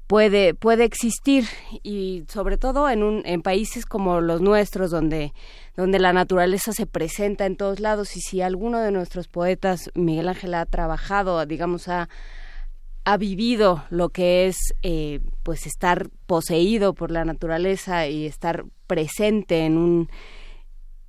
[0.07, 1.45] puede, puede existir
[1.83, 5.33] y sobre todo en un, en países como los nuestros donde,
[5.77, 10.29] donde la naturaleza se presenta en todos lados y si alguno de nuestros poetas, Miguel
[10.29, 12.09] Ángel ha trabajado, digamos, ha
[13.05, 19.67] ha vivido lo que es eh, pues estar poseído por la naturaleza y estar presente
[19.67, 20.09] en un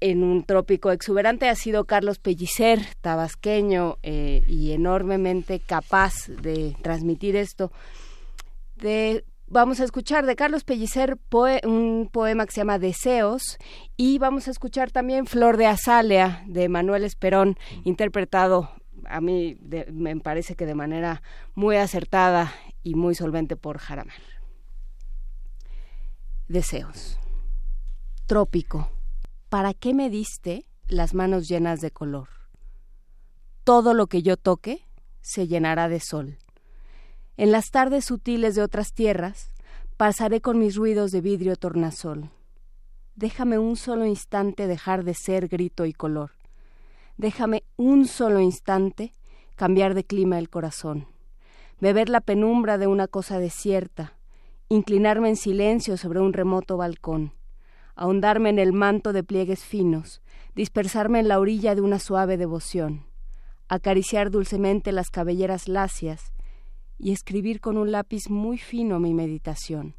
[0.02, 7.38] en un trópico exuberante ha sido Carlos Pellicer, tabasqueño eh, y enormemente capaz de transmitir
[7.38, 7.72] esto.
[9.48, 11.18] Vamos a escuchar de Carlos Pellicer
[11.66, 13.58] un poema que se llama Deseos
[13.96, 18.70] y vamos a escuchar también Flor de Azalea de Manuel Esperón, interpretado
[19.08, 19.58] a mí
[19.92, 21.22] me parece que de manera
[21.54, 22.54] muy acertada
[22.84, 24.16] y muy solvente por Jaramar.
[26.48, 27.20] Deseos.
[28.26, 28.90] Trópico.
[29.50, 32.30] ¿Para qué me diste las manos llenas de color?
[33.64, 34.88] Todo lo que yo toque
[35.22, 36.38] se llenará de sol.
[37.38, 39.52] En las tardes sutiles de otras tierras
[39.98, 42.30] pasaré con mis ruidos de vidrio tornasol.
[43.16, 46.32] Déjame un solo instante dejar de ser grito y color.
[47.18, 49.12] Déjame un solo instante
[49.58, 51.08] cambiar de clima el corazón,
[51.82, 54.18] beber la penumbra de una cosa desierta,
[54.70, 57.34] inclinarme en silencio sobre un remoto balcón,
[57.96, 60.22] ahondarme en el manto de pliegues finos,
[60.56, 63.06] dispersarme en la orilla de una suave devoción,
[63.68, 66.35] acariciar dulcemente las cabelleras lacias
[66.98, 69.96] y escribir con un lápiz muy fino mi meditación.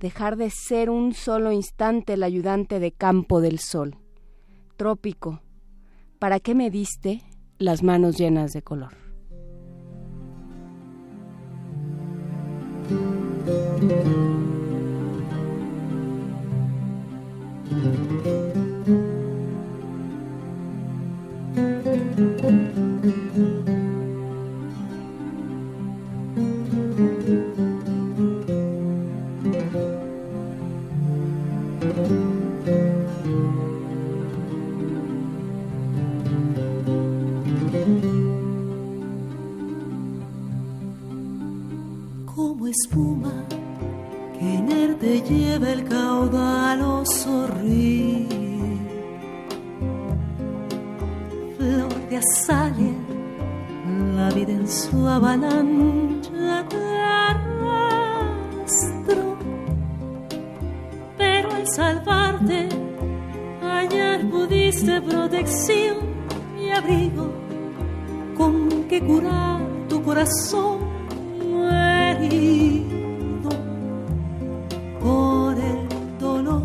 [0.00, 3.96] Dejar de ser un solo instante el ayudante de campo del sol.
[4.76, 5.42] Trópico,
[6.18, 7.22] ¿para qué me diste
[7.58, 8.96] las manos llenas de color?
[42.70, 43.44] Espuma
[44.38, 48.28] que inerte lleva el caudaloso río.
[51.56, 52.94] Flor de azalea,
[54.16, 56.98] la vida en su avalancha te
[57.30, 57.66] arrastró.
[61.16, 62.68] Pero al salvarte,
[63.62, 65.96] hallar pudiste protección
[66.60, 67.32] y abrigo
[68.36, 70.87] con que curar tu corazón
[72.20, 73.48] herido
[75.00, 75.88] por el
[76.18, 76.62] dolor.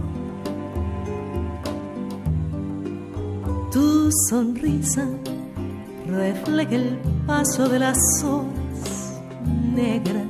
[3.71, 5.07] Tu sonrisa
[6.07, 9.21] refleja el paso de las horas
[9.75, 10.27] negras.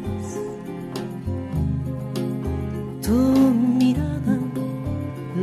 [3.01, 4.37] Tu mirada,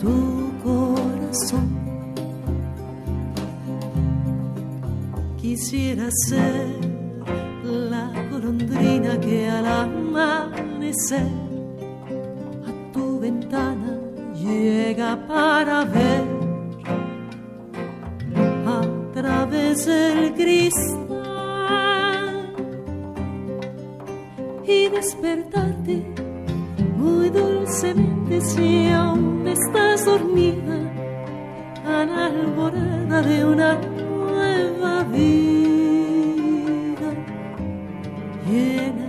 [0.00, 1.68] tu corazón.
[5.40, 6.66] Quisiera ser
[7.62, 11.28] la golondrina que al amanecer
[12.66, 14.00] a tu ventana
[14.34, 16.33] llega para ver
[19.74, 20.84] través del cristal.
[24.66, 26.02] Y despertarte
[26.96, 30.78] muy dulcemente si aún estás dormida
[31.86, 35.34] a alborada de una nueva vida
[38.48, 39.03] llena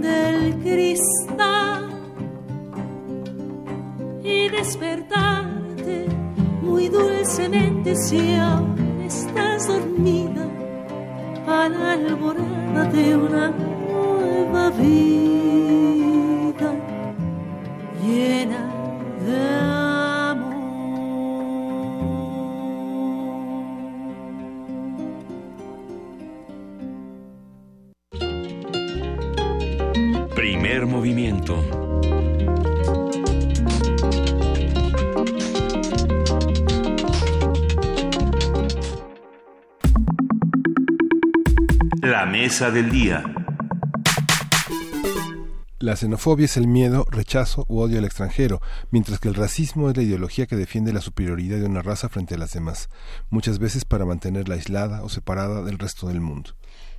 [0.00, 1.88] del cristal
[4.22, 6.06] y despertarte
[6.62, 10.46] muy dulcemente si aún estás dormida
[11.46, 13.52] a la alborada de una
[45.78, 49.96] La xenofobia es el miedo, rechazo u odio al extranjero, mientras que el racismo es
[49.98, 52.88] la ideología que defiende la superioridad de una raza frente a las demás,
[53.28, 56.52] muchas veces para mantenerla aislada o separada del resto del mundo.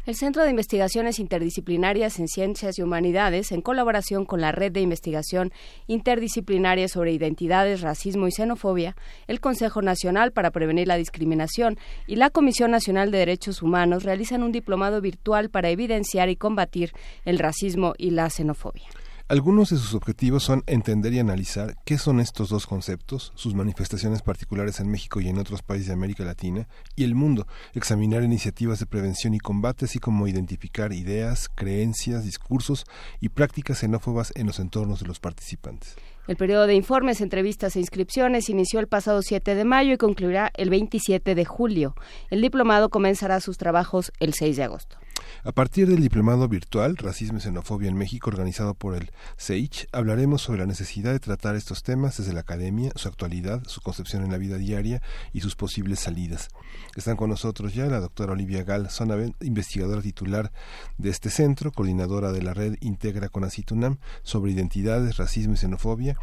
[0.08, 4.80] El Centro de Investigaciones Interdisciplinarias en Ciencias y Humanidades, en colaboración con la Red de
[4.80, 5.52] Investigación
[5.88, 8.96] Interdisciplinaria sobre Identidades, Racismo y Xenofobia,
[9.28, 11.78] el Consejo Nacional para Prevenir la Discriminación
[12.08, 16.94] y la Comisión Nacional de Derechos Humanos realizan un diplomado virtual para evidenciar y combatir
[17.26, 18.88] el racismo y la xenofobia.
[19.30, 24.22] Algunos de sus objetivos son entender y analizar qué son estos dos conceptos, sus manifestaciones
[24.22, 28.80] particulares en México y en otros países de América Latina y el mundo, examinar iniciativas
[28.80, 32.86] de prevención y combate, así como identificar ideas, creencias, discursos
[33.20, 35.98] y prácticas xenófobas en los entornos de los participantes.
[36.30, 40.54] El periodo de informes, entrevistas e inscripciones inició el pasado 7 de mayo y concluirá
[40.56, 41.96] el 27 de julio.
[42.30, 44.98] El diplomado comenzará sus trabajos el 6 de agosto.
[45.44, 50.42] A partir del diplomado virtual Racismo y Xenofobia en México, organizado por el SEICH, hablaremos
[50.42, 54.32] sobre la necesidad de tratar estos temas desde la academia, su actualidad, su concepción en
[54.32, 55.02] la vida diaria
[55.34, 56.50] y sus posibles salidas.
[56.96, 60.52] Están con nosotros ya la doctora Olivia Gal Sonaven, investigadora titular
[60.98, 66.18] de este centro, coordinadora de la red Integra con Acitunam sobre identidades, racismo y xenofobia.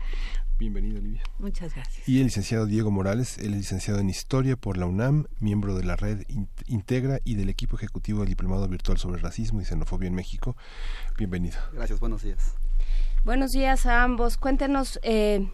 [0.64, 1.22] Bienvenida, Olivia.
[1.38, 2.08] Muchas gracias.
[2.08, 5.84] Y el licenciado Diego Morales, él es licenciado en Historia por la UNAM, miembro de
[5.84, 6.22] la red
[6.66, 10.56] Integra y del equipo ejecutivo del Diplomado Virtual sobre Racismo y Xenofobia en México.
[11.18, 11.58] Bienvenido.
[11.74, 12.54] Gracias, buenos días.
[13.26, 14.38] Buenos días a ambos.
[14.38, 15.46] Cuéntenos, eh,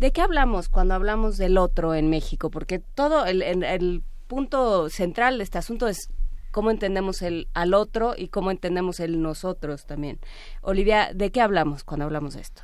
[0.00, 2.50] ¿de qué hablamos cuando hablamos del otro en México?
[2.50, 6.10] Porque todo el, el, el punto central de este asunto es
[6.50, 10.18] cómo entendemos el al otro y cómo entendemos el nosotros también.
[10.62, 12.62] Olivia, ¿de qué hablamos cuando hablamos de esto?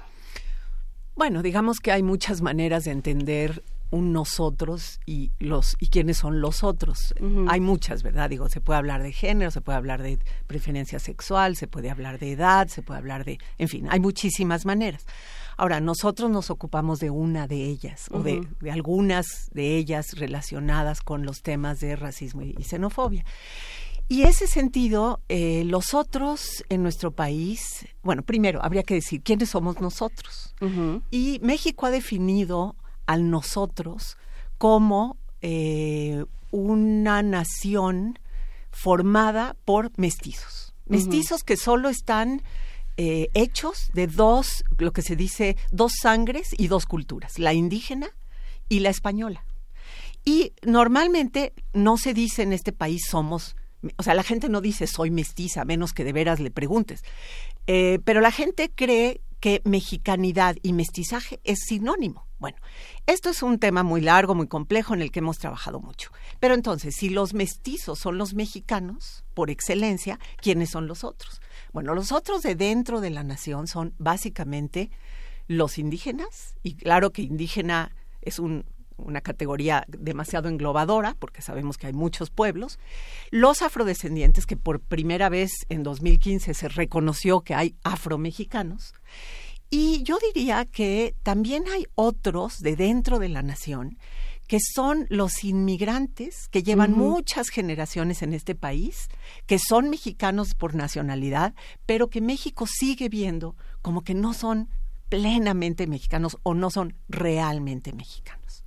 [1.15, 3.63] Bueno, digamos que hay muchas maneras de entender
[3.93, 7.15] un nosotros y los y quiénes son los otros.
[7.49, 8.31] Hay muchas, ¿verdad?
[8.31, 12.19] Digo, se puede hablar de género, se puede hablar de preferencia sexual, se puede hablar
[12.19, 15.07] de edad, se puede hablar de, en fin, hay muchísimas maneras.
[15.59, 21.27] Ahora, nosotros nos ocupamos de una de ellas o de, algunas de ellas relacionadas con
[21.27, 23.27] los temas de racismo y, y xenofobia.
[24.13, 29.49] Y ese sentido, eh, los otros en nuestro país, bueno, primero habría que decir quiénes
[29.49, 30.55] somos nosotros.
[31.11, 32.77] Y México ha definido
[33.07, 34.19] al nosotros
[34.59, 38.19] como eh, una nación
[38.71, 40.75] formada por mestizos.
[40.85, 42.43] Mestizos que solo están
[42.99, 48.11] eh, hechos de dos, lo que se dice, dos sangres y dos culturas, la indígena
[48.69, 49.43] y la española.
[50.23, 53.57] Y normalmente no se dice en este país somos,
[53.97, 57.05] o sea, la gente no dice soy mestiza, a menos que de veras le preguntes.
[57.67, 62.27] Eh, pero la gente cree que mexicanidad y mestizaje es sinónimo.
[62.39, 62.59] Bueno,
[63.07, 66.11] esto es un tema muy largo, muy complejo, en el que hemos trabajado mucho.
[66.41, 71.41] Pero entonces, si los mestizos son los mexicanos, por excelencia, ¿quiénes son los otros?
[71.73, 74.91] Bueno, los otros de dentro de la nación son básicamente
[75.47, 78.65] los indígenas, y claro que indígena es un,
[78.97, 82.79] una categoría demasiado englobadora, porque sabemos que hay muchos pueblos,
[83.31, 88.95] los afrodescendientes, que por primera vez en 2015 se reconoció que hay afromexicanos,
[89.71, 93.97] y yo diría que también hay otros de dentro de la nación
[94.47, 99.09] que son los inmigrantes que llevan muchas generaciones en este país,
[99.47, 101.55] que son mexicanos por nacionalidad,
[101.87, 104.69] pero que México sigue viendo como que no son
[105.09, 108.62] plenamente mexicanos o no son realmente mexicanos.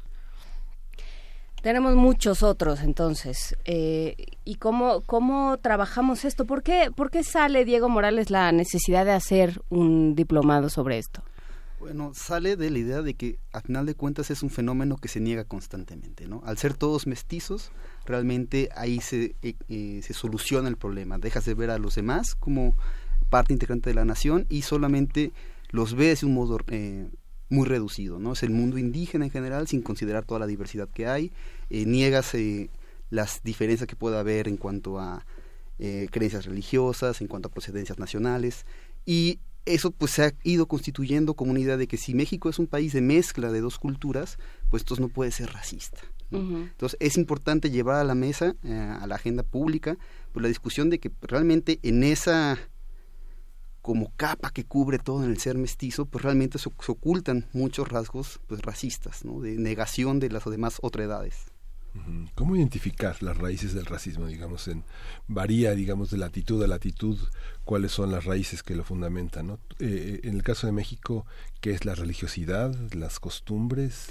[1.65, 3.55] Tenemos muchos otros, entonces.
[3.65, 6.45] Eh, ¿Y cómo, cómo trabajamos esto?
[6.45, 11.23] ¿Por qué, ¿Por qué sale, Diego Morales, la necesidad de hacer un diplomado sobre esto?
[11.79, 15.07] Bueno, sale de la idea de que a final de cuentas es un fenómeno que
[15.07, 16.43] se niega constantemente, ¿no?
[16.45, 17.71] Al ser todos mestizos,
[18.05, 21.17] realmente ahí se, eh, eh, se soluciona el problema.
[21.17, 22.75] Dejas de ver a los demás como
[23.31, 25.33] parte integrante de la nación y solamente
[25.71, 27.09] los ves de un modo eh,
[27.49, 28.33] muy reducido, ¿no?
[28.33, 31.31] Es el mundo indígena en general, sin considerar toda la diversidad que hay,
[31.69, 32.69] eh, niegas eh,
[33.09, 35.25] las diferencias que pueda haber en cuanto a
[35.79, 38.65] eh, creencias religiosas, en cuanto a procedencias nacionales,
[39.05, 42.59] y eso pues se ha ido constituyendo como una idea de que si México es
[42.59, 44.37] un país de mezcla de dos culturas,
[44.69, 45.99] pues entonces no puede ser racista.
[46.31, 46.39] ¿no?
[46.39, 49.97] Entonces es importante llevar a la mesa, eh, a la agenda pública,
[50.31, 52.57] pues la discusión de que realmente en esa
[53.81, 57.87] como capa que cubre todo en el ser mestizo, pues realmente se, se ocultan muchos
[57.87, 59.41] rasgos pues racistas, ¿no?
[59.41, 61.54] de negación de las demás otredades.
[62.35, 64.27] ¿Cómo identificar las raíces del racismo?
[64.27, 64.83] Digamos, en,
[65.27, 67.17] varía, digamos, de latitud a latitud,
[67.63, 69.47] cuáles son las raíces que lo fundamentan.
[69.47, 69.59] ¿no?
[69.79, 71.25] Eh, en el caso de México,
[71.61, 74.09] ¿qué es la religiosidad, las costumbres?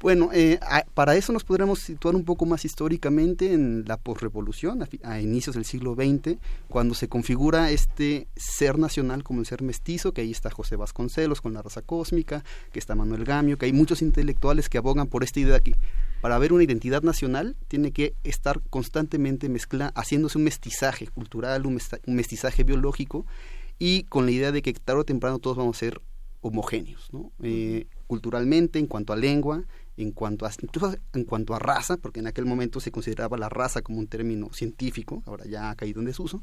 [0.00, 0.58] Bueno, eh,
[0.94, 5.54] para eso nos podríamos situar un poco más históricamente en la posrevolución, a, a inicios
[5.56, 6.38] del siglo XX,
[6.68, 11.42] cuando se configura este ser nacional como el ser mestizo, que ahí está José Vasconcelos
[11.42, 12.42] con la raza cósmica,
[12.72, 15.74] que está Manuel Gamio, que hay muchos intelectuales que abogan por esta idea de que
[16.20, 21.80] para haber una identidad nacional tiene que estar constantemente mezcla, haciéndose un mestizaje cultural, un,
[22.06, 23.26] mestizaje biológico,
[23.78, 26.00] y con la idea de que tarde o temprano todos vamos a ser
[26.42, 27.32] homogéneos, ¿no?
[27.42, 29.64] Eh, culturalmente, en cuanto a lengua,
[29.96, 33.48] en cuanto a, incluso en cuanto a raza, porque en aquel momento se consideraba la
[33.48, 36.42] raza como un término científico, ahora ya ha caído en desuso.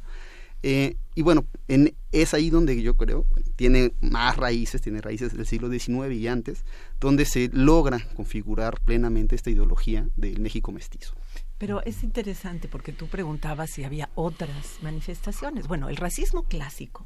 [0.64, 5.36] Eh, y bueno, en, es ahí donde yo creo bueno, tiene más raíces, tiene raíces
[5.36, 6.64] del siglo XIX y antes,
[7.00, 11.14] donde se logra configurar plenamente esta ideología del México mestizo.
[11.58, 15.68] Pero es interesante porque tú preguntabas si había otras manifestaciones.
[15.68, 17.04] Bueno, el racismo clásico,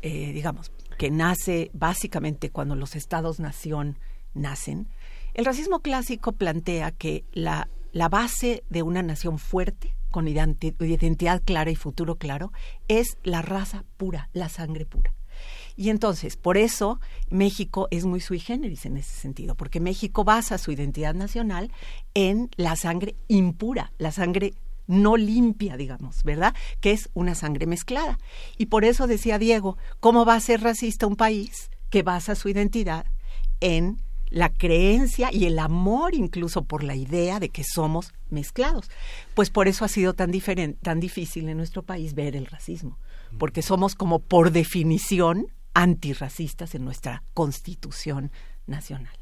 [0.00, 3.98] eh, digamos, que nace básicamente cuando los estados-nación
[4.32, 4.88] nacen,
[5.34, 11.42] el racismo clásico plantea que la, la base de una nación fuerte, con identi- identidad
[11.44, 12.50] clara y futuro claro,
[12.88, 15.12] es la raza pura, la sangre pura.
[15.76, 20.56] Y entonces, por eso México es muy sui generis en ese sentido, porque México basa
[20.56, 21.70] su identidad nacional
[22.14, 24.54] en la sangre impura, la sangre
[24.86, 26.54] no limpia, digamos, ¿verdad?
[26.80, 28.18] Que es una sangre mezclada.
[28.56, 32.48] Y por eso decía Diego, ¿cómo va a ser racista un país que basa su
[32.48, 33.04] identidad
[33.60, 38.90] en la creencia y el amor incluso por la idea de que somos mezclados?
[39.34, 42.98] Pues por eso ha sido tan, diferen- tan difícil en nuestro país ver el racismo,
[43.38, 48.30] porque somos como por definición antirracistas en nuestra constitución
[48.66, 49.12] nacional.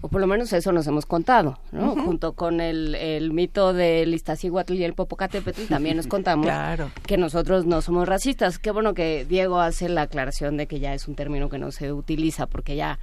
[0.00, 1.94] O por lo menos eso nos hemos contado, ¿no?
[1.94, 6.90] Junto con el, el mito del Iztaccíhuatl y el Popocatépetl también nos contamos Claro.
[7.06, 8.58] que nosotros no somos racistas.
[8.58, 11.72] Qué bueno que Diego hace la aclaración de que ya es un término que no
[11.72, 12.98] se utiliza porque ya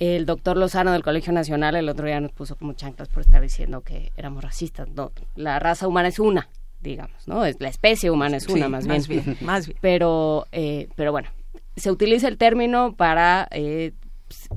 [0.00, 3.40] el doctor Lozano del Colegio Nacional el otro día nos puso como chanclas por estar
[3.40, 4.88] diciendo que éramos racistas.
[4.88, 6.48] No, la raza humana es una,
[6.80, 7.44] digamos, ¿no?
[7.44, 9.24] Es la especie humana es Sí, una más, más bien.
[9.24, 9.78] bien, más bien.
[9.82, 11.28] Pero, eh, pero bueno,
[11.76, 13.92] se utiliza el término para eh,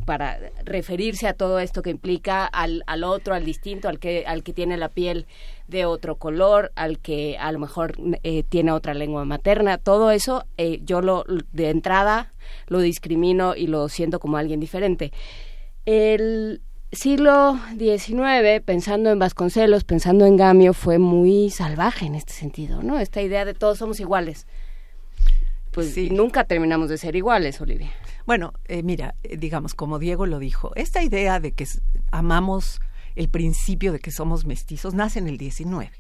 [0.06, 4.44] para referirse a todo esto que implica al, al otro, al distinto, al que, al
[4.44, 5.26] que tiene la piel
[5.68, 10.46] de otro color, al que a lo mejor eh, tiene otra lengua materna, todo eso
[10.58, 12.33] eh, yo lo de entrada
[12.68, 15.12] lo discrimino y lo siento como alguien diferente.
[15.86, 16.62] El
[16.92, 23.00] siglo XIX, pensando en Vasconcelos, pensando en Gamio, fue muy salvaje en este sentido, ¿no?
[23.00, 24.48] Esta idea de todos somos iguales.
[25.72, 27.92] Pues nunca terminamos de ser iguales, Olivia.
[28.28, 31.68] Bueno, eh, mira, eh, digamos, como Diego lo dijo, esta idea de que
[32.12, 32.80] amamos
[33.16, 35.92] el principio de que somos mestizos nace en el 19,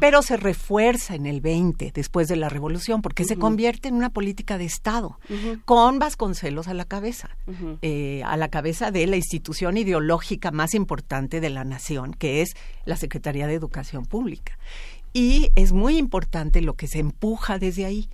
[0.00, 4.10] pero se refuerza en el 20, después de la revolución, porque se convierte en una
[4.10, 5.18] política de Estado,
[5.64, 7.30] con Vasconcelos a la cabeza,
[7.82, 12.54] eh, a la cabeza de la institución ideológica más importante de la nación, que es
[12.84, 14.58] la Secretaría de Educación Pública.
[15.12, 18.08] Y es muy importante lo que se empuja desde ahí.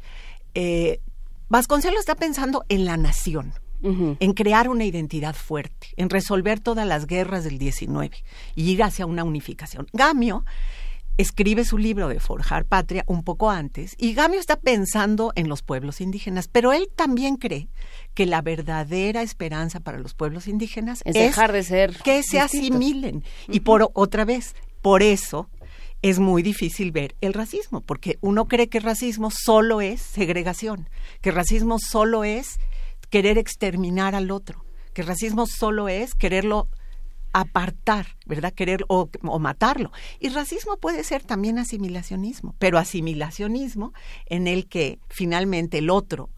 [0.55, 1.01] Eh,
[1.49, 7.07] Vasconcelos está pensando en la nación, en crear una identidad fuerte, en resolver todas las
[7.07, 8.17] guerras del 19
[8.55, 9.87] y ir hacia una unificación.
[9.93, 10.45] Gamio
[11.19, 15.63] escribe su libro de Forjar Patria un poco antes y Gamio está pensando en los
[15.63, 17.69] pueblos indígenas, pero él también cree
[18.15, 23.25] que la verdadera esperanza para los pueblos indígenas Es dejar de ser que se asimilen.
[23.49, 25.51] Y por otra vez, por eso
[26.03, 30.89] es muy difícil ver el racismo, porque uno cree que racismo solo es segregación,
[31.21, 32.61] que racismo solo es
[33.11, 36.69] querer exterminar al otro, que racismo solo es quererlo
[37.33, 38.53] apartar, ¿verdad?
[38.53, 39.93] Querer o, o matarlo.
[40.19, 43.93] Y racismo puede ser también asimilacionismo, pero asimilacionismo
[44.27, 46.31] en el que finalmente el otro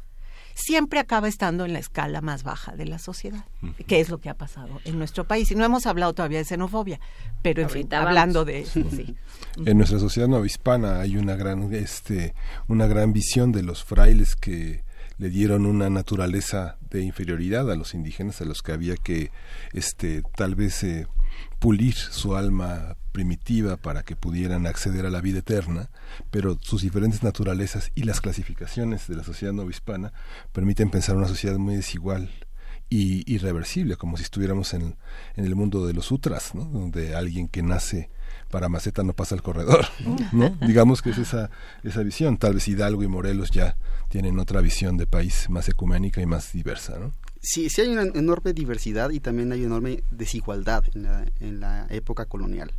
[0.54, 3.44] siempre acaba estando en la escala más baja de la sociedad,
[3.86, 5.50] que es lo que ha pasado en nuestro país.
[5.50, 7.00] Y no hemos hablado todavía de xenofobia,
[7.42, 8.08] pero en fin, vamos.
[8.08, 9.16] hablando de eso, sí.
[9.66, 12.34] En nuestra sociedad novohispana hay una gran, este,
[12.68, 14.84] una gran visión de los frailes que
[15.20, 19.30] le dieron una naturaleza de inferioridad a los indígenas a los que había que
[19.74, 21.06] este tal vez eh,
[21.58, 25.90] pulir su alma primitiva para que pudieran acceder a la vida eterna,
[26.30, 30.14] pero sus diferentes naturalezas y las clasificaciones de la sociedad novohispana
[30.52, 32.30] permiten pensar una sociedad muy desigual
[32.88, 34.96] y irreversible, como si estuviéramos en,
[35.36, 38.08] en el mundo de los sutras, donde alguien que nace
[38.50, 39.86] para maceta no pasa al corredor,
[40.32, 40.50] ¿no?
[40.66, 41.50] Digamos que es esa,
[41.82, 42.36] esa visión.
[42.36, 43.76] Tal vez Hidalgo y Morelos ya
[44.08, 47.12] tienen otra visión de país más ecuménica y más diversa, ¿no?
[47.42, 51.60] Sí, sí hay una enorme diversidad y también hay una enorme desigualdad en la, en
[51.60, 52.72] la época colonial.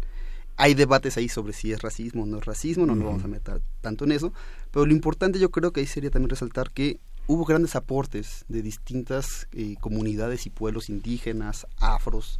[0.57, 3.27] Hay debates ahí sobre si es racismo o no es racismo, no nos vamos a
[3.27, 4.31] meter tanto en eso,
[4.69, 8.61] pero lo importante yo creo que ahí sería también resaltar que hubo grandes aportes de
[8.61, 12.39] distintas eh, comunidades y pueblos indígenas, afros,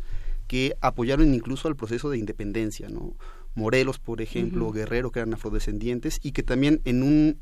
[0.52, 3.16] que apoyaron incluso al proceso de independencia, ¿no?
[3.56, 4.70] Morelos, por ejemplo.
[4.74, 7.38] Guerrero, que eran afrodescendientes, y que también en un,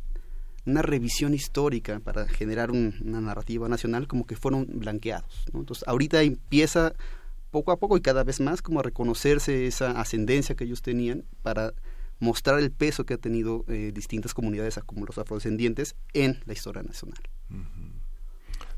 [0.68, 5.46] una revisión histórica para generar un- una narrativa nacional, como que fueron blanqueados.
[5.54, 5.62] ¿no?
[5.62, 6.94] Entonces, ahorita empieza
[7.50, 11.24] poco a poco y cada vez más como a reconocerse esa ascendencia que ellos tenían
[11.42, 11.74] para
[12.20, 16.84] mostrar el peso que ha tenido eh, distintas comunidades como los afrodescendientes en la historia
[16.84, 17.18] nacional.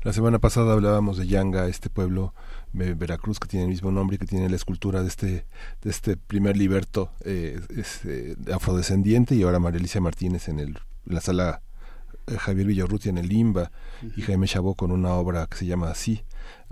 [0.04, 2.34] La semana pasada hablábamos de Yanga, este pueblo
[2.72, 5.46] de Veracruz que tiene el mismo nombre y que tiene la escultura de este,
[5.80, 10.68] de este primer liberto eh, es, eh, afrodescendiente y ahora María Alicia Martínez en, el,
[11.06, 11.62] en la sala
[12.26, 13.70] eh, Javier Villarrutia en el Limba
[14.16, 16.24] y Jaime Chabot con una obra que se llama así.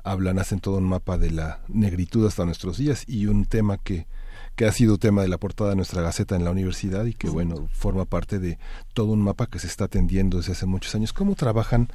[0.03, 4.09] Hablan, hacen todo un mapa de la negritud hasta nuestros días y un tema que
[4.57, 7.29] que ha sido tema de la portada de nuestra Gaceta en la universidad y que,
[7.31, 8.59] bueno, forma parte de
[8.93, 11.15] todo un mapa que se está atendiendo desde hace muchos años.
[11.15, 11.89] ¿Cómo trabajan?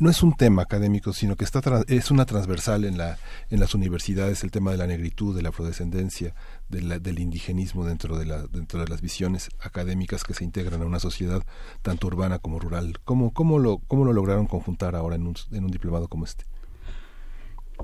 [0.00, 3.16] No es un tema académico, sino que está es una transversal en, la,
[3.48, 6.34] en las universidades, el tema de la negritud, de la afrodescendencia,
[6.68, 10.82] de la- del indigenismo dentro de, la, dentro de las visiones académicas que se integran
[10.82, 11.42] a una sociedad
[11.80, 12.98] tanto urbana como rural.
[13.04, 16.44] ¿Cómo, cómo, lo, cómo lo lograron conjuntar ahora en un, en un diplomado como este?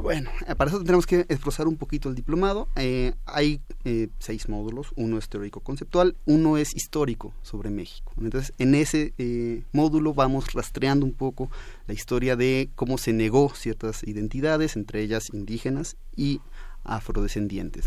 [0.01, 2.69] Bueno, eh, para eso tendremos que esforzar un poquito el diplomado.
[2.77, 8.13] Eh, hay eh, seis módulos, uno es teórico conceptual, uno es histórico sobre México.
[8.21, 11.51] Entonces, en ese eh, módulo vamos rastreando un poco
[11.87, 16.41] la historia de cómo se negó ciertas identidades, entre ellas indígenas y
[16.85, 17.87] afrodescendientes.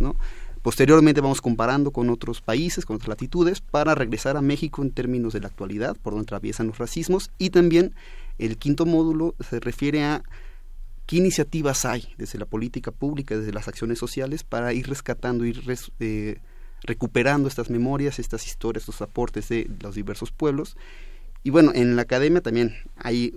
[0.62, 5.34] Posteriormente vamos comparando con otros países, con otras latitudes, para regresar a México en términos
[5.34, 7.94] de la actualidad, por donde atraviesan los racismos, y también
[8.40, 10.24] el quinto módulo se refiere a
[11.10, 15.64] qué iniciativas hay desde la política pública, desde las acciones sociales, para ir rescatando, ir
[16.00, 16.38] eh,
[16.84, 20.78] recuperando estas memorias, estas historias, estos aportes de los diversos pueblos.
[21.44, 23.34] Y bueno, en la academia también hay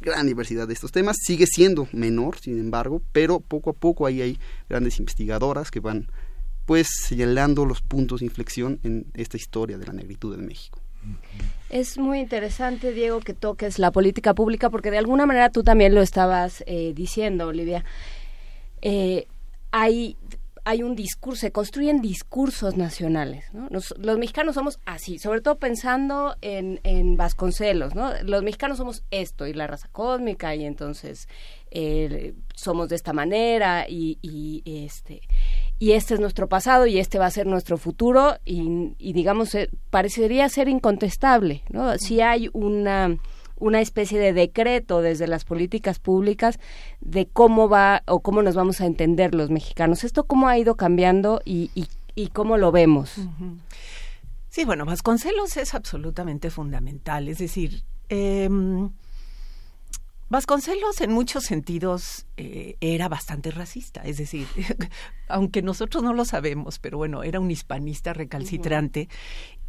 [0.00, 4.22] gran diversidad de estos temas, sigue siendo menor, sin embargo, pero poco a poco ahí
[4.22, 6.06] hay grandes investigadoras que van
[6.66, 10.78] pues señalando los puntos de inflexión en esta historia de la negritud en México.
[11.72, 15.94] Es muy interesante, Diego, que toques la política pública, porque de alguna manera tú también
[15.94, 17.82] lo estabas eh, diciendo, Olivia.
[18.82, 19.26] Eh,
[19.70, 20.18] hay,
[20.64, 23.46] hay un discurso, se construyen discursos nacionales.
[23.54, 23.70] ¿no?
[23.70, 27.94] Nos- los mexicanos somos así, sobre todo pensando en, en Vasconcelos.
[27.94, 28.12] ¿no?
[28.22, 31.26] Los mexicanos somos esto y la raza cósmica, y entonces
[31.70, 35.22] eh, somos de esta manera, y, y, este
[35.82, 39.52] y este es nuestro pasado y este va a ser nuestro futuro y, y digamos
[39.56, 43.18] eh, parecería ser incontestable no si hay una
[43.56, 46.60] una especie de decreto desde las políticas públicas
[47.00, 50.76] de cómo va o cómo nos vamos a entender los mexicanos esto cómo ha ido
[50.76, 53.16] cambiando y, y, y cómo lo vemos.
[54.48, 57.28] Sí, bueno, Vasconcelos es absolutamente fundamental.
[57.28, 58.90] Es decir, em,
[60.32, 64.00] Vasconcelos en muchos sentidos eh, era bastante racista.
[64.00, 64.46] Es decir,
[65.28, 69.10] aunque nosotros no lo sabemos, pero bueno, era un hispanista recalcitrante.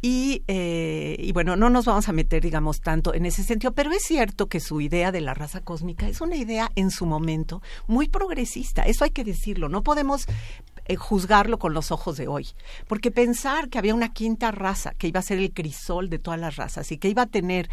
[0.00, 3.92] Y, eh, y bueno, no nos vamos a meter, digamos, tanto en ese sentido, pero
[3.92, 7.60] es cierto que su idea de la raza cósmica es una idea en su momento
[7.86, 8.84] muy progresista.
[8.84, 9.68] Eso hay que decirlo.
[9.68, 10.24] No podemos
[10.86, 12.48] eh, juzgarlo con los ojos de hoy.
[12.88, 16.40] Porque pensar que había una quinta raza que iba a ser el crisol de todas
[16.40, 17.68] las razas y que iba a tener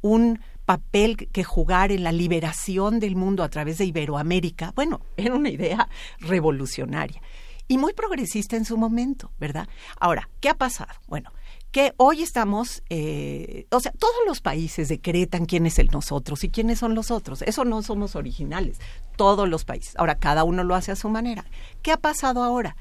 [0.00, 5.34] un papel que jugar en la liberación del mundo a través de Iberoamérica, bueno, era
[5.34, 5.88] una idea
[6.18, 7.22] revolucionaria
[7.68, 9.68] y muy progresista en su momento, ¿verdad?
[9.98, 10.92] Ahora, ¿qué ha pasado?
[11.08, 11.32] Bueno,
[11.72, 16.48] que hoy estamos, eh, o sea, todos los países decretan quién es el nosotros y
[16.48, 17.42] quiénes son los otros.
[17.42, 18.78] Eso no somos originales,
[19.16, 19.94] todos los países.
[19.96, 21.44] Ahora, cada uno lo hace a su manera.
[21.82, 22.76] ¿Qué ha pasado ahora?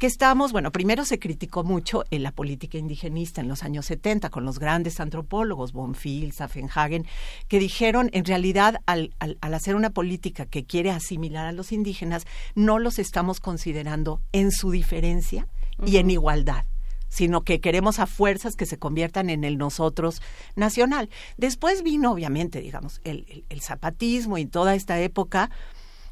[0.00, 4.30] Que estamos, bueno, primero se criticó mucho en la política indigenista en los años 70
[4.30, 7.06] con los grandes antropólogos, Bonfil, Safenhagen,
[7.48, 11.70] que dijeron, en realidad, al, al, al hacer una política que quiere asimilar a los
[11.70, 15.46] indígenas, no los estamos considerando en su diferencia
[15.84, 16.64] y en igualdad.
[17.12, 20.22] sino que queremos a fuerzas que se conviertan en el nosotros
[20.54, 21.10] nacional.
[21.36, 25.50] Después vino, obviamente, digamos, el, el- el zapatismo y toda esta época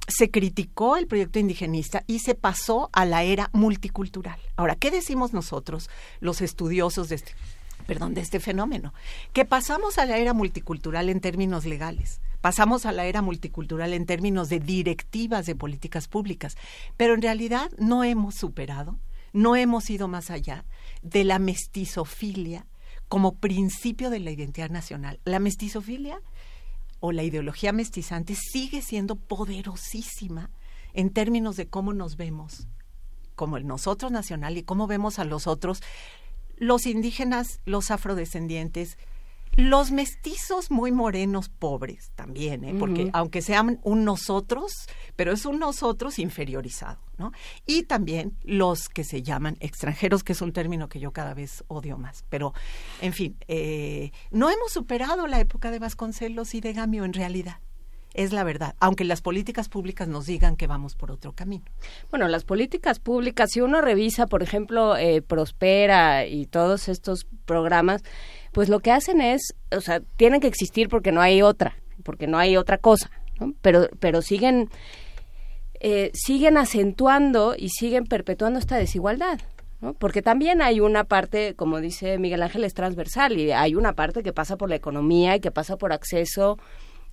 [0.09, 4.41] se criticó el proyecto indigenista y se pasó a la era multicultural.
[4.57, 7.33] Ahora, ¿qué decimos nosotros, los estudiosos de este,
[7.87, 8.95] perdón, de este fenómeno?
[9.35, 14.07] Que pasamos a la era multicultural en términos legales, pasamos a la era multicultural en
[14.07, 16.57] términos de directivas de políticas públicas,
[16.97, 18.99] pero en realidad no hemos superado,
[19.35, 20.65] no hemos ido más allá
[21.03, 22.67] de la mestizofilia
[23.09, 25.21] como principio de la identidad nacional.
[25.25, 26.21] La mestizofilia
[27.01, 30.51] o la ideología mestizante sigue siendo poderosísima
[30.95, 32.67] en términos de cómo nos vemos
[33.39, 35.81] como el nosotros nacional y cómo vemos a los otros,
[36.57, 38.99] los indígenas, los afrodescendientes,
[39.59, 42.77] los mestizos muy morenos pobres también, ¿eh?
[42.79, 47.33] porque aunque sean un nosotros, pero es un nosotros inferiorizado, ¿no?
[47.67, 51.65] Y también los que se llaman extranjeros, que es un término que yo cada vez
[51.67, 52.25] odio más.
[52.29, 52.55] Pero,
[53.01, 57.59] en fin, eh, no hemos superado la época de Vasconcelos y de Gamio en realidad.
[58.15, 61.65] Es la verdad, aunque las políticas públicas nos digan que vamos por otro camino.
[62.11, 68.03] Bueno, las políticas públicas, si uno revisa, por ejemplo, eh, Prospera y todos estos programas,
[68.59, 72.27] pues lo que hacen es, o sea, tienen que existir porque no hay otra, porque
[72.27, 73.55] no hay otra cosa, ¿no?
[73.63, 74.69] Pero, pero siguen,
[75.79, 79.39] eh, siguen acentuando y siguen perpetuando esta desigualdad.
[79.81, 79.95] ¿no?
[79.95, 84.25] Porque también hay una parte, como dice Miguel Ángel, es transversal y hay una parte
[84.25, 86.59] que pasa por la economía y que pasa por acceso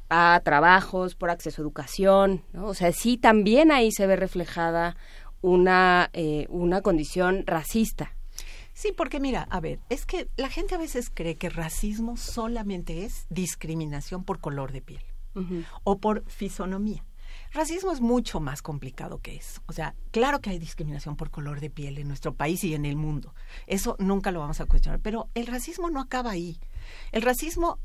[0.10, 2.66] a trabajos, por acceso a educación, ¿no?
[2.66, 4.98] O sea, sí también ahí se ve reflejada
[5.42, 8.16] una, eh, una condición racista.
[8.76, 13.06] Sí, porque mira, a ver, es que la gente a veces cree que racismo solamente
[13.06, 15.02] es discriminación por color de piel
[15.84, 17.04] o por fisonomía.
[17.54, 19.62] Racismo es mucho más complicado que eso.
[19.68, 22.86] O sea, claro que hay discriminación por color de piel en nuestro país y en
[22.86, 23.34] el mundo.
[23.66, 25.00] Eso nunca lo vamos a cuestionar.
[25.00, 26.60] Pero el racismo no acaba ahí.
[27.14, 27.80] El racismo,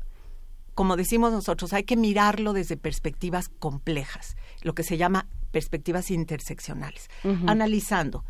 [0.75, 7.09] como decimos nosotros, hay que mirarlo desde perspectivas complejas, lo que se llama perspectivas interseccionales,
[7.47, 8.25] analizando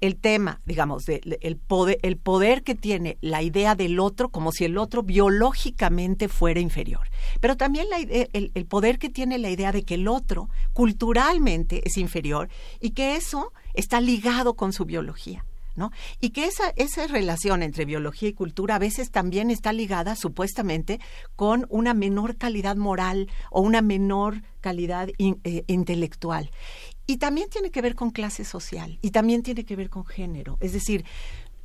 [0.00, 4.52] el tema, digamos, de, el, poder, el poder que tiene la idea del otro como
[4.52, 7.08] si el otro biológicamente fuera inferior.
[7.40, 11.82] Pero también la el, el poder que tiene la idea de que el otro culturalmente
[11.84, 12.48] es inferior
[12.80, 15.44] y que eso está ligado con su biología.
[15.78, 15.92] ¿no?
[16.20, 20.98] Y que esa, esa relación entre biología y cultura a veces también está ligada supuestamente
[21.36, 26.50] con una menor calidad moral o una menor calidad eh, intelectual.
[27.08, 30.58] Y también tiene que ver con clase social y también tiene que ver con género.
[30.60, 31.06] Es decir,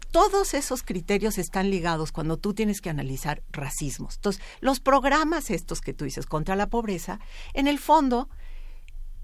[0.10, 4.16] todos esos criterios están ligados cuando tú tienes que analizar racismos.
[4.16, 7.20] Entonces, los programas estos que tú dices contra la pobreza,
[7.54, 8.30] en el fondo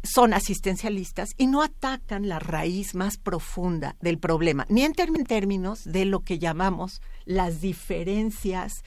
[0.03, 6.03] son asistencialistas y no atacan la raíz más profunda del problema, ni en términos de
[6.03, 8.83] lo que llamamos las diferencias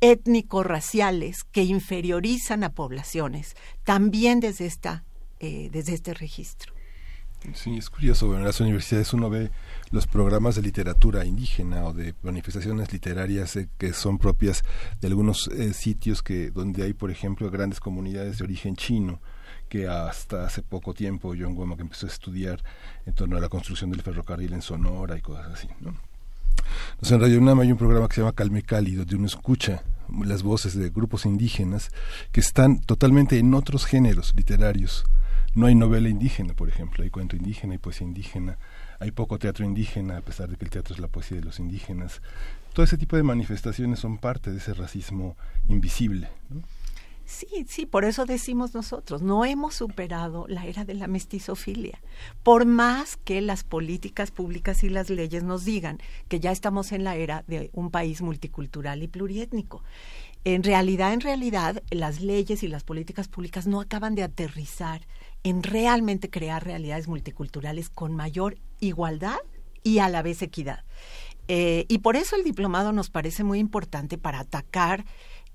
[0.00, 3.54] étnico-raciales que inferiorizan a poblaciones,
[3.84, 5.04] también desde, esta,
[5.40, 6.72] eh, desde este registro.
[7.54, 9.50] Sí, es curioso, en las universidades uno ve
[9.92, 14.64] los programas de literatura indígena o de manifestaciones literarias eh, que son propias
[15.00, 19.20] de algunos eh, sitios que donde hay, por ejemplo, grandes comunidades de origen chino
[19.68, 22.62] que hasta hace poco tiempo John Womack empezó a estudiar
[23.06, 25.94] en torno a la construcción del ferrocarril en Sonora y cosas así, ¿no?
[27.08, 29.82] En Radio UNAM hay un programa que se llama Calme Cali, donde uno escucha
[30.24, 31.90] las voces de grupos indígenas
[32.32, 35.04] que están totalmente en otros géneros literarios.
[35.58, 38.58] No hay novela indígena, por ejemplo, hay cuento indígena, hay poesía indígena,
[39.00, 41.58] hay poco teatro indígena, a pesar de que el teatro es la poesía de los
[41.58, 42.22] indígenas.
[42.72, 46.28] Todo ese tipo de manifestaciones son parte de ese racismo invisible.
[47.24, 52.00] Sí, sí, por eso decimos nosotros, no hemos superado la era de la mestizofilia,
[52.44, 57.02] por más que las políticas públicas y las leyes nos digan que ya estamos en
[57.02, 59.82] la era de un país multicultural y pluriétnico.
[60.44, 65.02] En realidad, en realidad, las leyes y las políticas públicas no acaban de aterrizar
[65.48, 69.38] en realmente crear realidades multiculturales con mayor igualdad
[69.82, 70.84] y a la vez equidad.
[71.48, 75.06] Eh, y por eso el diplomado nos parece muy importante para atacar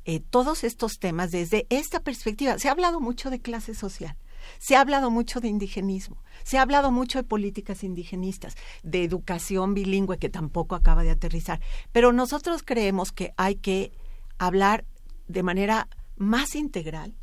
[0.05, 2.57] eh, todos estos temas desde esta perspectiva.
[2.57, 4.17] Se ha hablado mucho de clase social,
[4.57, 9.75] se ha hablado mucho de indigenismo, se ha hablado mucho de políticas indigenistas, de educación
[9.75, 13.91] bilingüe que tampoco acaba de aterrizar, pero nosotros creemos que hay que
[14.39, 14.85] hablar
[15.27, 17.13] de manera más integral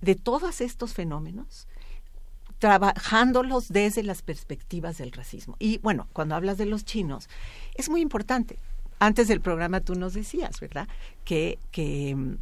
[0.00, 1.68] de todos estos fenómenos
[2.58, 5.56] trabajándolos desde las perspectivas del racismo.
[5.58, 7.28] Y bueno, cuando hablas de los chinos,
[7.74, 8.58] es muy importante.
[8.98, 10.88] Antes del programa tú nos decías, ¿verdad?
[11.24, 12.38] Que, que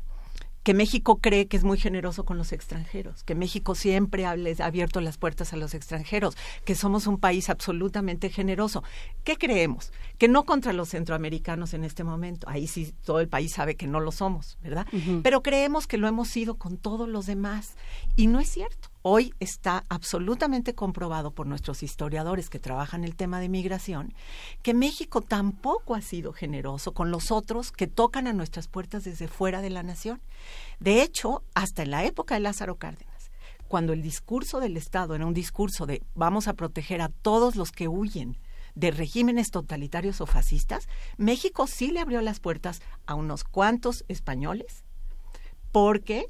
[0.64, 5.00] que México cree que es muy generoso con los extranjeros, que México siempre ha abierto
[5.02, 8.82] las puertas a los extranjeros, que somos un país absolutamente generoso.
[9.24, 9.92] ¿Qué creemos?
[10.16, 13.86] Que no contra los centroamericanos en este momento, ahí sí todo el país sabe que
[13.86, 14.86] no lo somos, ¿verdad?
[15.22, 17.74] Pero creemos que lo hemos sido con todos los demás
[18.16, 18.88] y no es cierto.
[19.06, 24.14] Hoy está absolutamente comprobado por nuestros historiadores que trabajan el tema de migración
[24.62, 29.28] que México tampoco ha sido generoso con los otros que tocan a nuestras puertas desde
[29.28, 30.22] fuera de la nación.
[30.80, 33.30] De hecho, hasta en la época de Lázaro Cárdenas,
[33.68, 37.72] cuando el discurso del Estado era un discurso de vamos a proteger a todos los
[37.72, 38.38] que huyen
[38.74, 44.82] de regímenes totalitarios o fascistas, México sí le abrió las puertas a unos cuantos españoles
[45.72, 46.28] porque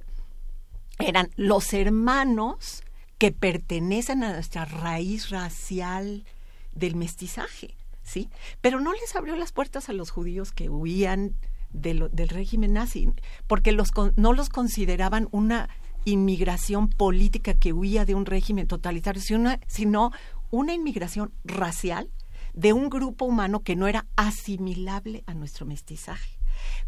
[0.98, 2.82] eran los hermanos
[3.18, 6.24] que pertenecen a nuestra raíz racial
[6.72, 8.28] del mestizaje, ¿sí?
[8.60, 11.34] Pero no les abrió las puertas a los judíos que huían
[11.72, 13.08] del régimen nazi,
[13.46, 15.68] porque los no los consideraban una
[16.04, 20.12] inmigración política que huía de un régimen totalitario, sino sino
[20.50, 22.10] una inmigración racial
[22.52, 26.38] de un grupo humano que no era asimilable a nuestro mestizaje.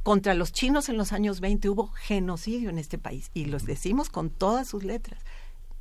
[0.02, 4.10] Contra los chinos en los años 20 hubo genocidio en este país y los decimos
[4.10, 5.20] con todas sus letras.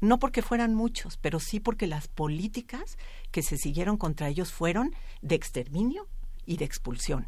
[0.02, 2.98] No porque fueran muchos, pero sí porque las políticas
[3.32, 6.08] que se siguieron contra ellos fueron de exterminio
[6.46, 7.28] y de expulsión.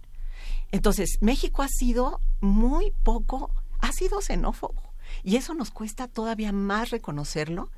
[0.71, 4.83] Entonces, México ha sido muy poco, ha sido xenófobo.
[5.23, 7.71] Y eso nos cuesta todavía más reconocerlo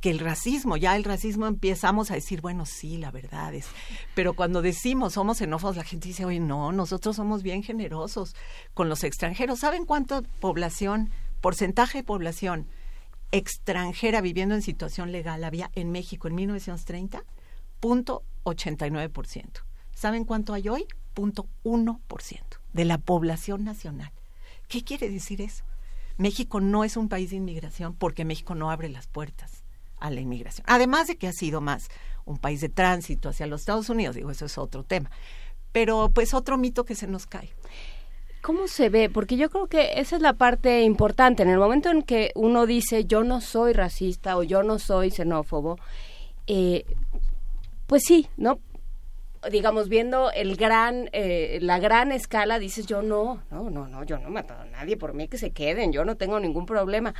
[0.00, 0.76] que el racismo.
[0.76, 3.66] Ya el racismo empezamos a decir, bueno, sí, la verdad es.
[4.14, 8.34] Pero cuando decimos somos xenófobos, la gente dice, oye, no, nosotros somos bien generosos
[8.74, 9.60] con los extranjeros.
[9.60, 12.66] ¿Saben cuánta población, porcentaje de población
[13.32, 17.22] extranjera viviendo en situación legal había en México en 1930?
[17.78, 19.62] Punto 89%.
[19.94, 20.86] ¿Saben cuánto hay hoy?
[21.14, 21.98] Punto 1%
[22.72, 24.12] de la población nacional.
[24.68, 25.64] ¿Qué quiere decir eso?
[26.16, 29.59] México no es un país de inmigración porque México no abre las puertas
[30.00, 30.64] a la inmigración.
[30.68, 31.88] Además de que ha sido más
[32.24, 35.10] un país de tránsito hacia los Estados Unidos, digo, eso es otro tema.
[35.72, 37.50] Pero pues otro mito que se nos cae.
[38.42, 39.10] ¿Cómo se ve?
[39.10, 41.42] Porque yo creo que esa es la parte importante.
[41.42, 45.10] En el momento en que uno dice yo no soy racista o yo no soy
[45.10, 45.78] xenófobo,
[46.46, 46.84] eh,
[47.86, 48.58] pues sí, ¿no?
[49.50, 54.18] Digamos, viendo el gran, eh, la gran escala, dices yo no, no, no, no, yo
[54.18, 57.14] no he matado a nadie, por mí que se queden, yo no tengo ningún problema.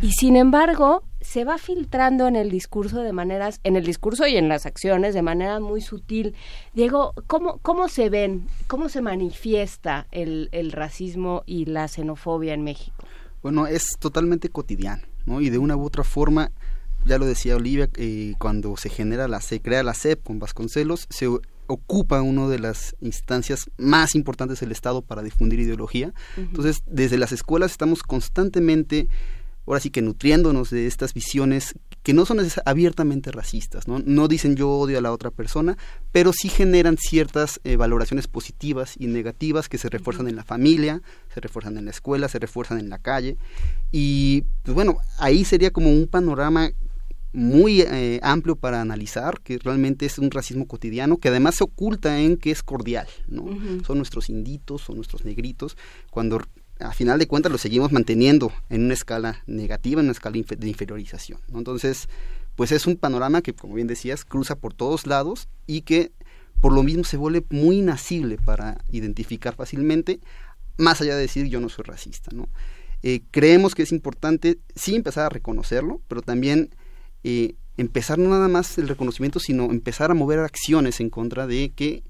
[0.00, 4.36] Y sin embargo, se va filtrando en el discurso de maneras, en el discurso y
[4.36, 6.34] en las acciones de manera muy sutil.
[6.72, 12.62] Diego, ¿cómo, cómo se ven, cómo se manifiesta el, el racismo y la xenofobia en
[12.62, 13.04] México?
[13.42, 15.40] Bueno, es totalmente cotidiano, ¿no?
[15.40, 16.50] Y de una u otra forma,
[17.04, 21.06] ya lo decía Olivia, eh, cuando se genera la se crea la CEP con Vasconcelos,
[21.10, 21.28] se
[21.66, 26.12] ocupa una de las instancias más importantes del Estado para difundir ideología.
[26.36, 29.08] Entonces, desde las escuelas estamos constantemente,
[29.66, 33.98] ahora sí que nutriéndonos de estas visiones que no son abiertamente racistas, ¿no?
[33.98, 35.76] No dicen yo odio a la otra persona,
[36.12, 41.02] pero sí generan ciertas eh, valoraciones positivas y negativas que se refuerzan en la familia,
[41.34, 43.38] se refuerzan en la escuela, se refuerzan en la calle.
[43.90, 46.70] Y pues bueno, ahí sería como un panorama
[47.36, 52.18] muy eh, amplio para analizar, que realmente es un racismo cotidiano, que además se oculta
[52.18, 53.44] en que es cordial, ¿no?
[53.86, 55.76] Son nuestros inditos, son nuestros negritos,
[56.10, 56.40] cuando
[56.80, 60.68] a final de cuentas lo seguimos manteniendo en una escala negativa, en una escala de
[60.68, 61.58] inferiorización, ¿no?
[61.58, 62.08] Entonces,
[62.54, 66.12] pues es un panorama que, como bien decías, cruza por todos lados y que
[66.62, 70.20] por lo mismo se vuelve muy inasible para identificar fácilmente,
[70.78, 72.48] más allá de decir yo no soy racista, ¿no?
[73.02, 76.70] Eh, creemos que es importante sí empezar a reconocerlo, pero también
[77.24, 81.72] eh, empezar no nada más el reconocimiento, sino empezar a mover acciones en contra de
[81.74, 82.02] que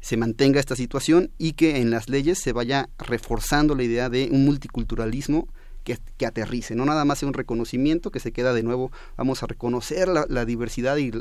[0.00, 4.28] se mantenga esta situación y que en las leyes se vaya reforzando la idea de
[4.30, 5.48] un multiculturalismo
[5.82, 9.42] que, que aterrice, no nada más sea un reconocimiento que se queda de nuevo, vamos
[9.42, 11.12] a reconocer la, la diversidad y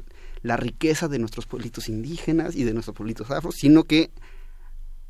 [0.42, 4.12] la riqueza de nuestros pueblitos indígenas y de nuestros pueblitos afros, sino que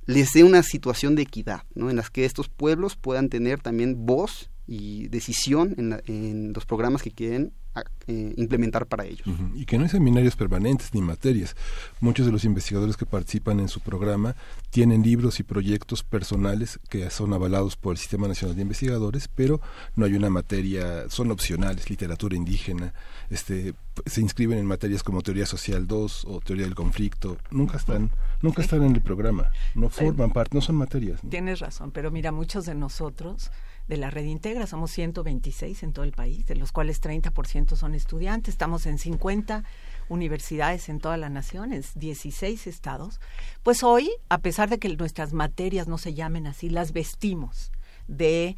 [0.06, 1.90] les dé una situación de equidad, ¿no?
[1.90, 6.66] en las que estos pueblos puedan tener también voz y decisión en, la- en los
[6.66, 9.28] programas que quieren a- eh, implementar para ellos.
[9.56, 11.56] Y que no hay seminarios permanentes ni materias.
[12.02, 14.36] Muchos de los investigadores que participan en su programa
[14.70, 19.60] tienen libros y proyectos personales que son avalados por el Sistema Nacional de Investigadores, pero
[19.96, 22.94] no hay una materia, son opcionales, literatura indígena,
[23.32, 23.74] este,
[24.06, 28.12] se inscriben en materias como teoría social 2 o teoría del conflicto, nunca están,
[28.42, 31.24] nunca están en el programa, no forman parte, no son materias.
[31.24, 31.30] ¿no?
[31.32, 33.50] Tienes razón, pero mira, muchos de nosotros
[33.88, 37.96] de la red Integra somos 126 en todo el país, de los cuales 30% son
[37.96, 39.64] estudiantes, estamos en 50
[40.10, 43.20] universidades en toda la nación, en 16 estados.
[43.64, 47.72] Pues hoy, a pesar de que nuestras materias no se llamen así, las vestimos
[48.08, 48.56] de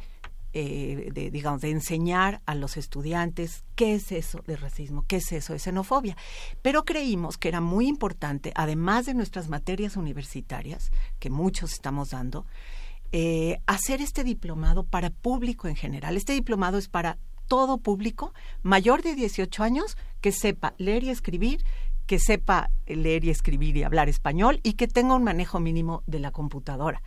[0.58, 5.30] eh, de, digamos, de enseñar a los estudiantes qué es eso de racismo, qué es
[5.32, 6.16] eso de xenofobia.
[6.62, 12.46] Pero creímos que era muy importante, además de nuestras materias universitarias, que muchos estamos dando,
[13.12, 16.16] eh, hacer este diplomado para público en general.
[16.16, 21.64] Este diplomado es para todo público mayor de 18 años que sepa leer y escribir,
[22.06, 26.20] que sepa leer y escribir y hablar español y que tenga un manejo mínimo de
[26.20, 27.02] la computadora.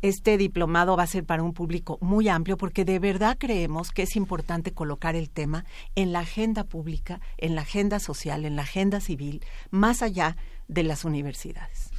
[0.00, 4.02] Este diplomado va a ser para un público muy amplio porque de verdad creemos que
[4.02, 5.64] es importante colocar el tema
[5.96, 10.36] en la agenda pública, en la agenda social, en la agenda civil, más allá
[10.68, 11.90] de las universidades.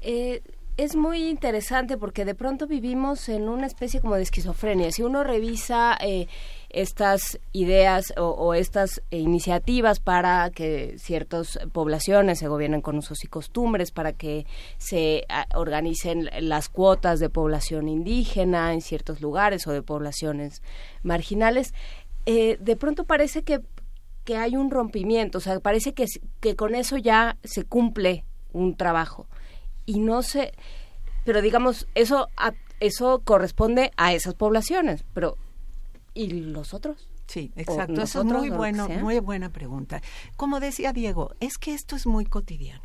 [0.00, 0.42] Eh,
[0.78, 4.92] es muy interesante porque de pronto vivimos en una especie como de esquizofrenia.
[4.92, 6.28] Si uno revisa eh,
[6.70, 13.26] estas ideas o, estas eh, iniciativas para que ciertas poblaciones se gobiernen con usos y
[13.26, 14.46] costumbres, para que
[14.78, 20.62] se ah, organicen las cuotas de población indígena en ciertos lugares o de poblaciones
[21.02, 21.74] marginales,
[22.24, 23.62] eh, de pronto parece que,
[24.22, 26.06] que hay un rompimiento, o sea, parece que,
[26.38, 29.26] que con eso ya se cumple un trabajo
[29.88, 30.52] y no sé,
[31.24, 35.36] pero digamos, eso, a- eso corresponde a esas poblaciones, pero
[36.14, 37.08] ¿y los otros?
[37.26, 37.92] Sí, ¿O exacto.
[37.94, 40.00] Eso es nosotros, muy bueno, muy buena pregunta.
[40.36, 42.82] Como decía Diego, es que esto es muy cotidiano.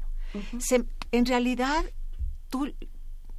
[0.59, 1.83] Se- en realidad,
[2.49, 2.73] tú,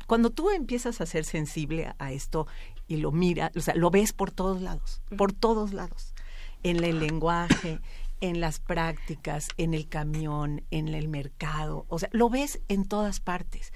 [0.07, 2.47] cuando tú empiezas a ser sensible a, a esto
[2.87, 6.15] y lo miras, o sea, lo ves por todos lados, por todos lados,
[6.63, 7.81] en el lenguaje,
[8.21, 13.21] en las prácticas, en el camión, en el mercado, o sea, lo ves en todas
[13.21, 13.73] partes.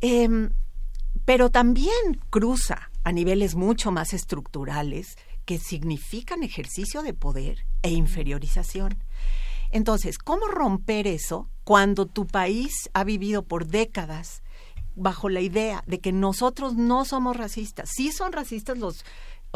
[0.00, 0.50] Em,
[1.24, 9.02] pero también cruza a niveles mucho más estructurales que significan ejercicio de poder e inferiorización.
[9.70, 14.42] Entonces, ¿cómo romper eso cuando tu país ha vivido por décadas
[14.94, 17.90] bajo la idea de que nosotros no somos racistas?
[17.94, 19.04] Sí son racistas los,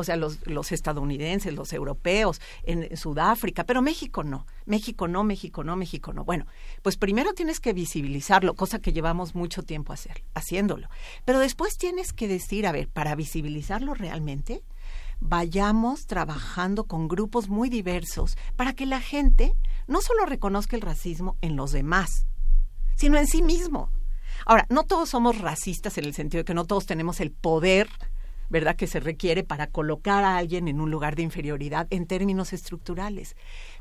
[0.00, 4.46] o sea, los, los estadounidenses, los europeos, en Sudáfrica, pero México no.
[4.66, 6.24] México no, México no, México no.
[6.24, 6.46] Bueno,
[6.82, 10.88] pues primero tienes que visibilizarlo, cosa que llevamos mucho tiempo hacer, haciéndolo.
[11.24, 14.62] Pero después tienes que decir, a ver, para visibilizarlo realmente,
[15.20, 19.54] vayamos trabajando con grupos muy diversos para que la gente
[19.86, 22.26] no solo reconozca el racismo en los demás,
[22.96, 23.90] sino en sí mismo.
[24.46, 27.88] Ahora, no todos somos racistas en el sentido de que no todos tenemos el poder,
[28.50, 32.52] ¿verdad?, que se requiere para colocar a alguien en un lugar de inferioridad en términos
[32.52, 33.36] estructurales.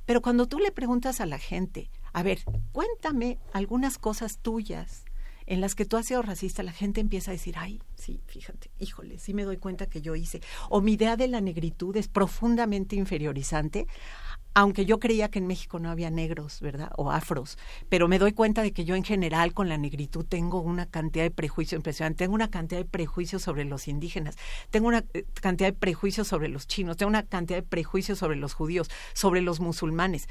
[0.06, 2.40] Pero cuando tú le preguntas a la gente, a ver,
[2.72, 5.04] cuéntame algunas cosas tuyas
[5.50, 8.70] en las que tú has sido racista, la gente empieza a decir, ay, sí, fíjate,
[8.78, 10.42] híjole, sí me doy cuenta que yo hice.
[10.70, 13.88] O mi idea de la negritud es profundamente inferiorizante,
[14.54, 16.92] aunque yo creía que en México no había negros, ¿verdad?
[16.98, 17.58] O afros,
[17.90, 21.24] pero me doy cuenta de que yo en general con la negritud tengo una cantidad
[21.24, 24.36] de prejuicios impresionante, tengo una cantidad de prejuicios sobre los indígenas,
[24.70, 28.36] tengo una eh, cantidad de prejuicios sobre los chinos, tengo una cantidad de prejuicios sobre
[28.36, 30.30] los judíos, sobre los musulmanes.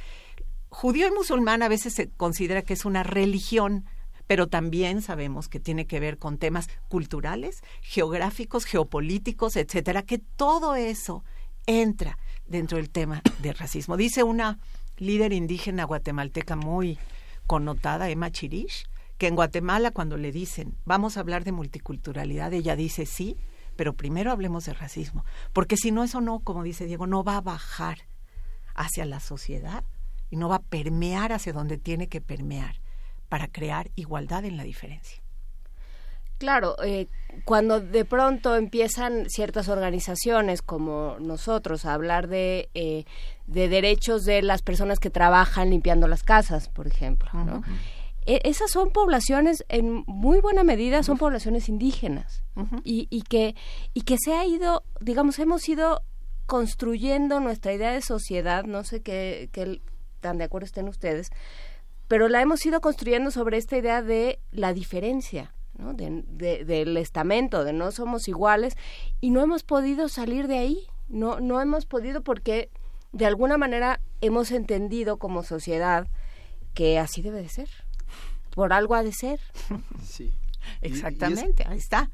[0.68, 3.86] Judío y musulmán a veces se considera que es una religión,
[4.28, 10.76] pero también sabemos que tiene que ver con temas culturales, geográficos, geopolíticos, etcétera, que todo
[10.76, 11.24] eso
[11.66, 13.96] entra dentro del tema del racismo.
[13.96, 14.58] Dice una
[14.98, 16.98] líder indígena guatemalteca muy
[17.46, 22.76] connotada, Emma Chirish, que en Guatemala cuando le dicen vamos a hablar de multiculturalidad, ella
[22.76, 23.36] dice sí,
[23.76, 25.24] pero primero hablemos de racismo,
[25.54, 27.98] porque si no eso no, como dice Diego, no va a bajar
[28.74, 29.84] hacia la sociedad
[30.30, 32.80] y no va a permear hacia donde tiene que permear
[33.28, 35.22] para crear igualdad en la diferencia.
[36.38, 37.08] Claro, eh,
[37.44, 43.04] cuando de pronto empiezan ciertas organizaciones como nosotros a hablar de, eh,
[43.48, 47.64] de derechos de las personas que trabajan limpiando las casas, por ejemplo, ¿no?
[48.24, 52.44] E- esas son poblaciones, en muy buena medida, son poblaciones indígenas
[52.84, 53.56] y, y, que,
[53.92, 56.02] y que se ha ido, digamos, hemos ido
[56.46, 59.80] construyendo nuestra idea de sociedad, no sé qué, qué
[60.20, 61.30] tan de acuerdo estén ustedes,
[62.08, 65.52] pero la hemos ido construyendo sobre esta idea de la diferencia.
[65.76, 65.94] ¿no?
[65.94, 68.74] De, de- del estamento, de no somos iguales,
[69.20, 72.68] y no hemos podido salir de ahí, no, no hemos podido porque
[73.12, 76.08] de alguna manera hemos entendido como sociedad
[76.74, 77.68] que así debe de ser,
[78.50, 79.38] por algo ha de ser.
[80.02, 80.32] Sí.
[80.82, 82.10] Y- y es- Exactamente, ahí está,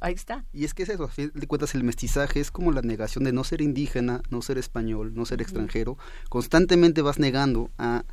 [0.00, 0.44] ahí está.
[0.52, 3.22] Y es que es eso, a fin de cuentas el mestizaje es como la negación
[3.22, 5.96] de no ser indígena, no ser español, no ser extranjero.
[6.28, 8.04] Constantemente vas negando a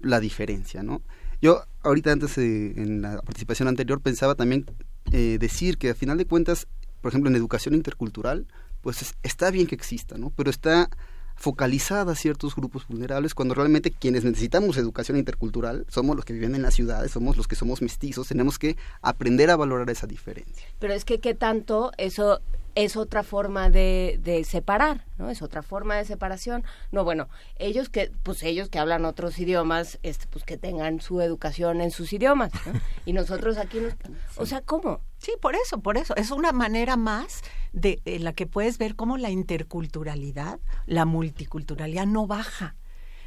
[0.00, 1.02] la diferencia, ¿no?
[1.40, 4.66] Yo ahorita antes, eh, en la participación anterior, pensaba también
[5.12, 6.66] eh, decir que a final de cuentas,
[7.00, 8.46] por ejemplo, en educación intercultural,
[8.82, 10.30] pues es- está bien que exista, ¿no?
[10.36, 10.88] Pero está
[11.36, 16.56] focalizada a ciertos grupos vulnerables cuando realmente quienes necesitamos educación intercultural somos los que viven
[16.56, 20.66] en las ciudades, somos los que somos mestizos, tenemos que aprender a valorar esa diferencia.
[20.80, 22.40] Pero es que qué tanto eso
[22.84, 25.30] es otra forma de, de separar, ¿no?
[25.30, 26.62] Es otra forma de separación.
[26.92, 31.20] No, bueno, ellos que, pues ellos que hablan otros idiomas, este, pues que tengan su
[31.20, 32.80] educación en sus idiomas, ¿no?
[33.04, 33.94] Y nosotros aquí, nos,
[34.36, 35.00] o sea, ¿cómo?
[35.18, 36.14] Sí, por eso, por eso.
[36.14, 37.42] Es una manera más
[37.72, 42.76] de, en la que puedes ver cómo la interculturalidad, la multiculturalidad no baja,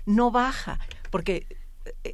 [0.05, 1.45] no baja, porque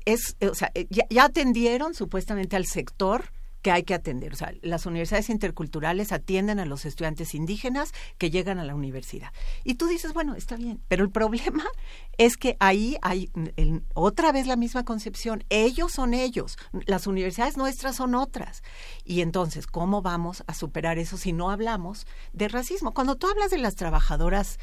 [0.06, 3.26] es, o sea, ya, ya atendieron supuestamente al sector
[3.62, 4.34] que hay que atender.
[4.34, 9.32] O sea, las universidades interculturales atienden a los estudiantes indígenas que llegan a la universidad.
[9.64, 11.66] Y tú dices, bueno, está bien, pero el problema
[12.18, 13.30] es que ahí hay
[13.94, 15.44] otra vez la misma concepción.
[15.50, 18.64] Ellos son ellos, las universidades nuestras son otras.
[19.04, 22.94] Y entonces, ¿cómo vamos a superar eso si no hablamos de racismo?
[22.94, 24.60] Cuando tú hablas de las trabajadoras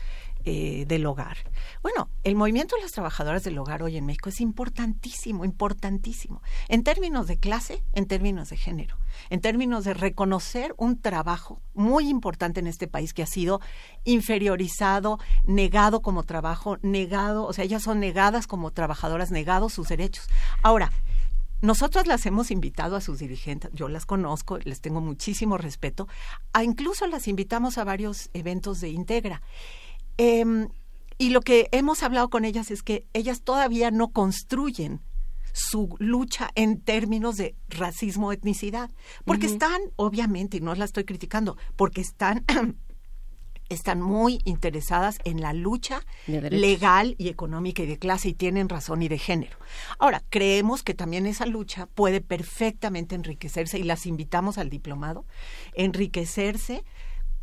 [0.47, 1.39] eh, del hogar.
[1.82, 6.84] Bueno, el movimiento de las trabajadoras del hogar hoy en México es importantísimo, importantísimo, en
[6.84, 8.97] términos de clase, en términos de género,
[9.31, 13.60] en términos de reconocer un trabajo muy importante en este país que ha sido
[14.05, 20.28] inferiorizado, negado como trabajo, negado, o sea, ellas son negadas como trabajadoras, negados sus derechos.
[20.62, 20.90] Ahora,
[21.62, 26.06] nosotros las hemos invitado a sus dirigentes, yo las conozco, les tengo muchísimo respeto,
[26.62, 29.40] incluso las invitamos a varios eventos de Integra.
[30.17, 30.68] Em,
[31.18, 35.01] y lo que hemos hablado con ellas es que ellas todavía no construyen
[35.52, 38.91] su lucha en términos de racismo etnicidad,
[39.25, 42.44] porque están, obviamente, y no la estoy criticando, porque están
[43.68, 48.68] están muy interesadas en la lucha De legal y económica y de clase y tienen
[48.68, 49.57] razón y de género.
[49.99, 55.25] Ahora, creemos que también esa lucha puede perfectamente enriquecerse y las invitamos al diplomado,
[55.75, 56.84] enriquecerse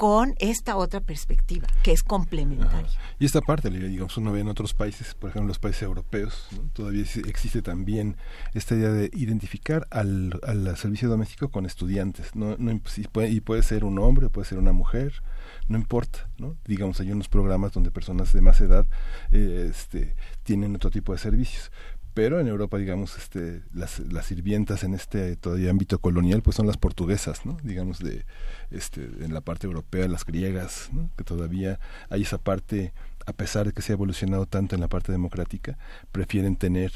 [0.01, 2.89] con esta otra perspectiva que es complementaria.
[3.19, 6.47] Y esta parte, digamos, uno ve en otros países, por ejemplo, en los países europeos,
[6.73, 8.17] todavía ex- existe también
[8.55, 12.35] esta idea de identificar al, al servicio doméstico con estudiantes.
[12.35, 15.21] No, no, y puede ser un hombre, puede ser una mujer,
[15.67, 16.27] no importa.
[16.39, 16.57] ¿no?
[16.65, 18.87] Digamos, hay unos programas donde personas de más edad
[19.31, 21.71] eh, este, tienen otro tipo de servicios.
[22.13, 26.67] Pero en Europa, digamos, este, las, las sirvientas en este todavía ámbito colonial, pues son
[26.67, 27.57] las portuguesas, ¿no?
[27.63, 28.25] Digamos, de,
[28.69, 31.09] este, en la parte europea, las griegas, ¿no?
[31.17, 32.91] Que todavía hay esa parte,
[33.25, 35.77] a pesar de que se ha evolucionado tanto en la parte democrática,
[36.11, 36.91] prefieren tener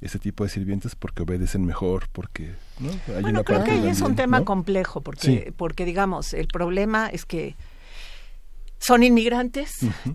[0.00, 2.90] ese tipo de sirvientes porque obedecen mejor, porque, ¿no?
[2.90, 4.44] Hay Bueno, una creo parte que ahí es un tema ¿no?
[4.44, 5.52] complejo, porque, Sí.
[5.56, 7.54] porque digamos, el problema es que
[8.78, 9.72] son inmigrantes,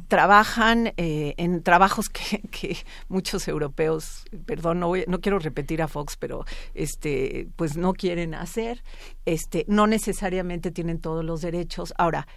[0.07, 2.77] trabajan eh, en trabajos que, que
[3.09, 8.33] muchos europeos, perdón, no, voy- no quiero repetir a Fox, pero este, pues no quieren
[8.35, 8.83] hacer,
[9.25, 11.93] este, no necesariamente tienen todos los derechos.
[11.98, 12.27] Ahora,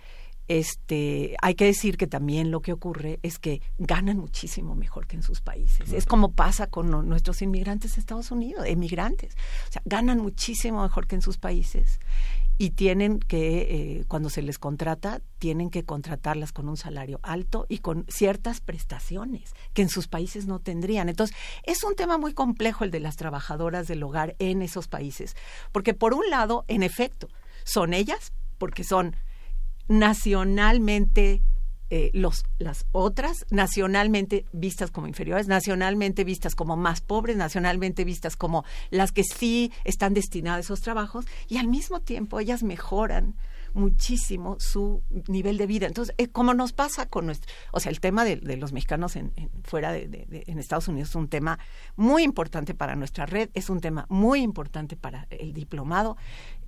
[0.46, 5.16] este, hay que decir que también lo que ocurre es que ganan muchísimo mejor que
[5.16, 5.92] en sus países.
[5.92, 9.34] Es como pasa con no- nuestros inmigrantes de Estados Unidos, emigrantes.
[9.68, 11.98] O sea, ganan muchísimo mejor que en sus países
[12.56, 17.66] y tienen que, eh, cuando se les contrata, tienen que contratarlas con un salario alto
[17.68, 21.08] y con ciertas prestaciones que en sus países no tendrían.
[21.08, 25.36] Entonces, es un tema muy complejo el de las trabajadoras del hogar en esos países,
[25.72, 27.28] porque por un lado, en efecto,
[27.64, 29.16] son ellas, porque son
[29.88, 31.42] nacionalmente
[31.90, 38.36] eh, los, las otras, nacionalmente vistas como inferiores, nacionalmente vistas como más pobres, nacionalmente vistas
[38.36, 43.34] como las que sí están destinadas a esos trabajos, y al mismo tiempo ellas mejoran
[43.74, 45.86] muchísimo su nivel de vida.
[45.86, 49.16] Entonces, eh, como nos pasa con nuestro, o sea, el tema de, de los mexicanos
[49.16, 51.58] en, en- fuera de, de- de- en Estados Unidos es un tema
[51.96, 56.16] muy importante para nuestra red, es un tema muy importante para el diplomado,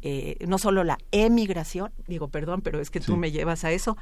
[0.03, 3.97] eh, no solo la emigración, digo, perdón, pero es que tú me llevas a eso.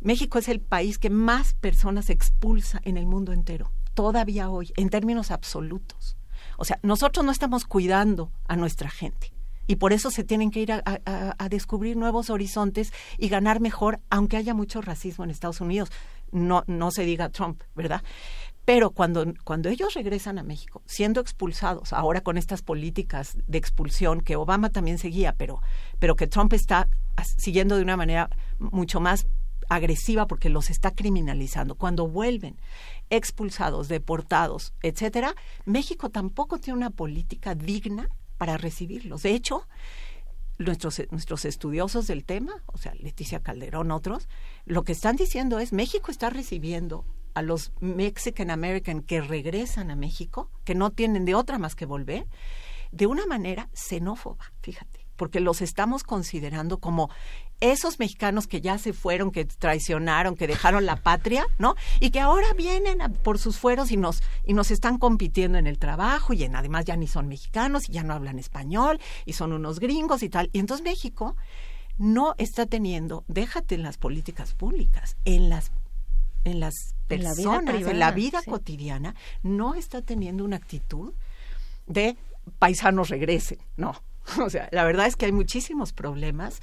[0.00, 4.90] México es el país que más personas expulsa en el mundo entero, todavía hoy, en
[4.90, 6.16] términos absolutos.
[6.56, 9.32] O sea, nosotros no estamos cuidando a nuestra gente
[9.68, 14.38] y por eso se tienen que ir a, descubrir nuevos horizontes y ganar mejor, aunque
[14.38, 15.90] haya mucho racismo en Estados Unidos.
[16.32, 18.02] No, no se diga Trump, ¿verdad?
[18.64, 24.22] Pero cuando, cuando ellos regresan a México, siendo expulsados, ahora con estas políticas de expulsión
[24.22, 25.60] que Obama también seguía, pero,
[25.98, 26.88] pero que Trump está
[27.36, 29.26] siguiendo de una manera mucho más
[29.68, 31.74] agresiva porque los está criminalizando.
[31.74, 32.56] Cuando vuelven
[33.10, 39.22] expulsados, deportados, etcétera, México tampoco tiene una política digna para recibirlos.
[39.22, 39.66] De hecho,
[40.58, 44.28] nuestros, nuestros estudiosos del tema, o sea, Leticia Calderón, otros,
[44.64, 49.96] lo que están diciendo es México está recibiendo a los Mexican American que regresan a
[49.96, 52.26] México, que no tienen de otra más que volver,
[52.90, 57.10] de una manera xenófoba, fíjate, porque los estamos considerando como
[57.60, 61.74] esos mexicanos que ya se fueron, que traicionaron, que dejaron la patria, ¿no?
[62.00, 65.66] Y que ahora vienen a- por sus fueros y nos y nos están compitiendo en
[65.66, 69.32] el trabajo y en, además ya ni son mexicanos y ya no hablan español y
[69.32, 70.50] son unos gringos y tal.
[70.52, 71.36] Y entonces México
[71.98, 75.72] no está teniendo, déjate en las políticas públicas, en las
[76.44, 76.74] en las
[77.08, 78.50] En la vida personas, en la vida sí.
[78.50, 81.12] cotidiana, no está teniendo una actitud
[81.86, 82.16] de
[82.58, 84.00] paisanos regresen, no.
[84.44, 86.60] O sea, la verdad es que hay muchísimos problemas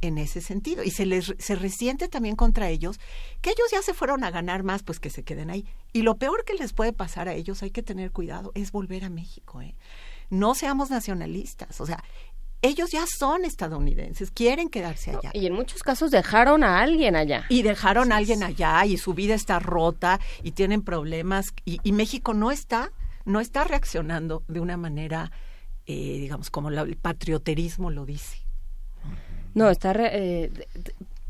[0.00, 0.82] en ese sentido.
[0.84, 2.98] Y se les se resiente también contra ellos
[3.40, 5.66] que ellos ya se fueron a ganar más pues que se queden ahí.
[5.92, 9.04] Y lo peor que les puede pasar a ellos hay que tener cuidado es volver
[9.04, 9.74] a México ¿eh?
[10.30, 12.02] no seamos nacionalistas o sea
[12.60, 15.30] ellos ya son estadounidenses quieren quedarse allá.
[15.32, 17.44] Y en muchos casos dejaron a alguien allá.
[17.48, 21.92] y dejaron a alguien allá y su vida está rota y tienen problemas y, y
[21.92, 22.90] México no está
[23.24, 25.30] no está reaccionando de una manera
[25.86, 28.38] eh, digamos como la- el patrioterismo lo dice
[29.58, 30.50] No, está re- eh,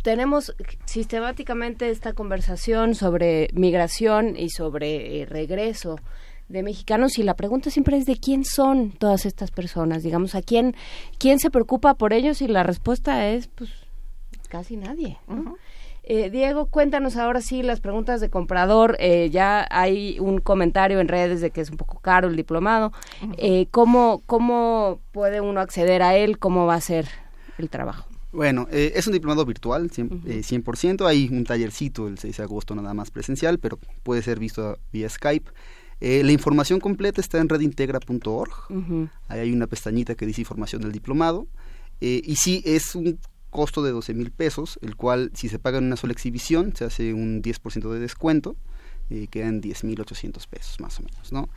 [0.02, 5.96] tenemos sistemáticamente esta conversación sobre migración y sobre eh, regreso
[6.48, 10.40] de mexicanos y la pregunta siempre es de quién son todas estas personas, digamos, a
[10.42, 10.74] quién
[11.18, 13.70] quién se preocupa por ellos y la respuesta es pues
[14.48, 15.18] casi nadie.
[15.28, 15.56] ¿no?
[16.04, 18.96] Eh, Diego, cuéntanos ahora sí las preguntas de comprador.
[18.98, 22.92] Eh, ya hay un comentario en redes de que es un poco caro el diplomado.
[23.36, 26.38] Eh, ¿cómo, ¿Cómo puede uno acceder a él?
[26.38, 27.08] ¿Cómo va a ser
[27.58, 28.07] el trabajo?
[28.30, 31.06] Bueno, eh, es un diplomado virtual, 100%, eh, 100%.
[31.06, 35.08] Hay un tallercito el 6 de agosto nada más presencial, pero puede ser visto vía
[35.08, 35.50] Skype.
[36.00, 38.52] Eh, la información completa está en redintegra.org.
[39.28, 41.48] Ahí hay una pestañita que dice información del diplomado.
[42.00, 43.18] Eh, y sí, es un
[43.50, 46.84] costo de 12 mil pesos, el cual si se paga en una sola exhibición se
[46.84, 48.56] hace un 10% de descuento,
[49.10, 51.48] eh, quedan 10 mil 800 pesos más o menos, ¿no?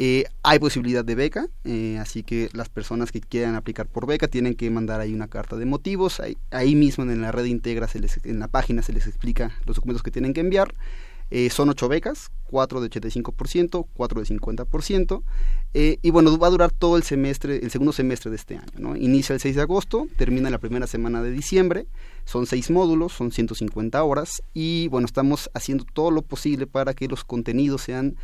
[0.00, 4.28] Eh, hay posibilidad de beca, eh, así que las personas que quieran aplicar por beca
[4.28, 6.20] tienen que mandar ahí una carta de motivos,
[6.50, 7.88] ahí, mismo en la red Integra,
[8.22, 10.72] en la página se les explica los documentos que tienen que enviar.
[11.30, 15.22] Eh, son ocho becas, cuatro de 85%, cuatro de 50%,
[15.74, 18.96] eh, y bueno, va a durar todo el semestre, el segundo semestre de este año.
[18.96, 21.86] Inicia el 6 de agosto, termina la primera semana de diciembre,
[22.24, 27.08] son seis módulos, son 150 horas, y bueno, estamos haciendo todo lo posible para que
[27.08, 28.16] los contenidos sean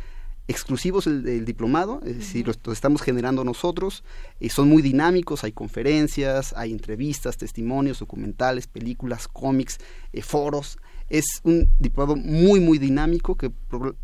[0.47, 4.03] exclusivos del, del diplomado, es decir, los, los estamos generando nosotros,
[4.39, 9.79] eh, son muy dinámicos, hay conferencias, hay entrevistas, testimonios, documentales, películas, cómics,
[10.13, 10.77] eh, foros,
[11.09, 13.51] es un diplomado muy, muy dinámico que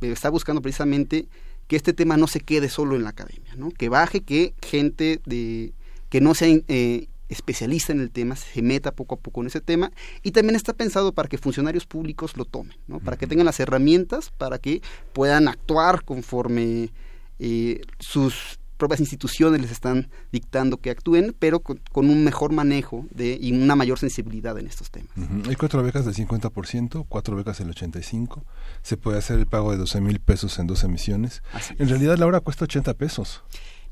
[0.01, 1.27] está buscando precisamente
[1.67, 3.71] que este tema no se quede solo en la academia, ¿no?
[3.71, 5.73] que baje, que gente de,
[6.09, 9.61] que no sea eh, especialista en el tema se meta poco a poco en ese
[9.61, 13.00] tema y también está pensado para que funcionarios públicos lo tomen, ¿no?
[13.00, 14.82] para que tengan las herramientas para que
[15.14, 16.92] puedan actuar conforme
[17.40, 23.06] eh, sus propias instituciones les están dictando que actúen, pero con, con un mejor manejo
[23.11, 25.11] de, y una mayor sensibilidad en estos temas.
[25.48, 28.42] Hay cuatro becas del 50%, cuatro becas del 85%.
[28.82, 31.43] Se puede hacer el pago de 12 mil pesos en dos emisiones.
[31.77, 33.43] en realidad la hora cuesta 80 pesos.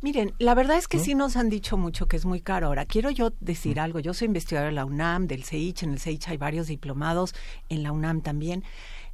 [0.01, 1.03] Miren, la verdad es que ¿No?
[1.03, 2.67] sí nos han dicho mucho que es muy caro.
[2.67, 3.99] Ahora, quiero yo decir algo.
[3.99, 5.83] Yo soy investigadora de la UNAM, del CEICH.
[5.83, 7.35] En el CEICH hay varios diplomados,
[7.67, 8.63] en la UNAM también.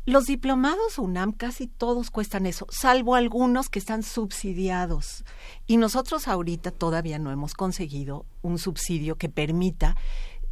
[0.06, 5.26] Los diplomados UNAM casi todos cuestan eso, salvo algunos que están subsidiados.
[5.66, 9.96] Y nosotros ahorita todavía no hemos conseguido un subsidio que permita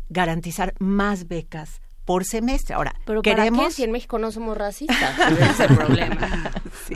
[0.09, 2.75] garantizar más becas por semestre.
[2.75, 5.17] Ahora, Pero queremos ¿para qué si en México no somos racistas?
[5.31, 6.51] Ese es el problema.
[6.87, 6.95] Sí.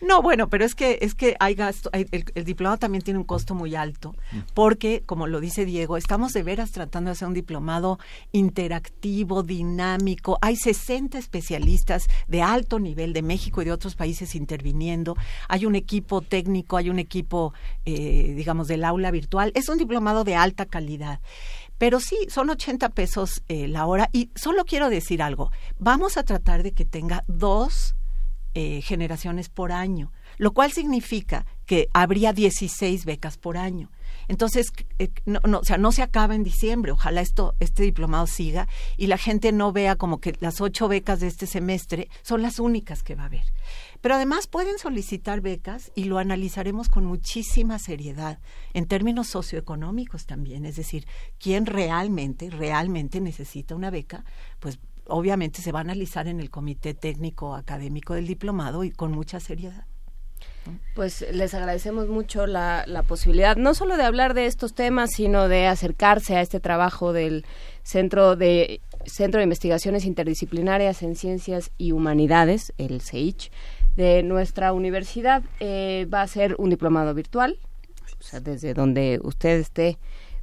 [0.00, 3.18] No, bueno, pero es que es que hay gasto, hay- el, el diplomado también tiene
[3.18, 4.14] un costo muy alto,
[4.54, 7.98] porque como lo dice Diego, estamos de veras tratando de hacer un diplomado
[8.32, 10.38] interactivo, dinámico.
[10.40, 15.16] Hay 60 especialistas de alto nivel de México y de otros países interviniendo.
[15.48, 17.52] Hay un equipo técnico, hay un equipo,
[17.84, 19.52] eh, digamos, del aula virtual.
[19.54, 21.20] Es un diplomado de alta calidad.
[21.78, 24.10] Pero sí, son 80 pesos eh, la hora.
[24.12, 25.50] Y solo quiero decir algo.
[25.78, 27.94] Vamos a tratar de que tenga dos
[28.54, 33.90] eh, generaciones por año, lo cual significa que habría 16 becas por año.
[34.26, 36.90] Entonces, eh, no, no, o sea, no se acaba en diciembre.
[36.90, 38.66] Ojalá esto, este diplomado siga
[38.96, 42.58] y la gente no vea como que las ocho becas de este semestre son las
[42.58, 43.44] únicas que va a haber.
[44.00, 48.38] Pero además pueden solicitar becas y lo analizaremos con muchísima seriedad
[48.74, 50.64] en términos socioeconómicos también.
[50.64, 51.06] Es decir,
[51.38, 54.24] quién realmente, realmente necesita una beca,
[54.60, 59.12] pues obviamente se va a analizar en el comité técnico académico del diplomado y con
[59.12, 59.84] mucha seriedad.
[60.94, 65.48] Pues les agradecemos mucho la, la posibilidad, no solo de hablar de estos temas, sino
[65.48, 67.46] de acercarse a este trabajo del
[67.82, 73.50] Centro de Centro de Investigaciones Interdisciplinarias en Ciencias y Humanidades, el CEICH,
[73.98, 75.42] de nuestra universidad.
[75.58, 77.58] Eh, va a ser un diplomado virtual,
[78.16, 79.98] o sea, desde donde usted esté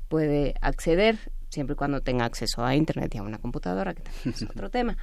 [0.10, 1.18] puede acceder,
[1.48, 4.70] siempre y cuando tenga acceso a Internet y a una computadora, que también es otro
[4.70, 4.98] tema.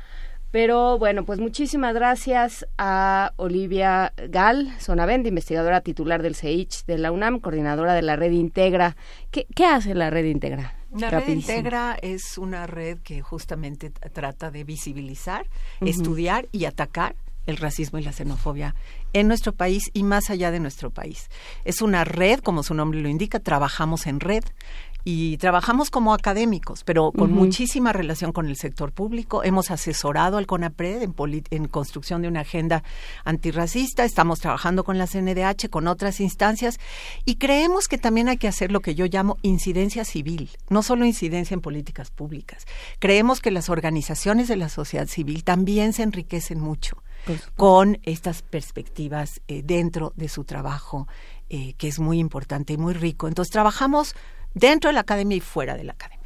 [0.50, 7.10] Pero bueno, pues muchísimas gracias a Olivia Gal, Sonavent, investigadora titular del CEICH de la
[7.10, 8.96] UNAM, coordinadora de la Red Integra.
[9.30, 10.74] ¿Qué, qué hace la Red Integra?
[10.94, 11.26] La red.
[11.26, 15.46] Integra es una red que justamente trata de visibilizar,
[15.80, 18.74] estudiar y atacar el racismo y la xenofobia
[19.12, 21.28] en nuestro país y más allá de nuestro país.
[21.64, 24.44] Es una red, como su nombre lo indica, trabajamos en red
[25.04, 29.42] y trabajamos como académicos, pero con muchísima relación con el sector público.
[29.42, 31.14] Hemos asesorado al CONAPRED en,
[31.50, 32.84] en construcción de una agenda
[33.24, 36.78] antirracista, estamos trabajando con la CNDH, con otras instancias
[37.24, 41.04] y creemos que también hay que hacer lo que yo llamo incidencia civil, no solo
[41.04, 42.64] incidencia en políticas públicas.
[43.00, 47.02] Creemos que las organizaciones de la sociedad civil también se enriquecen mucho
[47.56, 51.08] con estas perspectivas eh, dentro de su trabajo,
[51.48, 53.28] eh, que es muy importante y muy rico.
[53.28, 54.14] Entonces trabajamos
[54.54, 56.22] dentro de la academia y fuera de la academia.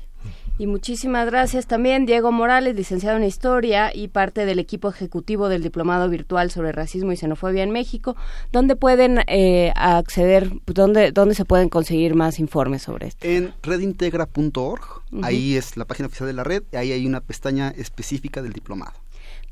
[0.58, 5.62] Y muchísimas gracias también Diego Morales, licenciado en Historia y parte del equipo ejecutivo del
[5.62, 8.16] Diplomado Virtual sobre Racismo y Xenofobia en México,
[8.52, 13.26] donde pueden eh, acceder, donde, donde se pueden conseguir más informes sobre esto.
[13.26, 17.68] En redintegra.org, ahí es la página oficial de la red, y ahí hay una pestaña
[17.76, 18.94] específica del diplomado.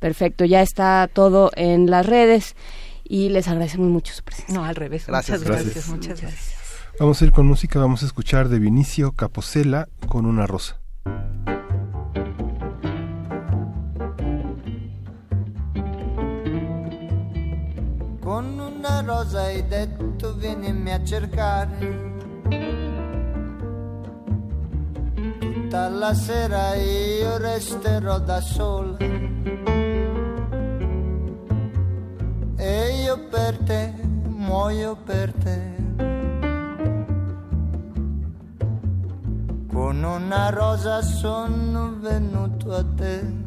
[0.04, 2.56] Perfecto, ya está todo en las redes
[3.04, 4.54] y les agradecemos mucho su presencia.
[4.54, 5.06] No, al revés.
[5.06, 5.88] Gracias, muchas gracias, gracias.
[5.96, 6.54] muchas gracias.
[7.00, 10.78] Vamos a ir con música, vamos a escuchar de Vinicio Capocela con una rosa.
[18.20, 22.12] Con una rosa hai detto vienimi a cercare.
[25.40, 29.32] Tutta la sera io resterò da sola.
[32.64, 33.92] E io per te
[34.26, 35.58] muoio per te.
[39.72, 43.42] Con una rosa sono venuto a te.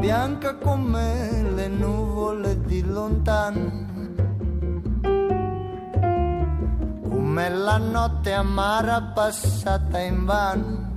[0.00, 3.70] bianca come le nuvole di lontano,
[7.08, 10.89] come la notte amara passata in vano,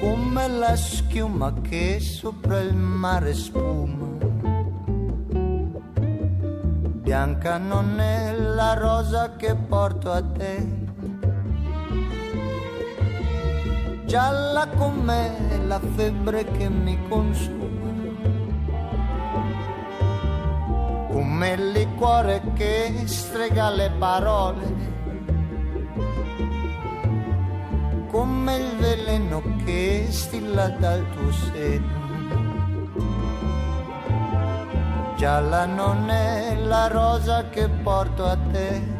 [0.00, 4.08] come la schiuma che sopra il mare spuma.
[7.02, 10.88] Bianca non è la rosa che porto a te.
[14.10, 17.92] gialla come la febbre che mi consuma,
[21.12, 24.89] come il liquore che strega le parole,
[28.10, 31.98] come il veleno che stilla dal tuo seno.
[35.16, 38.98] Gialla non è la rosa che porto a te.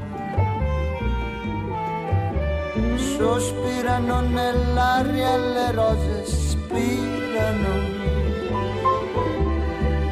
[3.17, 7.99] Sospirano nell'aria le rose spirano.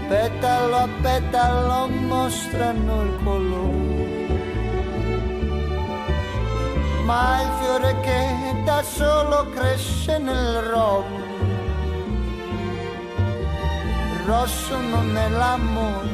[0.08, 3.87] Petalo a petalo mostrano il colore
[7.08, 11.16] ma il fiore che da solo cresce nel rovo
[14.26, 16.10] rosso non è l'amore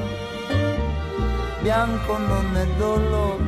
[1.62, 3.42] bianco non è dolore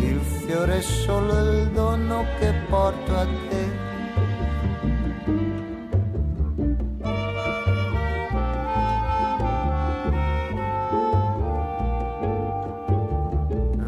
[0.00, 3.86] il fiore è solo il dono che porto a te.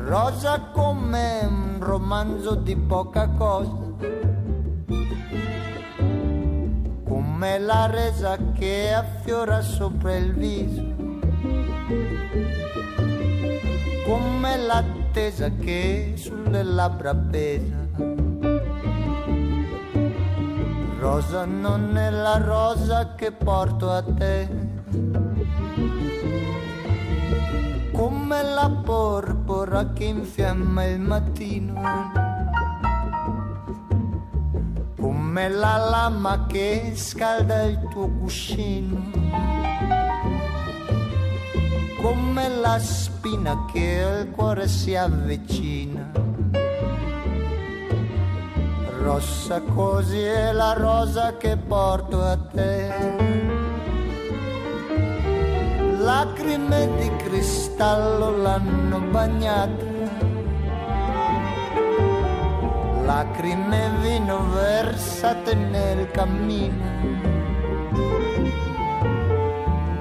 [0.05, 3.73] Rosa come romanzo di poca cosa,
[7.05, 10.95] come la resa che affiora sopra il viso,
[14.05, 17.89] come l'attesa che sulle labbra pesa.
[20.99, 24.70] Rosa non è la rosa che porto a te.
[28.01, 31.83] Come la porpora che infiamma il mattino.
[34.97, 39.11] Come la lama che scalda il tuo cuscino
[42.01, 46.11] come la spina che al cuore si avvicina.
[49.03, 53.60] Rossa così è la rosa che porto a te.
[56.11, 59.85] Lacrime di cristallo l'hanno bagnata.
[63.05, 66.89] Lacrime vino versate nel cammino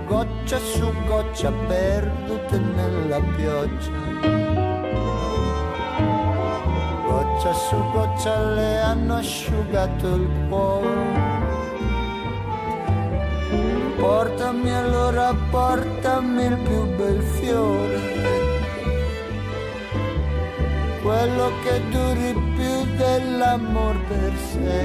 [0.08, 3.92] goccia su goccia perdute nella pioggia.
[7.06, 11.39] Goccia su goccia le hanno asciugato il cuore.
[14.00, 18.20] Portami allora, portami il più bel fiore.
[21.10, 24.82] quello che duri più dell'amor per sé.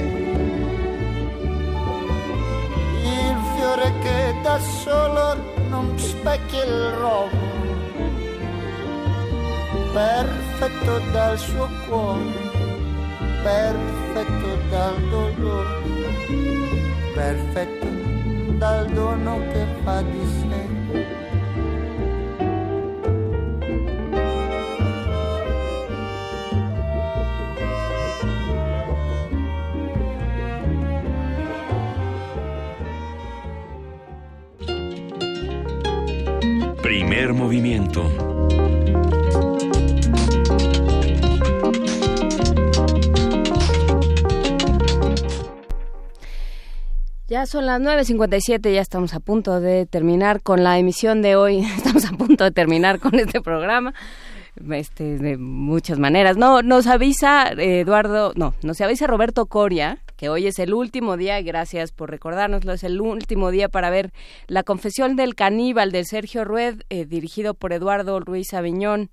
[3.03, 5.35] Il fiore che da solo
[5.69, 7.37] non specchia il rovo,
[9.93, 12.49] perfetto dal suo cuore,
[13.43, 15.81] perfetto dal dolore,
[17.13, 17.94] perfetto
[18.57, 20.73] dal dono che fa di sé.
[36.81, 38.24] Primer movimiento.
[47.35, 51.57] Ya son las 9.57, ya estamos a punto de terminar con la emisión de hoy.
[51.77, 53.93] Estamos a punto de terminar con este programa.
[54.71, 56.37] Este, de muchas maneras.
[56.37, 61.17] No, nos avisa eh, Eduardo, no, nos avisa Roberto Coria, que hoy es el último
[61.17, 64.13] día, gracias por recordárnoslo, es el último día para ver
[64.47, 69.09] La confesión del caníbal de Sergio Rued, eh, dirigido por Eduardo Ruiz Aviñón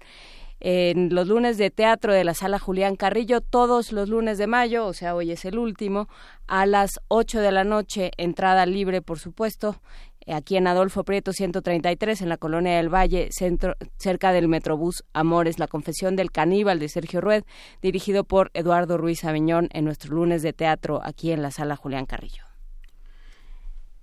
[0.65, 4.87] en los lunes de teatro de la sala Julián Carrillo, todos los lunes de mayo,
[4.87, 6.09] o sea, hoy es el último,
[6.47, 9.83] a las 8 de la noche, entrada libre, por supuesto,
[10.29, 15.59] aquí en Adolfo Prieto 133, en la Colonia del Valle, centro, cerca del Metrobús Amores,
[15.59, 17.43] La Confesión del Caníbal de Sergio Rued,
[17.81, 22.07] dirigido por Eduardo Ruiz Aviñón en nuestro lunes de teatro aquí en la sala Julián
[22.07, 22.45] Carrillo.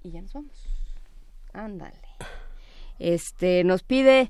[0.04, 0.68] Y ya nos vamos.
[1.54, 2.02] Ándale.
[3.00, 4.30] Este, nos pide...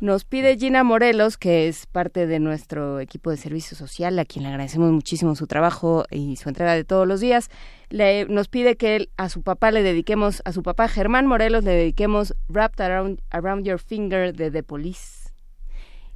[0.00, 4.44] Nos pide Gina Morelos, que es parte de nuestro equipo de servicio social, a quien
[4.44, 7.48] le agradecemos muchísimo su trabajo y su entrega de todos los días.
[7.90, 11.64] Le, nos pide que él, a su papá le dediquemos, a su papá Germán Morelos
[11.64, 15.30] le dediquemos Wrapped Around, Around Your Finger de The Police.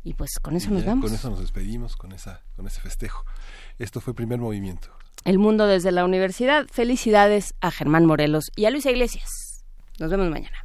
[0.03, 1.05] Y pues con eso nos vamos.
[1.05, 3.25] Con eso nos despedimos, con, esa, con ese festejo.
[3.78, 4.89] Esto fue primer movimiento.
[5.25, 6.67] El mundo desde la universidad.
[6.70, 9.65] Felicidades a Germán Morelos y a Luisa Iglesias.
[9.99, 10.65] Nos vemos mañana.